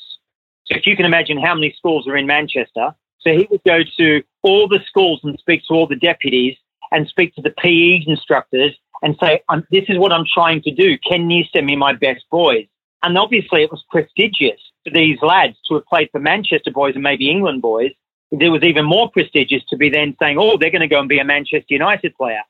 So 0.67 0.77
if 0.77 0.87
you 0.87 0.95
can 0.95 1.05
imagine 1.05 1.37
how 1.37 1.53
many 1.53 1.75
schools 1.77 2.07
are 2.07 2.15
in 2.15 2.25
Manchester, 2.25 2.95
so 3.19 3.31
he 3.31 3.49
would 3.51 3.63
go 3.65 3.79
to 3.97 4.23
all 4.43 4.69
the 4.69 4.79
schools 4.87 5.19
and 5.25 5.37
speak 5.39 5.63
to 5.67 5.73
all 5.73 5.87
the 5.87 5.97
deputies 5.97 6.55
and 6.95 7.07
speak 7.07 7.35
to 7.35 7.41
the 7.41 7.51
PE 7.51 8.03
instructors 8.07 8.73
and 9.03 9.15
say, 9.19 9.41
"This 9.71 9.85
is 9.89 9.99
what 9.99 10.11
I'm 10.11 10.25
trying 10.33 10.61
to 10.63 10.71
do. 10.71 10.97
Can 10.99 11.29
you 11.29 11.43
send 11.53 11.65
me 11.65 11.75
my 11.75 11.93
best 11.93 12.23
boys?" 12.31 12.65
And 13.03 13.17
obviously, 13.17 13.61
it 13.61 13.71
was 13.71 13.83
prestigious 13.91 14.59
for 14.83 14.91
these 14.91 15.21
lads 15.21 15.57
to 15.67 15.75
have 15.75 15.85
played 15.85 16.09
for 16.11 16.19
Manchester 16.19 16.71
boys 16.71 16.95
and 16.95 17.03
maybe 17.03 17.29
England 17.29 17.61
boys 17.61 17.91
it 18.31 18.49
was 18.49 18.63
even 18.63 18.85
more 18.85 19.09
prestigious 19.11 19.63
to 19.69 19.77
be 19.77 19.89
then 19.89 20.15
saying, 20.19 20.37
oh, 20.39 20.57
they're 20.57 20.71
going 20.71 20.81
to 20.81 20.87
go 20.87 20.99
and 20.99 21.09
be 21.09 21.19
a 21.19 21.25
Manchester 21.25 21.65
United 21.69 22.15
player. 22.15 22.41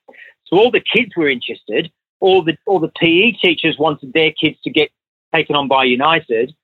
So 0.46 0.58
all 0.58 0.72
the 0.72 0.82
kids 0.82 1.12
were 1.16 1.30
interested. 1.30 1.92
All 2.20 2.44
the 2.44 2.58
all 2.66 2.80
the 2.80 2.92
PE 3.00 3.32
teachers 3.34 3.78
wanted 3.78 4.14
their 4.14 4.32
kids 4.32 4.58
to 4.64 4.70
get 4.70 4.90
taken 5.34 5.56
on 5.56 5.68
by 5.68 5.84
United, 5.84 6.56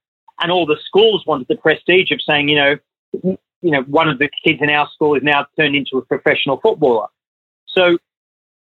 and 0.41 0.52
all 0.52 0.65
the 0.65 0.78
schools 0.86 1.26
wanted 1.28 1.48
the 1.50 1.58
prestige 1.58 2.12
of 2.12 2.22
saying, 2.22 2.48
you 2.48 2.56
know, 2.56 2.76
you 3.22 3.72
know, 3.72 3.82
one 3.84 4.08
of 4.08 4.17
the 4.17 4.30
kids 4.46 4.60
in 4.62 4.70
our 4.70 4.89
school 4.94 5.15
is 5.15 5.24
now 5.24 5.46
turned 5.60 5.76
into 5.76 5.98
a 5.98 6.02
professional 6.06 6.60
footballer. 6.62 7.08
So 7.76 7.98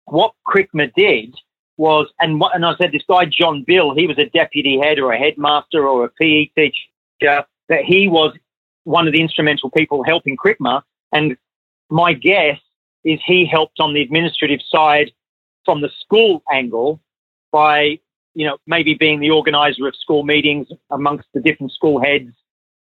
what 0.05 0.33
Crickmer 0.47 0.91
did 0.95 1.35
was, 1.77 2.07
and 2.19 2.39
what, 2.39 2.55
and 2.55 2.65
I 2.65 2.75
said 2.75 2.91
this 2.91 3.03
guy 3.07 3.25
John 3.25 3.63
Bill, 3.65 3.95
he 3.95 4.07
was 4.07 4.17
a 4.17 4.25
deputy 4.25 4.79
head 4.79 4.99
or 4.99 5.11
a 5.11 5.17
headmaster 5.17 5.87
or 5.87 6.05
a 6.05 6.09
PE 6.09 6.45
teacher. 6.55 7.45
That 7.69 7.85
he 7.85 8.09
was 8.09 8.35
one 8.83 9.07
of 9.07 9.13
the 9.13 9.21
instrumental 9.21 9.71
people 9.71 10.03
helping 10.03 10.35
Crickmer. 10.35 10.81
And 11.13 11.37
my 11.89 12.13
guess 12.13 12.59
is 13.03 13.19
he 13.25 13.45
helped 13.45 13.79
on 13.79 13.93
the 13.93 14.01
administrative 14.01 14.59
side 14.67 15.11
from 15.65 15.81
the 15.81 15.89
school 16.01 16.43
angle 16.51 16.99
by, 17.51 17.99
you 18.33 18.45
know, 18.45 18.57
maybe 18.67 18.93
being 18.93 19.19
the 19.19 19.29
organizer 19.29 19.87
of 19.87 19.95
school 19.95 20.23
meetings 20.23 20.67
amongst 20.91 21.27
the 21.33 21.39
different 21.39 21.71
school 21.71 22.01
heads 22.01 22.33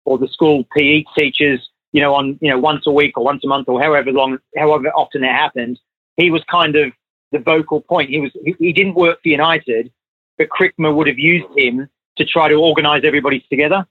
or 0.05 0.19
the 0.19 0.29
school 0.29 0.65
PE 0.77 1.05
teachers, 1.17 1.69
you 1.93 2.01
know, 2.01 2.15
on, 2.15 2.39
you 2.41 2.51
know, 2.51 2.59
once 2.59 2.87
a 2.87 2.91
week 2.91 3.17
or 3.17 3.25
once 3.25 3.45
a 3.45 3.47
month 3.47 3.69
or 3.69 3.81
however 3.81 4.11
long, 4.13 4.39
however 4.57 4.89
often 4.89 5.23
it 5.23 5.33
happened. 5.33 5.79
He 6.17 6.31
was 6.31 6.43
kind 6.51 6.77
of 6.77 6.93
the 7.33 7.39
vocal 7.39 7.81
point. 7.81 8.11
He 8.11 8.21
was, 8.21 8.31
he, 8.45 8.55
he 8.59 8.73
didn't 8.73 8.95
work 8.95 9.23
for 9.23 9.29
United, 9.29 9.93
but 10.39 10.49
Crickmer 10.49 10.95
would 10.95 11.07
have 11.07 11.19
used 11.19 11.47
him 11.57 11.89
to 12.17 12.25
try 12.25 12.49
to 12.49 12.55
organize 12.55 13.03
everybody 13.05 13.45
together. 13.51 13.87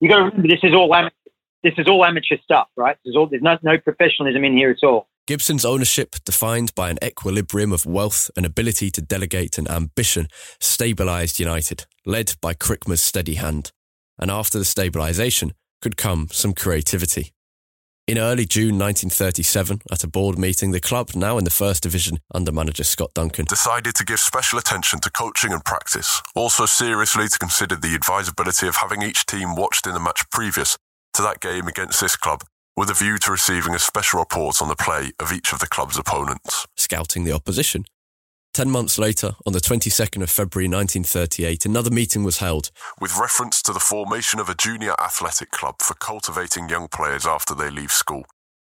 You 0.00 0.08
got 0.08 0.16
to 0.16 0.24
remember, 0.24 0.48
this 0.48 0.60
is 0.62 0.74
all 0.74 0.94
amateur 0.94 1.14
this 1.62 1.74
is 1.76 1.86
all 1.86 2.04
amateur 2.04 2.36
stuff, 2.42 2.68
right? 2.76 2.96
There's, 3.04 3.16
all, 3.16 3.26
there's 3.26 3.42
no, 3.42 3.58
no 3.62 3.78
professionalism 3.78 4.44
in 4.44 4.56
here 4.56 4.70
at 4.70 4.82
all. 4.82 5.08
Gibson's 5.26 5.64
ownership, 5.64 6.16
defined 6.24 6.74
by 6.74 6.90
an 6.90 6.98
equilibrium 7.04 7.72
of 7.72 7.86
wealth 7.86 8.30
and 8.36 8.44
ability 8.46 8.90
to 8.92 9.02
delegate 9.02 9.58
and 9.58 9.70
ambition, 9.70 10.28
stabilised 10.58 11.38
United, 11.38 11.84
led 12.06 12.34
by 12.40 12.54
Crickmer's 12.54 13.02
steady 13.02 13.34
hand. 13.34 13.72
And 14.18 14.30
after 14.30 14.58
the 14.58 14.64
stabilisation 14.64 15.52
could 15.80 15.96
come 15.96 16.28
some 16.30 16.52
creativity. 16.52 17.32
In 18.10 18.18
early 18.18 18.44
June 18.44 18.76
1937, 18.76 19.82
at 19.88 20.02
a 20.02 20.08
board 20.08 20.36
meeting, 20.36 20.72
the 20.72 20.80
club, 20.80 21.10
now 21.14 21.38
in 21.38 21.44
the 21.44 21.48
First 21.48 21.84
Division 21.84 22.18
under 22.34 22.50
manager 22.50 22.82
Scott 22.82 23.14
Duncan, 23.14 23.44
decided 23.44 23.94
to 23.94 24.04
give 24.04 24.18
special 24.18 24.58
attention 24.58 24.98
to 25.02 25.10
coaching 25.12 25.52
and 25.52 25.64
practice, 25.64 26.20
also 26.34 26.66
seriously 26.66 27.28
to 27.28 27.38
consider 27.38 27.76
the 27.76 27.94
advisability 27.94 28.66
of 28.66 28.74
having 28.74 29.02
each 29.02 29.26
team 29.26 29.54
watched 29.54 29.86
in 29.86 29.94
the 29.94 30.00
match 30.00 30.28
previous 30.32 30.76
to 31.14 31.22
that 31.22 31.38
game 31.38 31.68
against 31.68 32.00
this 32.00 32.16
club 32.16 32.42
with 32.76 32.90
a 32.90 32.94
view 32.94 33.16
to 33.18 33.30
receiving 33.30 33.76
a 33.76 33.78
special 33.78 34.18
report 34.18 34.60
on 34.60 34.66
the 34.66 34.74
play 34.74 35.12
of 35.20 35.32
each 35.32 35.52
of 35.52 35.60
the 35.60 35.68
club's 35.68 35.96
opponents. 35.96 36.66
Scouting 36.76 37.22
the 37.22 37.32
opposition. 37.32 37.84
Ten 38.52 38.68
months 38.68 38.98
later, 38.98 39.36
on 39.46 39.52
the 39.52 39.60
22nd 39.60 40.22
of 40.22 40.30
February 40.30 40.66
1938, 40.66 41.66
another 41.66 41.90
meeting 41.90 42.24
was 42.24 42.38
held. 42.38 42.72
With 43.00 43.16
reference 43.16 43.62
to 43.62 43.72
the 43.72 43.78
formation 43.78 44.40
of 44.40 44.48
a 44.48 44.56
junior 44.56 44.94
athletic 45.00 45.52
club 45.52 45.76
for 45.80 45.94
cultivating 45.94 46.68
young 46.68 46.88
players 46.88 47.26
after 47.26 47.54
they 47.54 47.70
leave 47.70 47.92
school. 47.92 48.24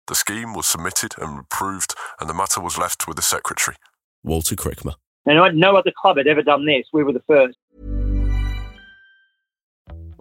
The 0.07 0.15
scheme 0.15 0.53
was 0.53 0.65
submitted 0.65 1.15
and 1.17 1.39
approved, 1.39 1.93
and 2.21 2.29
the 2.29 2.33
matter 2.33 2.61
was 2.61 2.77
left 2.77 3.05
with 3.05 3.17
the 3.17 3.21
secretary. 3.21 3.75
Walter 4.23 4.55
Crickmer. 4.55 4.93
No 5.25 5.75
other 5.75 5.91
club 6.01 6.17
had 6.17 6.27
ever 6.27 6.41
done 6.41 6.65
this. 6.65 6.85
We 6.93 7.03
were 7.03 7.11
the 7.11 7.23
first. 7.27 7.57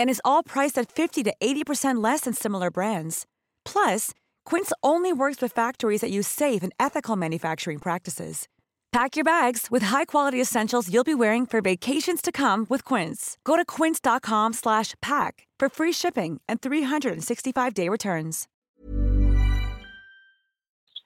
and 0.00 0.10
is 0.10 0.20
all 0.24 0.42
priced 0.42 0.76
at 0.76 0.90
50 0.90 1.22
to 1.22 1.34
80% 1.40 2.02
less 2.02 2.22
than 2.22 2.34
similar 2.34 2.72
brands. 2.72 3.26
Plus, 3.64 4.10
Quince 4.44 4.72
only 4.82 5.12
works 5.12 5.40
with 5.40 5.52
factories 5.52 6.00
that 6.00 6.10
use 6.10 6.26
safe 6.26 6.64
and 6.64 6.72
ethical 6.80 7.14
manufacturing 7.14 7.78
practices. 7.78 8.48
Pack 8.92 9.14
your 9.14 9.24
bags 9.24 9.68
with 9.70 9.82
high-quality 9.82 10.40
essentials 10.40 10.92
you'll 10.92 11.04
be 11.04 11.14
wearing 11.14 11.46
for 11.46 11.60
vacations 11.60 12.20
to 12.20 12.32
come 12.32 12.66
with 12.68 12.84
Quince. 12.84 13.38
Go 13.44 13.56
to 13.56 13.64
quince.com 13.64 14.52
slash 14.52 14.94
pack 15.00 15.46
for 15.60 15.68
free 15.68 15.92
shipping 15.92 16.40
and 16.48 16.60
365-day 16.60 17.88
returns. 17.88 18.48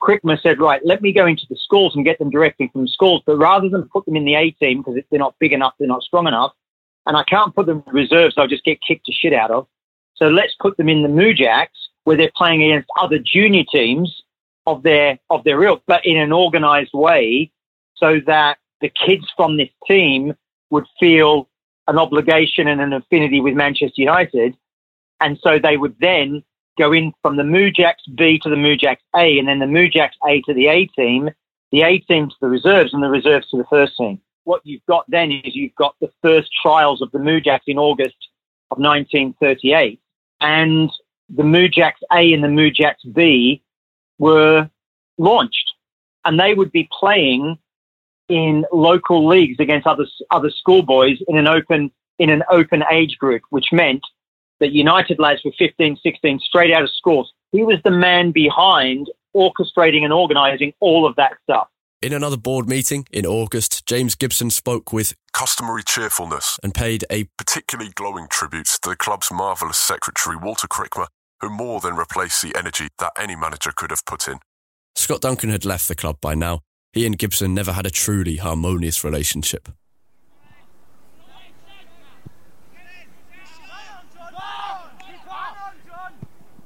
Crickmer 0.01 0.39
said, 0.41 0.59
right, 0.59 0.81
let 0.83 1.01
me 1.01 1.13
go 1.13 1.25
into 1.25 1.43
the 1.49 1.57
schools 1.63 1.95
and 1.95 2.05
get 2.05 2.17
them 2.17 2.29
directly 2.31 2.69
from 2.73 2.87
schools. 2.87 3.21
But 3.25 3.37
rather 3.37 3.69
than 3.69 3.87
put 3.89 4.05
them 4.05 4.15
in 4.15 4.25
the 4.25 4.35
A 4.35 4.51
team 4.51 4.79
because 4.79 4.97
if 4.97 5.05
they're 5.09 5.19
not 5.19 5.35
big 5.39 5.53
enough, 5.53 5.73
they're 5.79 5.87
not 5.87 6.03
strong 6.03 6.27
enough, 6.27 6.53
and 7.05 7.17
I 7.17 7.23
can't 7.23 7.55
put 7.55 7.65
them 7.65 7.83
in 7.85 7.93
reserves, 7.93 8.35
I'll 8.37 8.47
just 8.47 8.63
get 8.63 8.79
kicked 8.87 9.05
to 9.05 9.13
shit 9.13 9.33
out 9.33 9.51
of. 9.51 9.67
So 10.15 10.27
let's 10.27 10.55
put 10.59 10.77
them 10.77 10.89
in 10.89 11.03
the 11.03 11.09
MUJACs 11.09 11.67
where 12.05 12.17
they're 12.17 12.31
playing 12.35 12.63
against 12.63 12.89
other 12.99 13.19
junior 13.19 13.63
teams 13.71 14.23
of 14.67 14.83
their 14.83 15.19
of 15.29 15.43
their 15.43 15.63
ilk, 15.63 15.83
but 15.85 16.05
in 16.05 16.17
an 16.17 16.31
organized 16.31 16.93
way 16.93 17.51
so 17.95 18.19
that 18.25 18.57
the 18.81 18.89
kids 19.05 19.25
from 19.35 19.57
this 19.57 19.69
team 19.87 20.33
would 20.69 20.85
feel 20.99 21.49
an 21.87 21.97
obligation 21.97 22.67
and 22.67 22.81
an 22.81 22.93
affinity 22.93 23.39
with 23.39 23.53
Manchester 23.53 24.01
United. 24.01 24.55
And 25.21 25.39
so 25.41 25.59
they 25.59 25.77
would 25.77 25.95
then 25.99 26.43
go 26.77 26.91
in 26.91 27.13
from 27.21 27.37
the 27.37 27.43
MUJACs 27.43 28.15
B 28.15 28.39
to 28.39 28.49
the 28.49 28.55
MUJACs 28.55 28.97
A, 29.15 29.39
and 29.39 29.47
then 29.47 29.59
the 29.59 29.65
MUJACs 29.65 30.15
A 30.27 30.41
to 30.41 30.53
the 30.53 30.67
A 30.67 30.87
team, 30.87 31.29
the 31.71 31.83
A 31.83 31.99
team 31.99 32.29
to 32.29 32.35
the 32.41 32.49
reserves, 32.49 32.93
and 32.93 33.01
the 33.01 33.09
reserves 33.09 33.49
to 33.49 33.57
the 33.57 33.65
first 33.65 33.95
team. 33.97 34.19
What 34.45 34.61
you've 34.63 34.85
got 34.87 35.05
then 35.09 35.31
is 35.31 35.55
you've 35.55 35.75
got 35.75 35.95
the 35.99 36.11
first 36.21 36.49
trials 36.61 37.01
of 37.01 37.11
the 37.11 37.19
MUJACs 37.19 37.67
in 37.67 37.77
August 37.77 38.15
of 38.71 38.77
1938, 38.77 39.99
and 40.39 40.89
the 41.29 41.43
MUJACs 41.43 42.01
A 42.13 42.31
and 42.33 42.43
the 42.43 42.47
MUJACs 42.47 43.13
B 43.13 43.61
were 44.19 44.69
launched, 45.17 45.73
and 46.23 46.39
they 46.39 46.53
would 46.53 46.71
be 46.71 46.87
playing 46.97 47.57
in 48.29 48.65
local 48.71 49.27
leagues 49.27 49.59
against 49.59 49.87
other 49.87 50.05
other 50.31 50.49
schoolboys 50.49 51.17
in 51.27 51.37
an 51.37 51.47
open 51.47 51.91
in 52.19 52.29
an 52.29 52.43
open 52.49 52.83
age 52.91 53.17
group, 53.17 53.41
which 53.49 53.67
meant 53.71 54.01
that 54.59 54.71
United 54.71 55.19
lads 55.19 55.41
were 55.43 55.51
15, 55.57 55.97
16, 56.01 56.39
straight 56.39 56.73
out 56.73 56.83
of 56.83 56.89
schools. 56.89 57.33
He 57.51 57.63
was 57.63 57.79
the 57.83 57.91
man 57.91 58.31
behind 58.31 59.09
orchestrating 59.35 60.03
and 60.03 60.13
organising 60.13 60.73
all 60.79 61.05
of 61.05 61.15
that 61.17 61.33
stuff. 61.43 61.67
In 62.05 62.13
another 62.13 62.37
board 62.37 62.69
meeting 62.69 63.07
in 63.11 63.25
August, 63.25 63.83
James 63.87 64.13
Gibson 64.13 64.51
spoke 64.51 64.93
with 64.93 65.15
customary 65.33 65.81
cheerfulness 65.83 66.59
and 66.61 66.71
paid 66.71 67.03
a 67.09 67.23
particularly 67.35 67.93
glowing 67.95 68.27
tribute 68.29 68.67
to 68.67 68.89
the 68.91 68.95
club's 68.95 69.31
marvellous 69.31 69.79
secretary, 69.79 70.37
Walter 70.37 70.67
Crickmer, 70.67 71.07
who 71.41 71.49
more 71.49 71.79
than 71.79 71.95
replaced 71.95 72.43
the 72.43 72.55
energy 72.55 72.89
that 72.99 73.13
any 73.17 73.35
manager 73.35 73.71
could 73.75 73.89
have 73.89 74.05
put 74.05 74.27
in. 74.27 74.37
Scott 74.95 75.21
Duncan 75.21 75.49
had 75.49 75.65
left 75.65 75.87
the 75.87 75.95
club 75.95 76.17
by 76.21 76.35
now, 76.35 76.59
he 76.93 77.07
and 77.07 77.17
Gibson 77.17 77.55
never 77.55 77.71
had 77.71 77.87
a 77.87 77.89
truly 77.89 78.35
harmonious 78.35 79.03
relationship. 79.03 79.69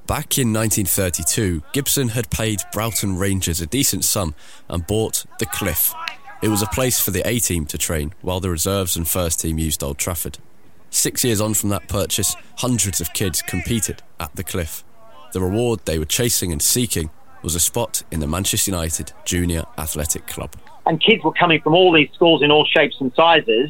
Back 0.10 0.39
in 0.39 0.51
1932, 0.51 1.62
Gibson 1.72 2.07
had 2.07 2.32
paid 2.32 2.64
Broughton 2.74 3.16
Rangers 3.20 3.62
a 3.62 3.68
decent 3.68 4.03
sum 4.03 4.34
and 4.68 4.88
bought 4.88 5.24
The 5.38 5.45
Cliff. 5.45 5.93
It 6.41 6.47
was 6.47 6.64
a 6.64 6.68
place 6.74 6.99
for 6.99 7.12
the 7.12 7.22
A 7.28 7.38
team 7.38 7.68
to 7.68 7.78
train 7.78 8.16
while 8.24 8.39
the 8.39 8.49
reserves 8.49 8.97
and 8.97 9.07
first 9.07 9.39
team 9.39 9.60
used 9.60 9.84
Old 9.84 9.99
Trafford. 9.99 10.39
Six 10.89 11.24
years 11.24 11.39
on 11.39 11.53
from 11.53 11.70
that 11.70 11.88
purchase, 11.88 12.36
hundreds 12.57 12.99
of 12.99 13.14
kids 13.14 13.43
competed 13.43 14.01
at 14.20 14.36
The 14.36 14.43
Cliff. 14.43 14.84
The 15.34 15.41
reward 15.41 15.82
they 15.86 15.99
were 15.99 16.05
chasing 16.05 16.51
and 16.51 16.60
seeking 16.60 17.12
was 17.43 17.53
a 17.53 17.60
spot 17.60 18.01
in 18.10 18.20
the 18.20 18.28
Manchester 18.28 18.72
United 18.72 19.14
Junior 19.26 19.66
Athletic 19.78 20.26
Club. 20.26 20.55
And 20.88 20.99
kids 20.99 21.24
were 21.24 21.34
coming 21.34 21.62
from 21.62 21.76
all 21.76 21.93
these 21.93 22.10
schools 22.16 22.41
in 22.41 22.49
all 22.49 22.66
shapes 22.66 22.95
and 22.99 23.14
sizes. 23.14 23.70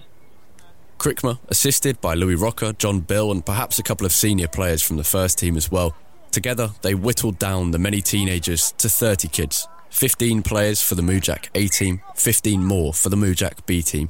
Crickmer, 1.00 1.40
assisted 1.50 2.00
by 2.00 2.14
Louis 2.14 2.36
Rocca, 2.36 2.72
John 2.78 3.02
Bill, 3.02 3.30
and 3.30 3.46
perhaps 3.46 3.78
a 3.78 3.84
couple 3.84 4.06
of 4.06 4.14
senior 4.14 4.48
players 4.48 4.82
from 4.82 4.96
the 4.96 5.04
first 5.04 5.38
team 5.38 5.58
as 5.58 5.70
well. 5.70 5.98
Together, 6.32 6.70
they 6.82 6.94
whittled 6.94 7.40
down 7.40 7.72
the 7.72 7.80
many 7.80 8.02
teenagers 8.02 8.72
to 8.74 8.90
30 8.90 9.28
kids. 9.30 9.68
15 9.90 10.44
players 10.44 10.82
for 10.82 10.96
the 10.96 11.02
MUJAC 11.02 11.50
A 11.56 11.68
team, 11.68 12.02
15 12.16 12.64
more 12.64 12.94
for 12.94 13.10
the 13.10 13.18
MUJAC 13.18 13.66
B 13.66 13.82
team. 13.82 14.10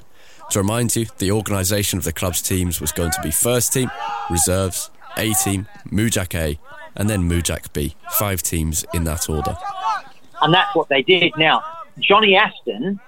To 0.52 0.60
remind 0.60 0.96
you, 0.96 1.06
the 1.20 1.32
organisation 1.32 1.98
of 1.98 2.04
the 2.04 2.12
club's 2.12 2.42
teams 2.42 2.82
was 2.82 2.92
going 2.92 3.12
to 3.12 3.22
be 3.22 3.32
first 3.32 3.72
team, 3.72 3.90
reserves, 4.30 4.90
A 5.18 5.34
team, 5.34 5.68
MUJAC 5.86 6.36
A, 6.36 6.60
and 6.96 7.10
then 7.10 7.30
MUJAC 7.30 7.72
B. 7.72 7.96
Five 8.12 8.42
teams 8.42 8.84
in 8.94 9.06
that 9.06 9.30
order. 9.30 9.56
And 10.42 10.54
that's 10.54 10.76
what 10.76 10.90
they 10.90 11.02
did. 11.02 11.32
Now, 11.38 11.64
Johnny 12.00 12.36
Aston, 12.36 13.00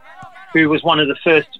who 0.54 0.70
was 0.70 0.84
one 0.84 1.00
of 1.00 1.08
the 1.08 1.18
first 1.24 1.60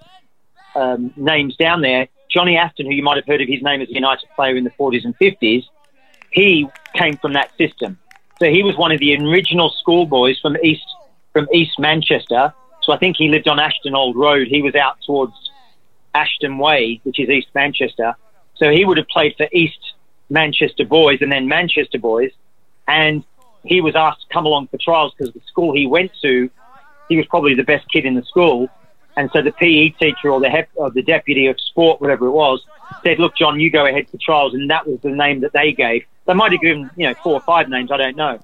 um, 0.76 1.14
names 1.18 1.56
down 1.58 1.82
there, 1.82 2.08
Johnny 2.30 2.58
Aston, 2.58 2.86
who 2.86 2.94
you 2.94 3.04
might 3.04 3.18
have 3.18 3.26
heard 3.26 3.42
of 3.42 3.48
his 3.48 3.62
name 3.62 3.82
as 3.82 3.90
a 3.90 3.94
United 3.94 4.30
player 4.36 4.56
in 4.56 4.64
the 4.64 4.70
40s 4.72 5.04
and 5.04 5.18
50s, 5.18 5.66
he 6.32 6.68
came 6.96 7.18
from 7.18 7.34
that 7.34 7.52
system. 7.58 7.98
So 8.40 8.50
he 8.50 8.64
was 8.64 8.76
one 8.78 8.92
of 8.92 9.00
the 9.00 9.16
original 9.18 9.70
schoolboys 9.70 10.40
from 10.40 10.58
East 10.64 10.86
from 11.34 11.48
East 11.54 11.78
Manchester. 11.80 12.54
So 12.82 12.92
I 12.92 12.98
think 12.98 13.16
he 13.18 13.30
lived 13.30 13.48
on 13.48 13.60
Ashton 13.60 13.96
Old 13.96 14.16
Road. 14.16 14.48
He 14.48 14.62
was 14.62 14.76
out 14.76 14.98
towards 15.06 15.34
Ashton 16.14 16.58
Way, 16.58 17.00
which 17.04 17.20
is 17.20 17.30
East 17.30 17.50
Manchester. 17.54 18.16
So 18.56 18.70
he 18.70 18.84
would 18.86 18.98
have 18.98 19.08
played 19.08 19.36
for 19.38 19.48
East 19.52 19.80
Manchester 20.30 20.86
boys 20.86 21.20
and 21.22 21.32
then 21.32 21.48
Manchester 21.48 22.00
boys. 22.00 22.32
And 22.88 23.24
he 23.64 23.82
was 23.82 23.96
asked 23.96 24.22
to 24.22 24.34
come 24.34 24.46
along 24.46 24.68
for 24.68 24.78
trials 24.78 25.14
because 25.16 25.34
the 25.34 25.42
school 25.48 25.74
he 25.74 25.86
went 25.88 26.12
to, 26.22 26.50
he 27.08 27.18
was 27.18 27.26
probably 27.28 27.54
the 27.54 27.64
best 27.64 27.90
kid 27.92 28.06
in 28.06 28.16
the 28.16 28.24
school. 28.24 28.70
And 29.16 29.30
so 29.34 29.42
the 29.42 29.52
PE 29.52 29.90
teacher 29.90 30.30
or 30.30 30.40
the, 30.40 30.50
hep, 30.50 30.70
or 30.76 30.90
the 30.90 31.04
deputy 31.04 31.48
of 31.48 31.60
sport, 31.60 32.02
whatever 32.02 32.28
it 32.28 32.32
was, 32.32 32.66
said, 33.04 33.20
look, 33.20 33.36
John, 33.36 33.60
you 33.60 33.70
go 33.70 33.86
ahead 33.86 34.10
for 34.10 34.18
trials. 34.18 34.54
And 34.54 34.70
that 34.70 34.88
was 34.88 35.00
the 35.02 35.10
name 35.10 35.42
that 35.42 35.54
they 35.54 35.74
gave. 35.74 36.06
They 36.26 36.34
might 36.34 36.52
have 36.52 36.62
given, 36.62 36.90
you 36.96 37.08
know, 37.08 37.14
four 37.24 37.34
or 37.34 37.42
five 37.42 37.70
names. 37.70 37.92
I 37.92 37.98
don't 37.98 38.16
know 38.16 38.40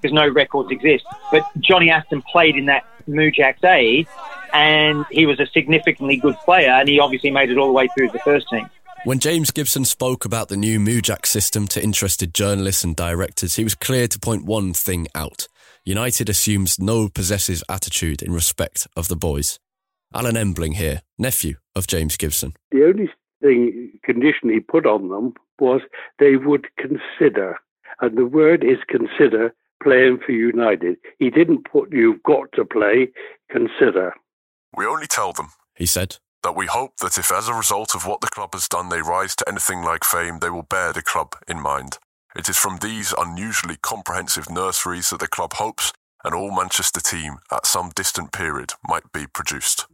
because 0.00 0.14
no 0.14 0.28
records 0.28 0.70
exist. 0.70 1.04
But 1.30 1.42
Johnny 1.58 1.90
Aston 1.90 2.22
played 2.22 2.56
in 2.56 2.66
that 2.66 2.84
MUJACs 3.08 3.64
A 3.64 4.06
and 4.52 5.04
he 5.10 5.26
was 5.26 5.40
a 5.40 5.46
significantly 5.46 6.16
good 6.16 6.36
player 6.44 6.70
and 6.70 6.88
he 6.88 7.00
obviously 7.00 7.30
made 7.30 7.50
it 7.50 7.58
all 7.58 7.66
the 7.66 7.72
way 7.72 7.88
through 7.96 8.10
the 8.10 8.18
first 8.20 8.48
team. 8.48 8.68
When 9.04 9.18
James 9.18 9.50
Gibson 9.50 9.84
spoke 9.84 10.24
about 10.24 10.48
the 10.48 10.56
new 10.56 10.80
MUJAC 10.80 11.26
system 11.26 11.68
to 11.68 11.82
interested 11.82 12.34
journalists 12.34 12.82
and 12.82 12.96
directors, 12.96 13.56
he 13.56 13.64
was 13.64 13.74
clear 13.74 14.08
to 14.08 14.18
point 14.18 14.44
one 14.44 14.72
thing 14.72 15.06
out. 15.14 15.46
United 15.84 16.28
assumes 16.28 16.80
no 16.80 17.08
possessive 17.08 17.62
attitude 17.68 18.22
in 18.22 18.32
respect 18.32 18.88
of 18.96 19.06
the 19.06 19.16
boys. 19.16 19.60
Alan 20.12 20.36
Embling 20.36 20.72
here, 20.72 21.02
nephew 21.18 21.56
of 21.76 21.86
James 21.86 22.16
Gibson. 22.16 22.54
The 22.72 22.84
only 22.84 23.10
thing, 23.40 23.92
condition 24.02 24.48
he 24.48 24.58
put 24.58 24.86
on 24.86 25.08
them 25.08 25.34
was 25.60 25.80
they 26.18 26.36
would 26.36 26.66
consider, 26.76 27.58
and 28.00 28.16
the 28.16 28.26
word 28.26 28.64
is 28.64 28.78
consider, 28.88 29.54
playing 29.82 30.18
for 30.24 30.32
United. 30.32 30.96
He 31.18 31.30
didn't 31.30 31.66
put 31.70 31.92
you've 31.92 32.22
got 32.22 32.52
to 32.52 32.64
play, 32.64 33.08
consider. 33.50 34.14
We 34.76 34.86
only 34.86 35.06
tell 35.06 35.32
them, 35.32 35.50
he 35.74 35.86
said, 35.86 36.16
that 36.42 36.56
we 36.56 36.66
hope 36.66 36.96
that 36.98 37.18
if 37.18 37.32
as 37.32 37.48
a 37.48 37.54
result 37.54 37.94
of 37.94 38.06
what 38.06 38.20
the 38.20 38.28
club 38.28 38.52
has 38.54 38.68
done 38.68 38.88
they 38.88 39.00
rise 39.00 39.34
to 39.36 39.48
anything 39.48 39.82
like 39.82 40.04
fame, 40.04 40.38
they 40.40 40.50
will 40.50 40.62
bear 40.62 40.92
the 40.92 41.02
club 41.02 41.34
in 41.48 41.60
mind. 41.60 41.98
It 42.34 42.48
is 42.48 42.56
from 42.56 42.78
these 42.78 43.14
unusually 43.16 43.76
comprehensive 43.80 44.50
nurseries 44.50 45.10
that 45.10 45.20
the 45.20 45.28
club 45.28 45.54
hopes 45.54 45.92
an 46.24 46.34
all 46.34 46.50
Manchester 46.50 47.00
team 47.00 47.38
at 47.52 47.66
some 47.66 47.90
distant 47.94 48.32
period 48.32 48.72
might 48.88 49.12
be 49.12 49.26
produced. 49.32 49.86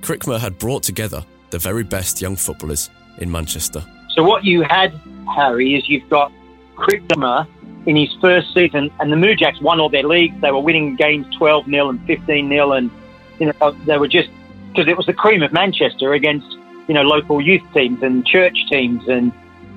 Crickmer 0.00 0.38
had 0.38 0.58
brought 0.58 0.82
together 0.82 1.24
the 1.50 1.58
very 1.58 1.82
best 1.82 2.20
young 2.20 2.36
footballers 2.36 2.90
in 3.18 3.30
Manchester. 3.30 3.84
So 4.14 4.22
what 4.22 4.44
you 4.44 4.62
had, 4.62 4.92
Harry, 5.34 5.74
is 5.74 5.88
you've 5.88 6.08
got 6.08 6.32
Crickmer 6.76 7.46
in 7.86 7.96
his 7.96 8.12
first 8.20 8.52
season, 8.52 8.90
and 9.00 9.12
the 9.12 9.16
MUJACs 9.16 9.62
won 9.62 9.80
all 9.80 9.88
their 9.88 10.02
leagues. 10.02 10.40
They 10.40 10.50
were 10.50 10.60
winning 10.60 10.96
games 10.96 11.26
12 11.36 11.66
0 11.66 11.88
and 11.88 12.06
15 12.06 12.48
0, 12.48 12.72
and 12.72 12.90
you 13.38 13.52
know 13.60 13.70
they 13.86 13.98
were 13.98 14.08
just 14.08 14.28
because 14.68 14.88
it 14.88 14.96
was 14.96 15.06
the 15.06 15.12
cream 15.12 15.42
of 15.42 15.52
Manchester 15.52 16.12
against 16.12 16.46
you 16.86 16.94
know 16.94 17.02
local 17.02 17.40
youth 17.40 17.62
teams 17.72 18.02
and 18.02 18.26
church 18.26 18.58
teams 18.68 19.06
and 19.08 19.32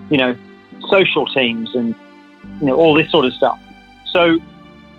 you 0.09 0.17
know 0.17 0.35
social 0.89 1.25
teams 1.27 1.73
and 1.75 1.95
you 2.59 2.67
know 2.67 2.75
all 2.75 2.93
this 2.93 3.09
sort 3.11 3.25
of 3.25 3.33
stuff. 3.33 3.59
So 4.05 4.39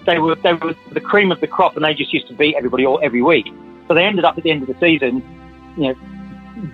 they 0.07 0.19
were 0.19 0.35
they 0.37 0.55
were 0.55 0.75
the 0.93 1.01
cream 1.01 1.33
of 1.33 1.41
the 1.41 1.47
crop, 1.47 1.77
and 1.77 1.85
they 1.85 1.95
just 1.95 2.13
used 2.13 2.29
to 2.29 2.35
beat 2.35 2.57
everybody 2.57 2.87
all 2.87 3.01
every 3.03 3.23
week. 3.23 3.47
So 3.89 3.95
they 3.95 4.05
ended 4.05 4.25
up 4.25 4.39
at 4.39 4.45
the 4.45 4.51
end 4.51 4.63
of 4.63 4.69
the 4.69 4.79
season, 4.81 5.23
you 5.77 5.89
know, 5.89 5.95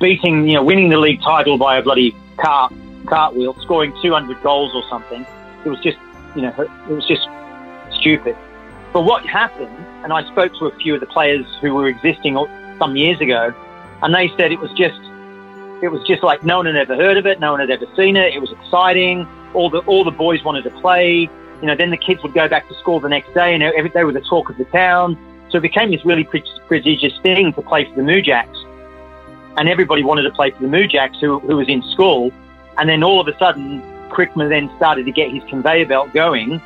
beating 0.00 0.46
you 0.46 0.54
know 0.54 0.62
winning 0.62 0.90
the 0.90 0.98
league 0.98 1.20
title 1.22 1.58
by 1.58 1.78
a 1.78 1.82
bloody 1.82 2.14
cart 2.36 2.72
cartwheel, 3.06 3.54
scoring 3.62 3.92
200 4.02 4.42
goals 4.42 4.74
or 4.74 4.82
something. 4.88 5.24
It 5.64 5.68
was 5.68 5.80
just 5.80 5.98
you 6.36 6.42
know, 6.42 6.54
it 6.58 6.92
was 6.92 7.06
just 7.06 7.26
stupid. 7.98 8.36
But 8.92 9.02
what 9.02 9.26
happened, 9.26 9.76
and 10.02 10.12
I 10.12 10.28
spoke 10.30 10.52
to 10.58 10.66
a 10.66 10.76
few 10.76 10.94
of 10.94 11.00
the 11.00 11.06
players 11.06 11.46
who 11.60 11.74
were 11.74 11.88
existing 11.88 12.36
some 12.78 12.96
years 12.96 13.20
ago, 13.20 13.52
and 14.02 14.14
they 14.14 14.28
said 14.36 14.52
it 14.52 14.60
was 14.60 14.70
just, 14.72 15.00
it 15.82 15.88
was 15.88 16.06
just 16.06 16.22
like 16.22 16.44
no 16.44 16.58
one 16.58 16.66
had 16.66 16.76
ever 16.76 16.96
heard 16.96 17.16
of 17.16 17.26
it, 17.26 17.40
no 17.40 17.52
one 17.52 17.60
had 17.60 17.70
ever 17.70 17.86
seen 17.96 18.16
it. 18.16 18.34
It 18.34 18.40
was 18.40 18.52
exciting. 18.52 19.26
All 19.54 19.70
the 19.70 19.78
all 19.80 20.04
the 20.04 20.10
boys 20.10 20.44
wanted 20.44 20.64
to 20.64 20.70
play. 20.70 21.28
You 21.60 21.66
know, 21.66 21.74
then 21.74 21.90
the 21.90 21.96
kids 21.96 22.22
would 22.22 22.34
go 22.34 22.48
back 22.48 22.68
to 22.68 22.74
school 22.76 23.00
the 23.00 23.08
next 23.08 23.34
day 23.34 23.52
and 23.52 23.62
every, 23.62 23.90
they 23.90 24.04
were 24.04 24.12
the 24.12 24.20
talk 24.20 24.48
of 24.48 24.56
the 24.58 24.64
town. 24.66 25.18
So 25.50 25.58
it 25.58 25.62
became 25.62 25.90
this 25.90 26.04
really 26.04 26.24
pre- 26.24 26.44
prestigious 26.66 27.18
thing 27.22 27.52
to 27.54 27.62
play 27.62 27.84
for 27.84 27.96
the 27.96 28.02
MUJACs. 28.02 28.64
And 29.56 29.68
everybody 29.68 30.04
wanted 30.04 30.22
to 30.22 30.30
play 30.30 30.50
for 30.50 30.62
the 30.62 30.68
MUJACs 30.68 31.20
who, 31.20 31.40
who 31.40 31.56
was 31.56 31.68
in 31.68 31.82
school. 31.90 32.32
And 32.76 32.88
then 32.88 33.02
all 33.02 33.20
of 33.20 33.28
a 33.28 33.36
sudden, 33.38 33.80
Crickmer 34.08 34.48
then 34.48 34.70
started 34.76 35.06
to 35.06 35.12
get 35.12 35.30
his 35.30 35.42
conveyor 35.44 35.86
belt 35.86 36.12
going. 36.12 36.60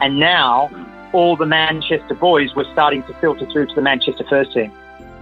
And 0.00 0.18
now 0.18 0.70
all 1.12 1.36
the 1.36 1.46
Manchester 1.46 2.14
boys 2.14 2.54
were 2.54 2.66
starting 2.72 3.02
to 3.04 3.14
filter 3.14 3.46
through 3.46 3.66
to 3.66 3.74
the 3.74 3.82
Manchester 3.82 4.24
first 4.28 4.52
team. 4.52 4.72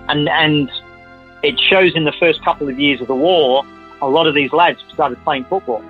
And, 0.09 0.29
and 0.29 0.71
it 1.43 1.61
shows 1.61 1.95
in 1.95 2.05
the 2.05 2.13
first 2.13 2.43
couple 2.45 2.69
of 2.69 2.79
years 2.79 3.01
of 3.01 3.09
the 3.09 3.15
war, 3.15 3.65
a 4.01 4.09
lot 4.09 4.27
of 4.27 4.35
these 4.35 4.53
lads 4.53 4.81
started 4.93 5.23
playing 5.23 5.45
football. 5.45 5.85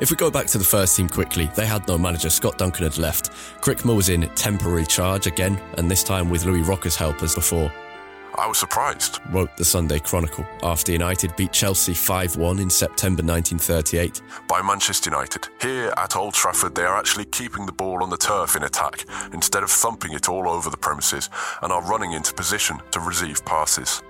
If 0.00 0.10
we 0.10 0.16
go 0.16 0.30
back 0.30 0.46
to 0.48 0.58
the 0.58 0.64
first 0.64 0.96
team 0.96 1.08
quickly, 1.08 1.50
they 1.54 1.66
had 1.66 1.86
no 1.86 1.98
manager. 1.98 2.30
Scott 2.30 2.58
Duncan 2.58 2.84
had 2.84 2.98
left. 2.98 3.30
Crickmer 3.60 3.94
was 3.94 4.08
in 4.08 4.22
temporary 4.34 4.86
charge 4.86 5.26
again, 5.26 5.60
and 5.76 5.90
this 5.90 6.02
time 6.02 6.30
with 6.30 6.44
Louis 6.44 6.62
Rocca's 6.62 6.96
help 6.96 7.22
as 7.22 7.34
before. 7.34 7.70
I 8.34 8.46
was 8.46 8.56
surprised, 8.56 9.20
wrote 9.30 9.54
the 9.58 9.64
Sunday 9.64 9.98
Chronicle, 9.98 10.46
after 10.62 10.90
United 10.90 11.36
beat 11.36 11.52
Chelsea 11.52 11.92
5 11.92 12.36
1 12.36 12.58
in 12.58 12.70
September 12.70 13.22
1938. 13.22 14.22
By 14.48 14.62
Manchester 14.62 15.10
United. 15.10 15.48
Here 15.60 15.92
at 15.98 16.16
Old 16.16 16.32
Trafford, 16.32 16.74
they 16.74 16.82
are 16.82 16.96
actually 16.96 17.26
keeping 17.26 17.66
the 17.66 17.72
ball 17.72 18.02
on 18.02 18.08
the 18.08 18.16
turf 18.16 18.56
in 18.56 18.62
attack 18.62 19.04
instead 19.34 19.62
of 19.62 19.70
thumping 19.70 20.14
it 20.14 20.30
all 20.30 20.48
over 20.48 20.70
the 20.70 20.78
premises 20.78 21.28
and 21.60 21.70
are 21.70 21.82
running 21.82 22.12
into 22.12 22.32
position 22.32 22.78
to 22.92 23.00
receive 23.00 23.44
passes. 23.44 24.02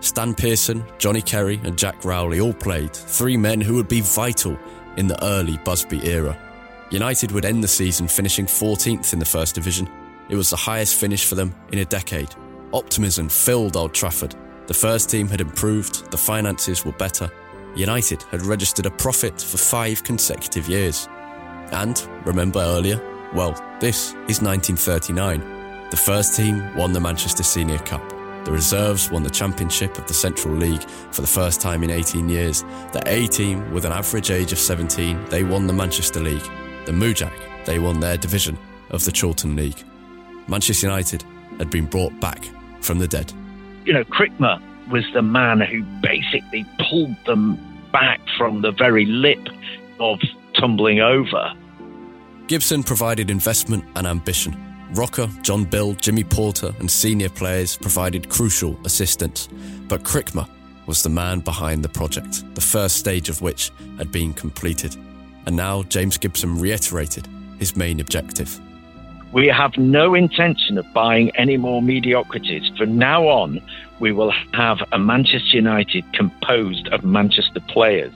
Stan 0.00 0.34
Pearson, 0.34 0.82
Johnny 0.96 1.20
Carey, 1.20 1.60
and 1.62 1.76
Jack 1.76 2.06
Rowley 2.06 2.40
all 2.40 2.54
played, 2.54 2.94
three 2.94 3.36
men 3.36 3.60
who 3.60 3.74
would 3.74 3.88
be 3.88 4.00
vital 4.00 4.58
in 4.96 5.06
the 5.06 5.22
early 5.24 5.58
Busby 5.58 6.06
era. 6.08 6.36
United 6.90 7.30
would 7.32 7.44
end 7.44 7.62
the 7.62 7.68
season 7.68 8.08
finishing 8.08 8.46
14th 8.46 9.12
in 9.12 9.18
the 9.18 9.24
First 9.24 9.54
Division. 9.54 9.88
It 10.28 10.36
was 10.36 10.50
the 10.50 10.56
highest 10.56 10.96
finish 10.96 11.24
for 11.24 11.34
them 11.34 11.54
in 11.72 11.78
a 11.78 11.84
decade. 11.84 12.34
Optimism 12.72 13.28
filled 13.28 13.76
Old 13.76 13.94
Trafford. 13.94 14.34
The 14.66 14.74
first 14.74 15.10
team 15.10 15.28
had 15.28 15.40
improved, 15.40 16.10
the 16.10 16.16
finances 16.16 16.84
were 16.84 16.92
better. 16.92 17.30
United 17.74 18.22
had 18.24 18.42
registered 18.42 18.86
a 18.86 18.90
profit 18.90 19.40
for 19.40 19.56
five 19.56 20.02
consecutive 20.02 20.68
years. 20.68 21.08
And, 21.72 22.00
remember 22.24 22.60
earlier, 22.60 23.00
well, 23.34 23.52
this 23.80 24.10
is 24.28 24.42
1939. 24.42 25.40
The 25.90 25.96
first 25.96 26.36
team 26.36 26.74
won 26.76 26.92
the 26.92 27.00
Manchester 27.00 27.42
Senior 27.42 27.78
Cup. 27.78 28.19
The 28.44 28.52
reserves 28.52 29.10
won 29.10 29.22
the 29.22 29.30
championship 29.30 29.98
of 29.98 30.06
the 30.06 30.14
Central 30.14 30.54
League 30.54 30.82
for 31.12 31.20
the 31.20 31.26
first 31.26 31.60
time 31.60 31.82
in 31.82 31.90
18 31.90 32.28
years. 32.28 32.62
The 32.92 33.02
A 33.06 33.26
team, 33.26 33.70
with 33.72 33.84
an 33.84 33.92
average 33.92 34.30
age 34.30 34.52
of 34.52 34.58
17, 34.58 35.26
they 35.26 35.44
won 35.44 35.66
the 35.66 35.72
Manchester 35.72 36.20
League. 36.20 36.48
The 36.86 36.92
MUJAC, 36.92 37.32
they 37.66 37.78
won 37.78 38.00
their 38.00 38.16
division 38.16 38.58
of 38.90 39.04
the 39.04 39.12
Chorlton 39.12 39.56
League. 39.56 39.84
Manchester 40.48 40.86
United 40.86 41.22
had 41.58 41.70
been 41.70 41.86
brought 41.86 42.18
back 42.20 42.44
from 42.80 42.98
the 42.98 43.06
dead. 43.06 43.32
You 43.84 43.92
know, 43.92 44.04
Crickmer 44.04 44.60
was 44.90 45.04
the 45.12 45.22
man 45.22 45.60
who 45.60 45.82
basically 46.02 46.66
pulled 46.88 47.16
them 47.26 47.58
back 47.92 48.20
from 48.38 48.62
the 48.62 48.72
very 48.72 49.04
lip 49.04 49.46
of 49.98 50.18
tumbling 50.54 51.00
over. 51.00 51.52
Gibson 52.46 52.82
provided 52.82 53.30
investment 53.30 53.84
and 53.94 54.06
ambition. 54.06 54.69
Rocca, 54.92 55.30
John 55.42 55.64
Bill, 55.64 55.94
Jimmy 55.94 56.24
Porter, 56.24 56.74
and 56.80 56.90
senior 56.90 57.28
players 57.28 57.76
provided 57.76 58.28
crucial 58.28 58.76
assistance, 58.84 59.48
but 59.86 60.02
Crickmer 60.02 60.48
was 60.86 61.04
the 61.04 61.08
man 61.08 61.40
behind 61.40 61.84
the 61.84 61.88
project, 61.88 62.42
the 62.56 62.60
first 62.60 62.96
stage 62.96 63.28
of 63.28 63.40
which 63.40 63.70
had 63.98 64.10
been 64.10 64.32
completed. 64.32 64.96
And 65.46 65.54
now 65.54 65.84
James 65.84 66.18
Gibson 66.18 66.58
reiterated 66.58 67.28
his 67.60 67.76
main 67.76 68.00
objective. 68.00 68.60
We 69.32 69.46
have 69.46 69.78
no 69.78 70.14
intention 70.14 70.76
of 70.76 70.92
buying 70.92 71.30
any 71.36 71.56
more 71.56 71.80
mediocrities. 71.80 72.68
From 72.76 72.98
now 72.98 73.28
on, 73.28 73.60
we 74.00 74.10
will 74.10 74.32
have 74.54 74.78
a 74.90 74.98
Manchester 74.98 75.56
United 75.56 76.04
composed 76.14 76.88
of 76.88 77.04
Manchester 77.04 77.60
players. 77.68 78.12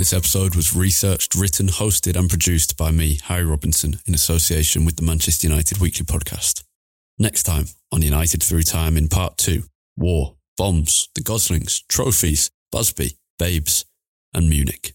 This 0.00 0.14
episode 0.14 0.56
was 0.56 0.74
researched, 0.74 1.34
written, 1.34 1.66
hosted, 1.66 2.16
and 2.16 2.26
produced 2.26 2.78
by 2.78 2.90
me, 2.90 3.18
Harry 3.24 3.44
Robinson, 3.44 4.00
in 4.06 4.14
association 4.14 4.86
with 4.86 4.96
the 4.96 5.02
Manchester 5.02 5.46
United 5.46 5.76
Weekly 5.76 6.06
Podcast. 6.06 6.64
Next 7.18 7.42
time 7.42 7.66
on 7.92 8.00
United 8.00 8.42
Through 8.42 8.62
Time 8.62 8.96
in 8.96 9.08
Part 9.08 9.36
2 9.36 9.64
War, 9.98 10.36
Bombs, 10.56 11.10
the 11.14 11.20
Goslings, 11.20 11.82
Trophies, 11.86 12.50
Busby, 12.72 13.18
Babes, 13.38 13.84
and 14.32 14.48
Munich. 14.48 14.94